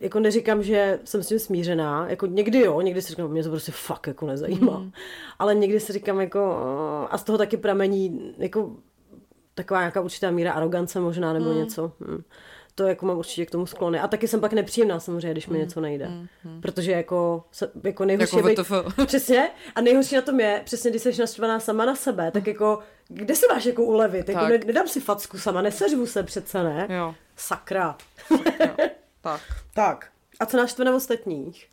[0.00, 3.50] jako neříkám, že jsem s tím smířená, jako někdy jo, někdy si říkám, mě to
[3.50, 4.78] prostě fakt jako nezajímá.
[4.78, 4.92] Mm.
[5.38, 6.58] Ale někdy si říkám jako,
[7.10, 8.70] a z toho taky pramení jako
[9.54, 11.56] taková nějaká určitá míra arogance možná, nebo mm.
[11.56, 11.92] něco.
[12.00, 12.22] Mm
[12.74, 14.00] to jako mám určitě k tomu sklony.
[14.00, 16.08] A taky jsem pak nepříjemná samozřejmě, když mi mm, něco nejde.
[16.08, 16.60] Mm, mm.
[16.60, 17.44] Protože jako,
[17.84, 18.58] jako nejhorší jako být,
[19.06, 19.50] Přesně.
[19.74, 22.78] A nejhorší na tom je, přesně když jsi naštvaná sama na sebe, tak jako,
[23.08, 24.28] kde si máš jako ulevit?
[24.28, 26.86] Jako ne, nedám si facku sama, neseřvu se přece, ne?
[26.90, 27.14] Jo.
[27.36, 27.96] Sakra.
[29.20, 29.40] tak.
[29.74, 30.10] tak.
[30.40, 31.68] A co naštve na ostatních?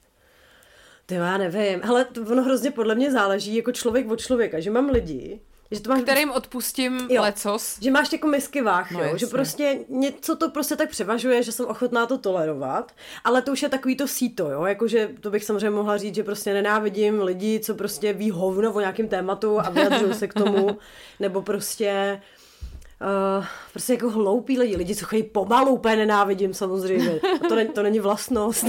[1.06, 1.82] Ty já nevím.
[1.84, 5.42] Hele, to ono hrozně podle mě záleží jako člověk od člověka, že mám lidi,
[5.72, 6.02] že to máš...
[6.02, 7.78] Kterým odpustím jo, lecos.
[7.82, 9.18] Že máš jako misky váh, no, jo?
[9.18, 12.92] že prostě něco to prostě tak převažuje, že jsem ochotná to tolerovat,
[13.24, 16.24] ale to už je takový to síto, jo, jakože to bych samozřejmě mohla říct, že
[16.24, 20.78] prostě nenávidím lidi, co prostě ví hovno o nějakém tématu a vyjadřují se k tomu,
[21.20, 22.22] nebo prostě
[23.02, 27.20] Uh, prostě jako hloupí lidi, lidi, co chodí pomalu, úplně nenávidím samozřejmě.
[27.46, 28.66] A to, ne, to není vlastnost.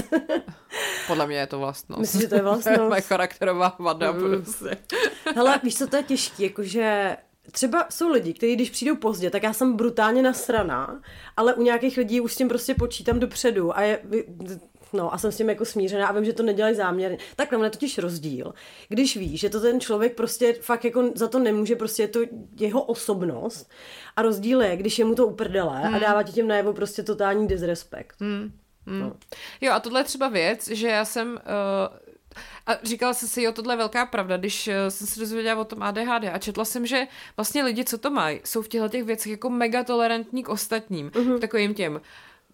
[1.07, 1.99] Podle mě je to vlastnost.
[1.99, 2.89] Myslím, že to je vlastnost.
[2.89, 4.19] Moje charakterová vada mm.
[4.19, 4.77] prostě.
[5.35, 7.17] Hele, víš, co to je těžké, jakože
[7.51, 11.01] třeba jsou lidi, kteří když přijdou pozdě, tak já jsem brutálně nasraná,
[11.37, 13.99] ale u nějakých lidí už s tím prostě počítám dopředu a je,
[14.93, 17.17] No a jsem s tím jako smířená a vím, že to nedělají záměrně.
[17.35, 18.53] Tak tam je totiž rozdíl.
[18.89, 22.19] Když víš, že to ten člověk prostě fakt jako za to nemůže, prostě je to
[22.59, 23.71] jeho osobnost
[24.15, 25.95] a rozdíl je, když je mu to uprdele hmm.
[25.95, 28.15] a dává ti tím najevo prostě totální disrespekt.
[28.19, 28.51] Hmm.
[28.87, 28.99] Hmm.
[28.99, 29.15] No.
[29.61, 31.97] Jo a tohle je třeba věc, že já jsem uh,
[32.65, 35.65] a říkala jsem si, jo, tohle je velká pravda, když uh, jsem se dozvěděla o
[35.65, 37.07] tom ADHD a četla jsem, že
[37.37, 41.09] vlastně lidi, co to mají, jsou v těchto těch věcech jako mega tolerantní k ostatním,
[41.09, 41.39] uh-huh.
[41.39, 42.01] takovým těm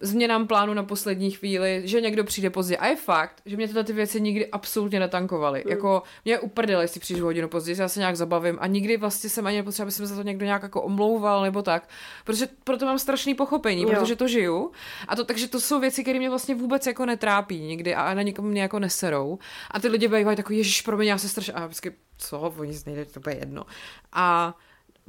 [0.00, 2.76] změnám plánu na poslední chvíli, že někdo přijde pozdě.
[2.76, 5.62] A je fakt, že mě tyhle ty věci nikdy absolutně netankovaly.
[5.64, 5.70] Mm.
[5.70, 9.46] Jako mě uprdele, jestli přijdeš hodinu později, já se nějak zabavím a nikdy vlastně jsem
[9.46, 11.88] ani nepotřeba, aby jsem za to někdo nějak jako omlouval nebo tak.
[12.24, 13.88] Protože proto mám strašný pochopení, jo.
[13.88, 14.70] protože to žiju.
[15.08, 18.22] A to takže to jsou věci, které mě vlastně vůbec jako netrápí nikdy a na
[18.22, 19.38] nikomu mě jako neserou.
[19.70, 22.78] A ty lidi bývají takový, ježiš, pro mě já se strašně, a vždycky, co, oni
[22.86, 23.66] nejde, to bude jedno.
[24.12, 24.54] A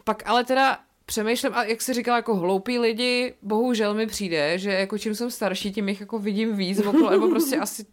[0.03, 0.79] pak ale teda
[1.11, 5.31] přemýšlím, a jak jsi říkala, jako hloupí lidi, bohužel mi přijde, že jako čím jsem
[5.31, 7.85] starší, tím jich jako vidím víc okolo, nebo prostě asi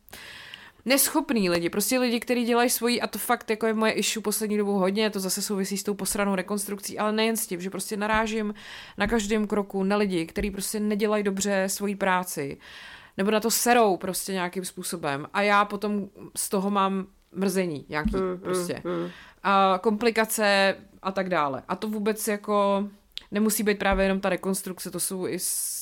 [0.85, 4.59] neschopný lidi, prostě lidi, kteří dělají svoji, a to fakt jako je moje issue poslední
[4.59, 7.97] dobou hodně, to zase souvisí s tou posranou rekonstrukcí, ale nejen s tím, že prostě
[7.97, 8.55] narážím
[8.99, 12.59] na každém kroku na lidi, kteří prostě nedělají dobře svoji práci,
[13.17, 18.17] nebo na to serou prostě nějakým způsobem a já potom z toho mám mrzení nějaký
[18.17, 18.83] mm, mm prostě.
[18.85, 19.11] Mm, mm.
[19.43, 21.63] A komplikace a tak dále.
[21.69, 22.89] A to vůbec jako
[23.31, 25.39] nemusí být právě jenom ta rekonstrukce, to jsou i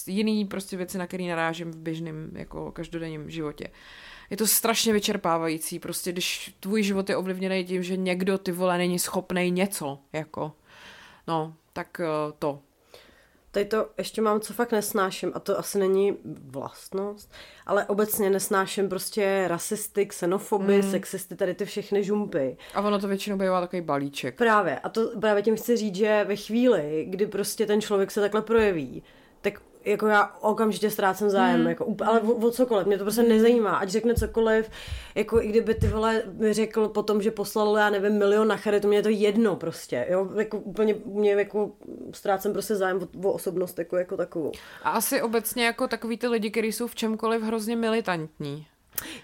[0.07, 3.69] jiný prostě věci, na které narážím v běžném jako každodenním životě.
[4.31, 8.79] Je to strašně vyčerpávající, prostě když tvůj život je ovlivněný tím, že někdo ty vole
[8.79, 10.53] není schopný něco, jako,
[11.27, 12.63] no, tak eh, to.
[13.57, 17.33] Tady to ještě mám, co fakt nesnáším, a to asi není vlastnost,
[17.67, 20.91] ale obecně nesnáším prostě rasisty, xenofoby, mm.
[20.91, 22.57] sexisty, tady ty všechny žumpy.
[22.75, 24.39] A ono to většinou bývá takový balíček.
[24.39, 24.79] Právě.
[24.79, 28.43] A to právě tím chci říct, že ve chvíli, kdy prostě ten člověk se takhle
[28.43, 29.03] projeví,
[29.87, 31.67] jako já okamžitě ztrácím zájem, mm.
[31.67, 34.71] jako, ale o, o cokoliv, mě to prostě nezajímá, ať řekne cokoliv,
[35.15, 38.89] jako i kdyby ty vole mi řekl potom, že poslal, já nevím, milion na charitu,
[38.89, 41.73] mě je to jedno prostě, jo, jako úplně mě jako
[42.13, 44.53] ztrácím prostě zájem o, o osobnost jako, jako takovou.
[44.83, 48.67] A asi obecně jako takový ty lidi, kteří jsou v čemkoliv hrozně militantní.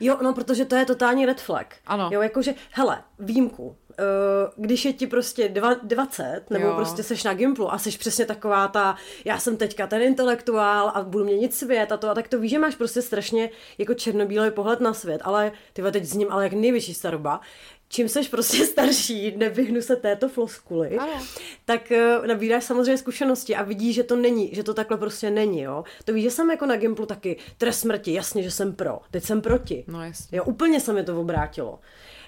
[0.00, 1.74] Jo, no, protože to je totální red flag.
[1.86, 2.08] Ano.
[2.12, 6.74] Jo, jakože, hele, výjimku, Eh, když je ti prostě dva, 20, nebo jo.
[6.76, 11.02] prostě seš na Gimplu a seš přesně taková ta, já jsem teďka ten intelektuál a
[11.02, 14.50] budu měnit svět a to, a tak to víš, že máš prostě strašně jako černobílý
[14.50, 17.40] pohled na svět, ale ty teď s ním ale jak největší staroba,
[17.93, 21.12] čím seš prostě starší, nevyhnu se této floskuli, ano.
[21.64, 25.60] tak uh, nabíráš samozřejmě zkušenosti a vidíš, že to není, že to takhle prostě není,
[25.60, 25.85] jo.
[26.05, 29.24] To víš, že jsem jako na Gimplu taky trest smrti, jasně, že jsem pro, teď
[29.24, 29.85] jsem proti.
[29.89, 30.39] No jasně.
[30.39, 31.78] Jo, úplně se mi to obrátilo.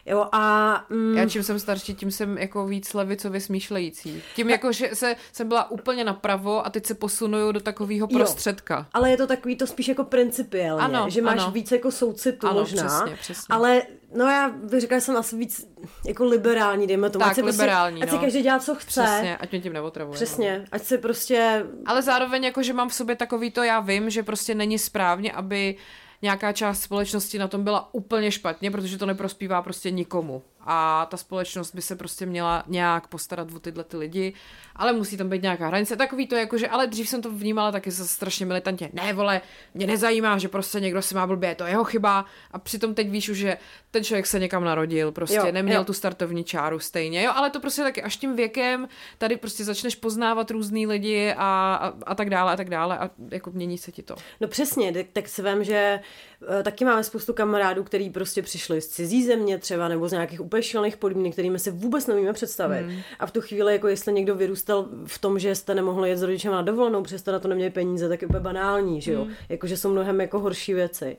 [0.06, 0.84] Jo, a...
[0.90, 4.22] Mm, Já čím jsem starší, tím jsem jako víc levicově smýšlející.
[4.36, 8.76] Tím jako, že se, jsem byla úplně napravo a teď se posunuju do takového prostředka.
[8.78, 11.50] Jo, ale je to takový to spíš jako principiálně, ano, že máš ano.
[11.50, 12.84] víc jako soucitu ano, možná.
[12.84, 13.54] Přesně, přesně.
[13.54, 13.82] Ale
[14.14, 15.66] no já bych říkala, že jsem asi víc
[16.06, 17.22] jako liberální, dejme tomu.
[17.22, 18.18] Tak, ať prostě- liberální, prostě, no.
[18.18, 19.02] Ať si každý dělá, co chce.
[19.02, 20.14] Přesně, ať mě tím neotravuje.
[20.14, 20.64] Přesně, no.
[20.72, 21.66] ať si prostě...
[21.86, 25.32] Ale zároveň jako, že mám v sobě takový to, já vím, že prostě není správně,
[25.32, 25.76] aby
[26.24, 31.16] nějaká část společnosti na tom byla úplně špatně, protože to neprospívá prostě nikomu a ta
[31.16, 34.34] společnost by se prostě měla nějak postarat o tyhle ty lidi,
[34.76, 35.96] ale musí tam být nějaká hranice.
[35.96, 38.90] Takový to jako, že ale dřív jsem to vnímala taky za strašně militantně.
[38.92, 39.40] Ne, vole,
[39.74, 43.10] mě nezajímá, že prostě někdo si má blbě, to je jeho chyba a přitom teď
[43.10, 43.58] víš už, že
[43.90, 45.84] ten člověk se někam narodil, prostě jo, neměl jo.
[45.84, 48.88] tu startovní čáru stejně, jo, ale to prostě taky až tím věkem
[49.18, 53.10] tady prostě začneš poznávat různý lidi a, a, a tak dále a tak dále a
[53.30, 54.16] jako mění se ti to.
[54.40, 56.00] No přesně, tak si vím, že
[56.40, 60.40] uh, taky máme spoustu kamarádů, který prostě přišli z cizí země třeba nebo z nějakých
[60.54, 62.82] úplně šílených podmínek, kterými se vůbec neumíme představit.
[62.82, 63.00] Hmm.
[63.18, 66.22] A v tu chvíli, jako jestli někdo vyrůstal v tom, že jste nemohli jet s
[66.22, 69.24] rodičem na dovolenou, přesto na to neměli peníze, tak je úplně banální, že jo?
[69.24, 69.34] Hmm.
[69.48, 71.16] Jako, že jsou mnohem jako horší věci.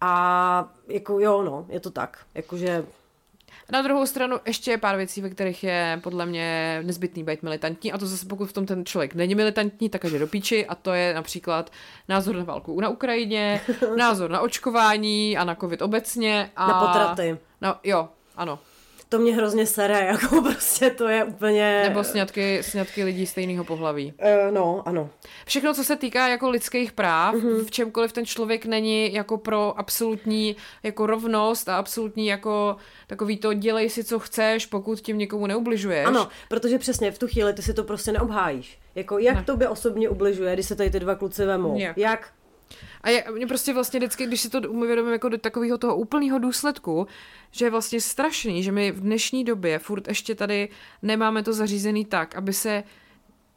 [0.00, 2.18] A jako jo, no, je to tak.
[2.34, 2.84] Jakože
[3.72, 7.92] na druhou stranu ještě je pár věcí, ve kterých je podle mě nezbytný být militantní
[7.92, 10.74] a to zase pokud v tom ten člověk není militantní, tak je do píči a
[10.74, 11.70] to je například
[12.08, 13.60] názor na válku na Ukrajině,
[13.96, 16.50] názor na očkování a na covid obecně.
[16.56, 17.38] A na potraty.
[17.60, 18.58] No, jo, ano.
[19.08, 21.82] To mě hrozně sere, jako prostě to je úplně...
[21.88, 24.12] Nebo sňatky, sňatky lidí stejného pohlaví.
[24.22, 25.10] Uh, no, ano.
[25.46, 27.64] Všechno, co se týká jako lidských práv, uh-huh.
[27.64, 32.76] v čemkoliv ten člověk není jako pro absolutní jako rovnost a absolutní jako
[33.06, 36.06] takový to dělej si, co chceš, pokud tím někomu neubližuješ.
[36.06, 38.78] Ano, protože přesně v tu chvíli ty si to prostě neobhájíš.
[38.94, 39.42] Jako jak ne.
[39.42, 41.78] tobě osobně ubližuje, když se tady ty dva kluci vemou?
[41.78, 41.98] Jak?
[41.98, 42.32] jak?
[43.00, 46.38] A je, mě prostě vlastně vždycky, když si to uvědomím jako do takového toho úplného
[46.38, 47.06] důsledku,
[47.50, 50.68] že je vlastně strašný, že my v dnešní době furt ještě tady
[51.02, 52.84] nemáme to zařízený tak, aby se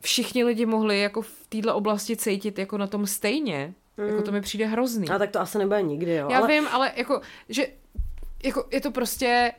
[0.02, 3.74] všichni lidi mohli jako v této oblasti cítit jako na tom stejně.
[3.98, 4.08] Mm.
[4.08, 5.10] Jako to mi přijde hrozný.
[5.10, 6.28] A tak to asi nebude nikdy, jo.
[6.32, 6.48] Já ale...
[6.48, 7.68] vím, ale jako, že
[8.44, 9.54] jako je to prostě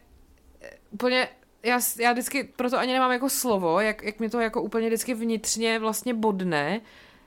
[0.61, 1.29] eh, úplně
[1.63, 5.15] já, já vždycky proto ani nemám jako slovo, jak, jak mi to jako úplně vždycky
[5.15, 6.81] vnitřně vlastně bodne,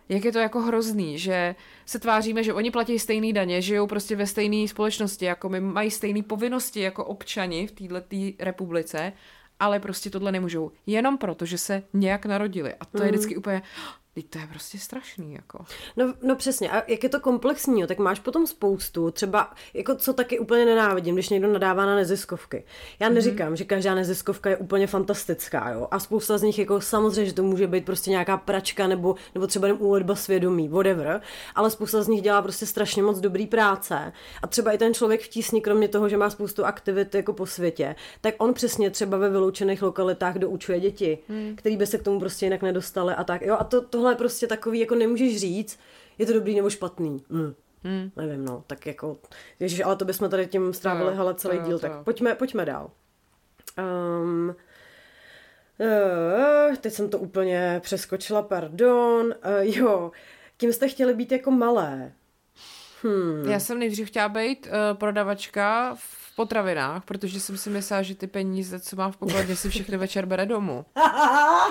[0.09, 1.55] jak je to jako hrozný, že
[1.85, 5.91] se tváříme, že oni platí stejný daně, žijou prostě ve stejné společnosti, jako my mají
[5.91, 9.13] stejné povinnosti jako občani v této republice,
[9.59, 10.71] ale prostě tohle nemůžou.
[10.85, 12.73] Jenom proto, že se nějak narodili.
[12.79, 13.01] A to mm.
[13.01, 13.11] je mhm.
[13.11, 13.61] vždycky úplně,
[14.15, 15.65] Teď to je prostě strašný, jako.
[15.97, 19.95] No, no přesně, a jak je to komplexní, jo, tak máš potom spoustu, třeba, jako
[19.95, 22.63] co taky úplně nenávidím, když někdo nadává na neziskovky.
[22.99, 23.13] Já mm-hmm.
[23.13, 27.33] neříkám, že každá neziskovka je úplně fantastická, jo, a spousta z nich, jako samozřejmě, že
[27.33, 31.21] to může být prostě nějaká pračka, nebo, nebo třeba jen úledba svědomí, whatever,
[31.55, 34.13] ale spousta z nich dělá prostě strašně moc dobrý práce.
[34.41, 37.45] A třeba i ten člověk v tísni, kromě toho, že má spoustu aktivit jako po
[37.45, 41.53] světě, tak on přesně třeba ve vyloučených lokalitách doučuje děti, mm.
[41.55, 43.41] který by se k tomu prostě jinak nedostali a tak.
[43.41, 45.79] Jo, a to, to tohle je prostě takový, jako nemůžeš říct,
[46.17, 47.23] je to dobrý nebo špatný.
[47.29, 47.53] Mm.
[47.83, 48.11] Hmm.
[48.15, 49.17] Nevím, no, tak jako,
[49.59, 52.35] ježiš, ale to bychom tady tím strávili, no, hele, celý to díl, to tak pojďme,
[52.35, 52.91] pojďme dál.
[53.77, 54.55] Um,
[55.79, 59.25] uh, teď jsem to úplně přeskočila, pardon.
[59.25, 60.11] Uh, jo,
[60.57, 62.13] kým jste chtěli být jako malé?
[63.03, 63.49] Hmm.
[63.49, 68.27] Já jsem nejdřív chtěla být uh, prodavačka v potravinách, protože jsem si myslela, že ty
[68.27, 70.85] peníze, co mám v pokladně, si všechny večer bere domů.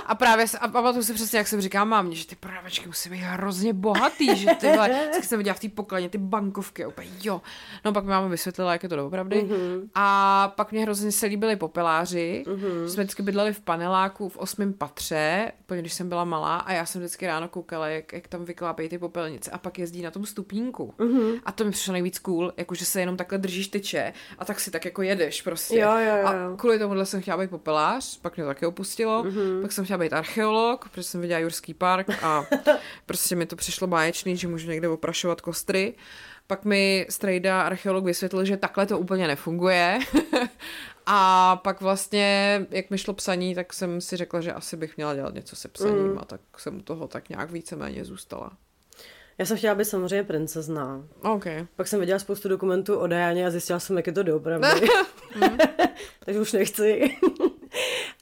[0.07, 3.11] A právě se, a pamatuju si přesně, jak jsem říkala mámě, že ty prodavačky musí
[3.11, 4.69] být hrozně bohatý, že ty
[5.13, 7.43] vždycky jsem viděla v té pokladně ty bankovky, úplně jo.
[7.85, 9.43] No pak mi máma vysvětlila, jak je to doopravdy.
[9.43, 9.89] Mm-hmm.
[9.95, 12.87] A pak mě hrozně se líbili popeláři, mm-hmm.
[12.87, 16.87] jsme vždycky bydleli v paneláku v osmém patře, úplně když jsem byla malá a já
[16.87, 20.27] jsem vždycky ráno koukala, jak, jak tam vyklápejí ty popelnice a pak jezdí na tom
[20.27, 20.95] stupínku.
[20.99, 21.41] Mm-hmm.
[21.45, 24.71] A to mi přišlo nejvíc cool, jakože se jenom takhle držíš tyče a tak si
[24.71, 25.79] tak jako jedeš prostě.
[25.79, 26.27] Jo, jo, jo.
[26.27, 29.63] A kvůli tomuhle jsem chtěla být popelář, pak mě to taky opustilo, mm-hmm.
[29.63, 32.47] pak jsem chtěla být archeolog, protože jsem viděla Jurský park a
[33.07, 35.95] prostě mi to přišlo báječný, že můžu někde oprašovat kostry.
[36.47, 39.99] Pak mi strejda archeolog vysvětlil, že takhle to úplně nefunguje.
[41.07, 45.15] a pak vlastně, jak mi šlo psaní, tak jsem si řekla, že asi bych měla
[45.15, 46.19] dělat něco se psaním mm.
[46.19, 48.51] a tak jsem u toho tak nějak víceméně zůstala.
[49.39, 51.05] Já jsem chtěla být samozřejmě princezna.
[51.35, 51.67] Okay.
[51.77, 54.69] Pak jsem viděla spoustu dokumentů o Dianě a zjistila jsem, jak je to doopravdy.
[56.25, 57.17] Takže už nechci.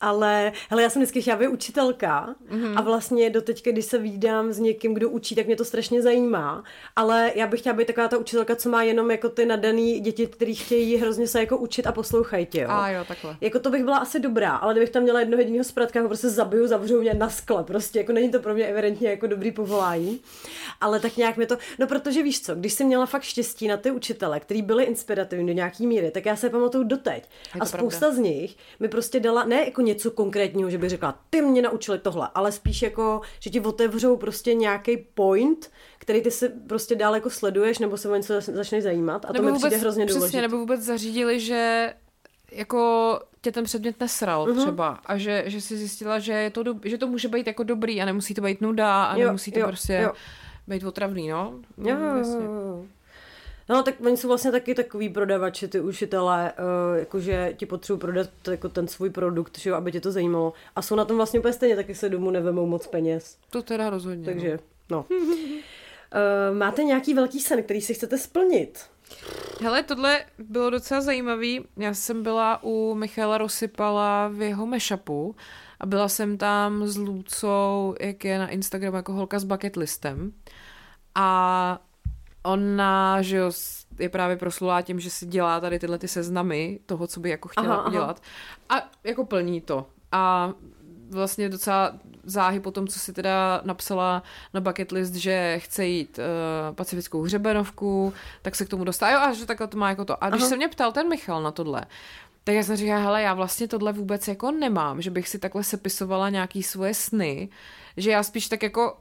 [0.01, 2.73] Ale hele, já jsem vždycky chtěla být učitelka mm-hmm.
[2.77, 6.03] a vlastně do teďka, když se vídám s někým, kdo učí, tak mě to strašně
[6.03, 6.65] zajímá.
[6.97, 10.27] Ale já bych chtěla být taková ta učitelka, co má jenom jako ty nadaný děti,
[10.27, 12.61] kteří chtějí hrozně se jako učit a poslouchají tě.
[12.61, 12.69] Jo.
[12.71, 13.37] A jo, takhle.
[13.41, 16.29] Jako to bych byla asi dobrá, ale kdybych tam měla jednoho jediného zpratka, ho prostě
[16.29, 17.65] zabiju, zavřu mě na skle.
[17.65, 20.21] Prostě jako není to pro mě evidentně jako dobrý povolání.
[20.81, 23.77] Ale tak nějak mi to, no protože víš co, když jsi měla fakt štěstí na
[23.77, 27.29] ty učitele, kteří byli inspirativní do nějaký míry, tak já se pamatuju doteď.
[27.61, 28.17] A spousta pravda.
[28.17, 31.99] z nich mi prostě dala ne jako něco konkrétního, že by řekla, ty mě naučili
[31.99, 37.15] tohle, ale spíš jako, že ti otevřou prostě nějaký point, který ty si prostě dál
[37.15, 39.25] jako sleduješ, nebo se o něco začneš zajímat.
[39.25, 40.27] A nebo to mi přijde hrozně důležité.
[40.27, 41.93] Přesně, nebo vůbec zařídili, že
[42.53, 44.61] jako tě ten předmět nesral uh-huh.
[44.61, 47.63] třeba a že, že si zjistila, že, je to, do, že to může být jako
[47.63, 50.13] dobrý a nemusí to být nuda a jo, nemusí to jo, prostě jo.
[50.69, 51.55] být otravný, no.
[51.79, 52.85] Jo, no, jo, jo.
[53.71, 58.31] No, tak oni jsou vlastně taky takový prodavači, ty učitelé, uh, jakože ti potřebují prodat
[58.51, 60.53] jako ten svůj produkt, že jo, aby tě to zajímalo.
[60.77, 63.39] A jsou na tom vlastně úplně stejně, taky se domů nevemou moc peněz.
[63.51, 64.25] To teda rozhodně.
[64.25, 64.59] Takže,
[64.91, 65.07] no.
[65.11, 65.17] no.
[65.19, 68.87] uh, máte nějaký velký sen, který si chcete splnit?
[69.61, 71.65] Hele, tohle bylo docela zajímavý.
[71.77, 75.37] Já jsem byla u Michaela Rosypala v jeho mashupu
[75.81, 80.33] a byla jsem tam s Lucou, jak je na Instagramu jako holka s bucket listem.
[81.15, 81.81] A
[82.43, 83.51] ona, že jo,
[83.99, 87.49] je právě proslulá tím, že si dělá tady tyhle ty seznamy toho, co by jako
[87.49, 88.23] chtěla aha, udělat.
[88.69, 88.81] Aha.
[88.81, 89.87] A jako plní to.
[90.13, 90.53] A
[91.11, 91.93] vlastně docela
[92.25, 94.23] záhy po tom, co si teda napsala
[94.55, 98.13] na bucket list, že chce jít uh, pacifickou hřebenovku,
[98.43, 99.13] tak se k tomu dostala.
[99.13, 100.25] Jo, a že takhle to má jako to.
[100.25, 100.49] A když Aha.
[100.49, 101.87] se mě ptal ten Michal na tohle,
[102.45, 105.65] tak já jsem říkala, hele, já vlastně tohle vůbec jako nemám, že bych si takhle
[105.65, 107.49] sepisovala nějaký svoje sny,
[107.97, 108.97] že já spíš tak jako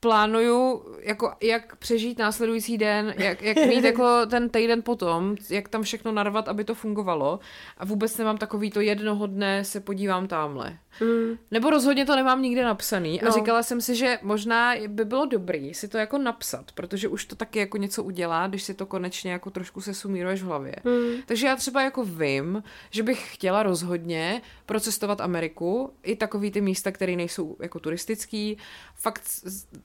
[0.00, 5.82] plánuju, jako jak přežít následující den, jak, jak mít jako ten týden potom, jak tam
[5.82, 7.40] všechno narvat, aby to fungovalo.
[7.78, 10.78] A vůbec nemám takový to jednoho dne se podívám tamhle.
[11.00, 11.38] Mm.
[11.50, 13.22] Nebo rozhodně to nemám nikde napsaný.
[13.22, 13.32] A no.
[13.32, 17.36] říkala jsem si, že možná by bylo dobrý si to jako napsat, protože už to
[17.36, 20.76] taky jako něco udělá, když si to konečně jako trošku se sumíruješ v hlavě.
[20.84, 21.22] Mm.
[21.26, 26.90] Takže já třeba jako vím, že bych chtěla rozhodně procestovat Ameriku, i takový ty místa,
[26.90, 28.58] které nejsou jako turistický,
[28.94, 29.22] fakt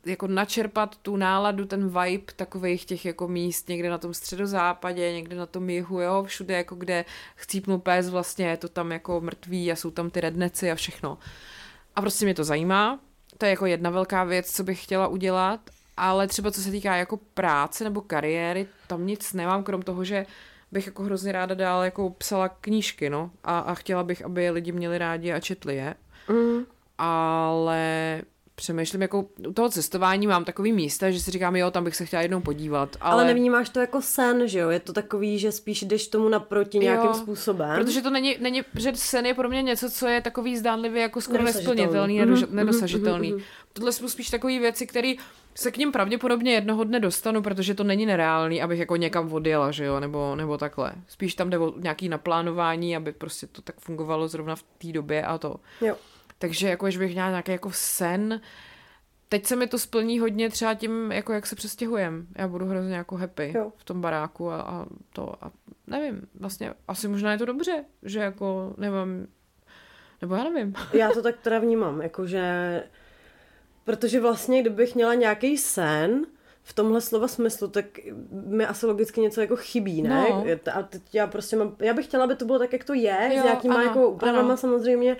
[0.05, 5.35] jako načerpat tu náladu, ten vibe takových těch jako míst někde na tom středozápadě, někde
[5.35, 7.05] na tom jihu, jo, všude jako kde
[7.35, 10.94] chcípnu pes vlastně, je to tam jako mrtvý a jsou tam ty redneci a všechno.
[11.95, 12.99] A prostě mě to zajímá,
[13.37, 15.59] to je jako jedna velká věc, co bych chtěla udělat,
[15.97, 20.25] ale třeba co se týká jako práce nebo kariéry, tam nic nemám, krom toho, že
[20.71, 24.71] bych jako hrozně ráda dál jako psala knížky, no, a, a chtěla bych, aby lidi
[24.71, 25.95] měli rádi a četli je.
[26.29, 26.65] Mm.
[26.97, 28.21] Ale
[28.55, 32.05] přemýšlím, jako u toho cestování mám takový místa, že si říkám, jo, tam bych se
[32.05, 32.97] chtěla jednou podívat.
[33.01, 34.69] Ale, ale nevnímáš to jako sen, že jo?
[34.69, 37.75] Je to takový, že spíš jdeš tomu naproti nějakým jo, způsobem.
[37.75, 41.21] Protože to není, není, že sen je pro mě něco, co je takový zdánlivě jako
[41.21, 43.33] skoro nesplnitelný, mm-hmm, nedosažitelný.
[43.33, 43.43] Mm-hmm.
[43.73, 45.13] Tohle jsou spíš takové věci, které
[45.55, 49.71] se k ním pravděpodobně jednoho dne dostanu, protože to není nereálný, abych jako někam odjela,
[49.71, 50.93] že jo, nebo, nebo takhle.
[51.07, 55.23] Spíš tam jde o nějaký naplánování, aby prostě to tak fungovalo zrovna v té době
[55.23, 55.55] a to.
[55.81, 55.95] Jo.
[56.39, 58.41] Takže jako, že bych měla nějaký jako sen,
[59.29, 62.27] teď se mi to splní hodně třeba tím, jako jak se přestěhujem.
[62.35, 63.71] Já budu hrozně jako happy jo.
[63.77, 65.51] v tom baráku a, a to a
[65.87, 69.27] nevím, vlastně asi možná je to dobře, že jako nemám,
[70.21, 70.73] nebo já nevím.
[70.93, 72.83] Já to tak teda vnímám, jakože,
[73.83, 76.25] protože vlastně kdybych měla nějaký sen,
[76.67, 77.85] v tomhle slova smyslu, tak
[78.31, 80.25] mi asi logicky něco jako chybí, ne?
[80.29, 80.45] No.
[80.73, 83.31] A teď já prostě mám, já bych chtěla, aby to bylo tak, jak to je,
[83.33, 85.17] jo, s nějakýma ano, jako úpravama samozřejmě,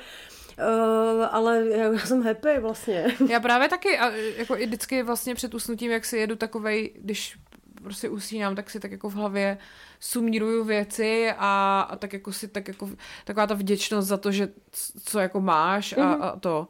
[0.60, 3.06] Uh, ale já jsem happy vlastně.
[3.30, 7.38] Já právě taky, a jako i vždycky vlastně před usnutím, jak si jedu takovej, když
[7.84, 9.58] prostě usínám, tak si tak jako v hlavě
[10.00, 12.90] sumíruju věci a, a tak jako si tak jako
[13.26, 14.50] taková ta vděčnost za to, že
[15.04, 16.24] co jako máš a, mm-hmm.
[16.24, 16.68] a to,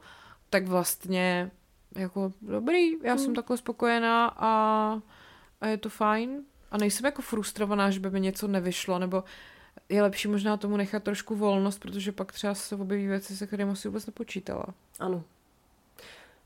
[0.49, 1.52] tak vlastně
[1.95, 3.20] jako dobrý, já mm.
[3.20, 3.36] jsem mhm.
[3.36, 4.52] takhle spokojená a,
[5.62, 9.24] a je to fajn a nejsem jako frustrovaná, že by mi něco nevyšlo, nebo
[9.90, 13.76] je lepší možná tomu nechat trošku volnost, protože pak třeba se objeví věci, se kterými
[13.76, 14.66] si vůbec nepočítala.
[14.99, 15.24] Ano.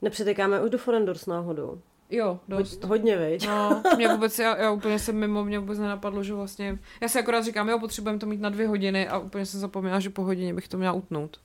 [0.02, 1.82] Nepřetekáme už do Forendors náhodou.
[2.10, 2.84] Jo, dost.
[2.84, 3.48] Hodně, veď.
[3.48, 7.20] No, mě vůbec, já, já úplně jsem mimo, mě vůbec nenapadlo, že vlastně, já si
[7.20, 10.24] akorát říkám, jo, potřebujeme to mít na dvě hodiny a úplně jsem zapomněla, že po
[10.24, 11.40] hodině bych to měla utnout.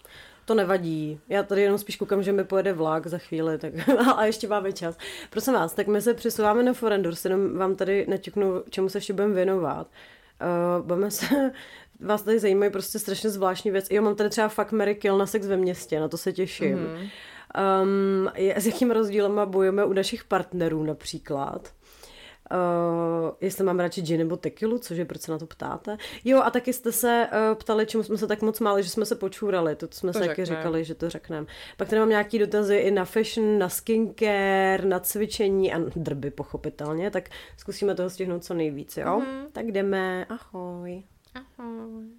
[0.45, 1.21] To nevadí.
[1.29, 4.73] Já tady jenom spíš koukám, že mi pojede vlak za chvíli, tak a ještě máme
[4.73, 4.99] čas.
[5.31, 9.13] Prosím vás, tak my se přesouváme na Forendors, jenom vám tady neťuknu, čemu se ještě
[9.13, 9.87] budeme věnovat.
[10.79, 11.53] Uh, budeme se
[12.01, 13.87] vás tady zajímají prostě strašně zvláštní věc.
[13.91, 16.79] Jo, mám tady třeba fakt Mary Kill na sex ve městě, na to se těším.
[16.79, 17.11] Mm-hmm.
[17.83, 21.73] Um, je, s jakým rozdílem bojujeme u našich partnerů například.
[22.53, 25.97] Uh, jestli mám radši gin nebo tequilu, což je proč se na to ptáte.
[26.25, 29.07] Jo, a taky jste se uh, ptali, čemu jsme se tak moc máli, že jsme
[29.07, 29.77] se počůrali.
[29.77, 31.47] To jsme to se taky říkali, že to řekneme.
[31.77, 37.11] Pak tady mám nějaký dotazy i na fashion, na skincare, na cvičení a drby pochopitelně,
[37.11, 39.07] tak zkusíme toho stihnout co nejvíc, jo?
[39.07, 39.47] Mm-hmm.
[39.53, 40.27] Tak jdeme.
[40.29, 41.03] Ahoj.
[41.35, 42.15] Ahoj.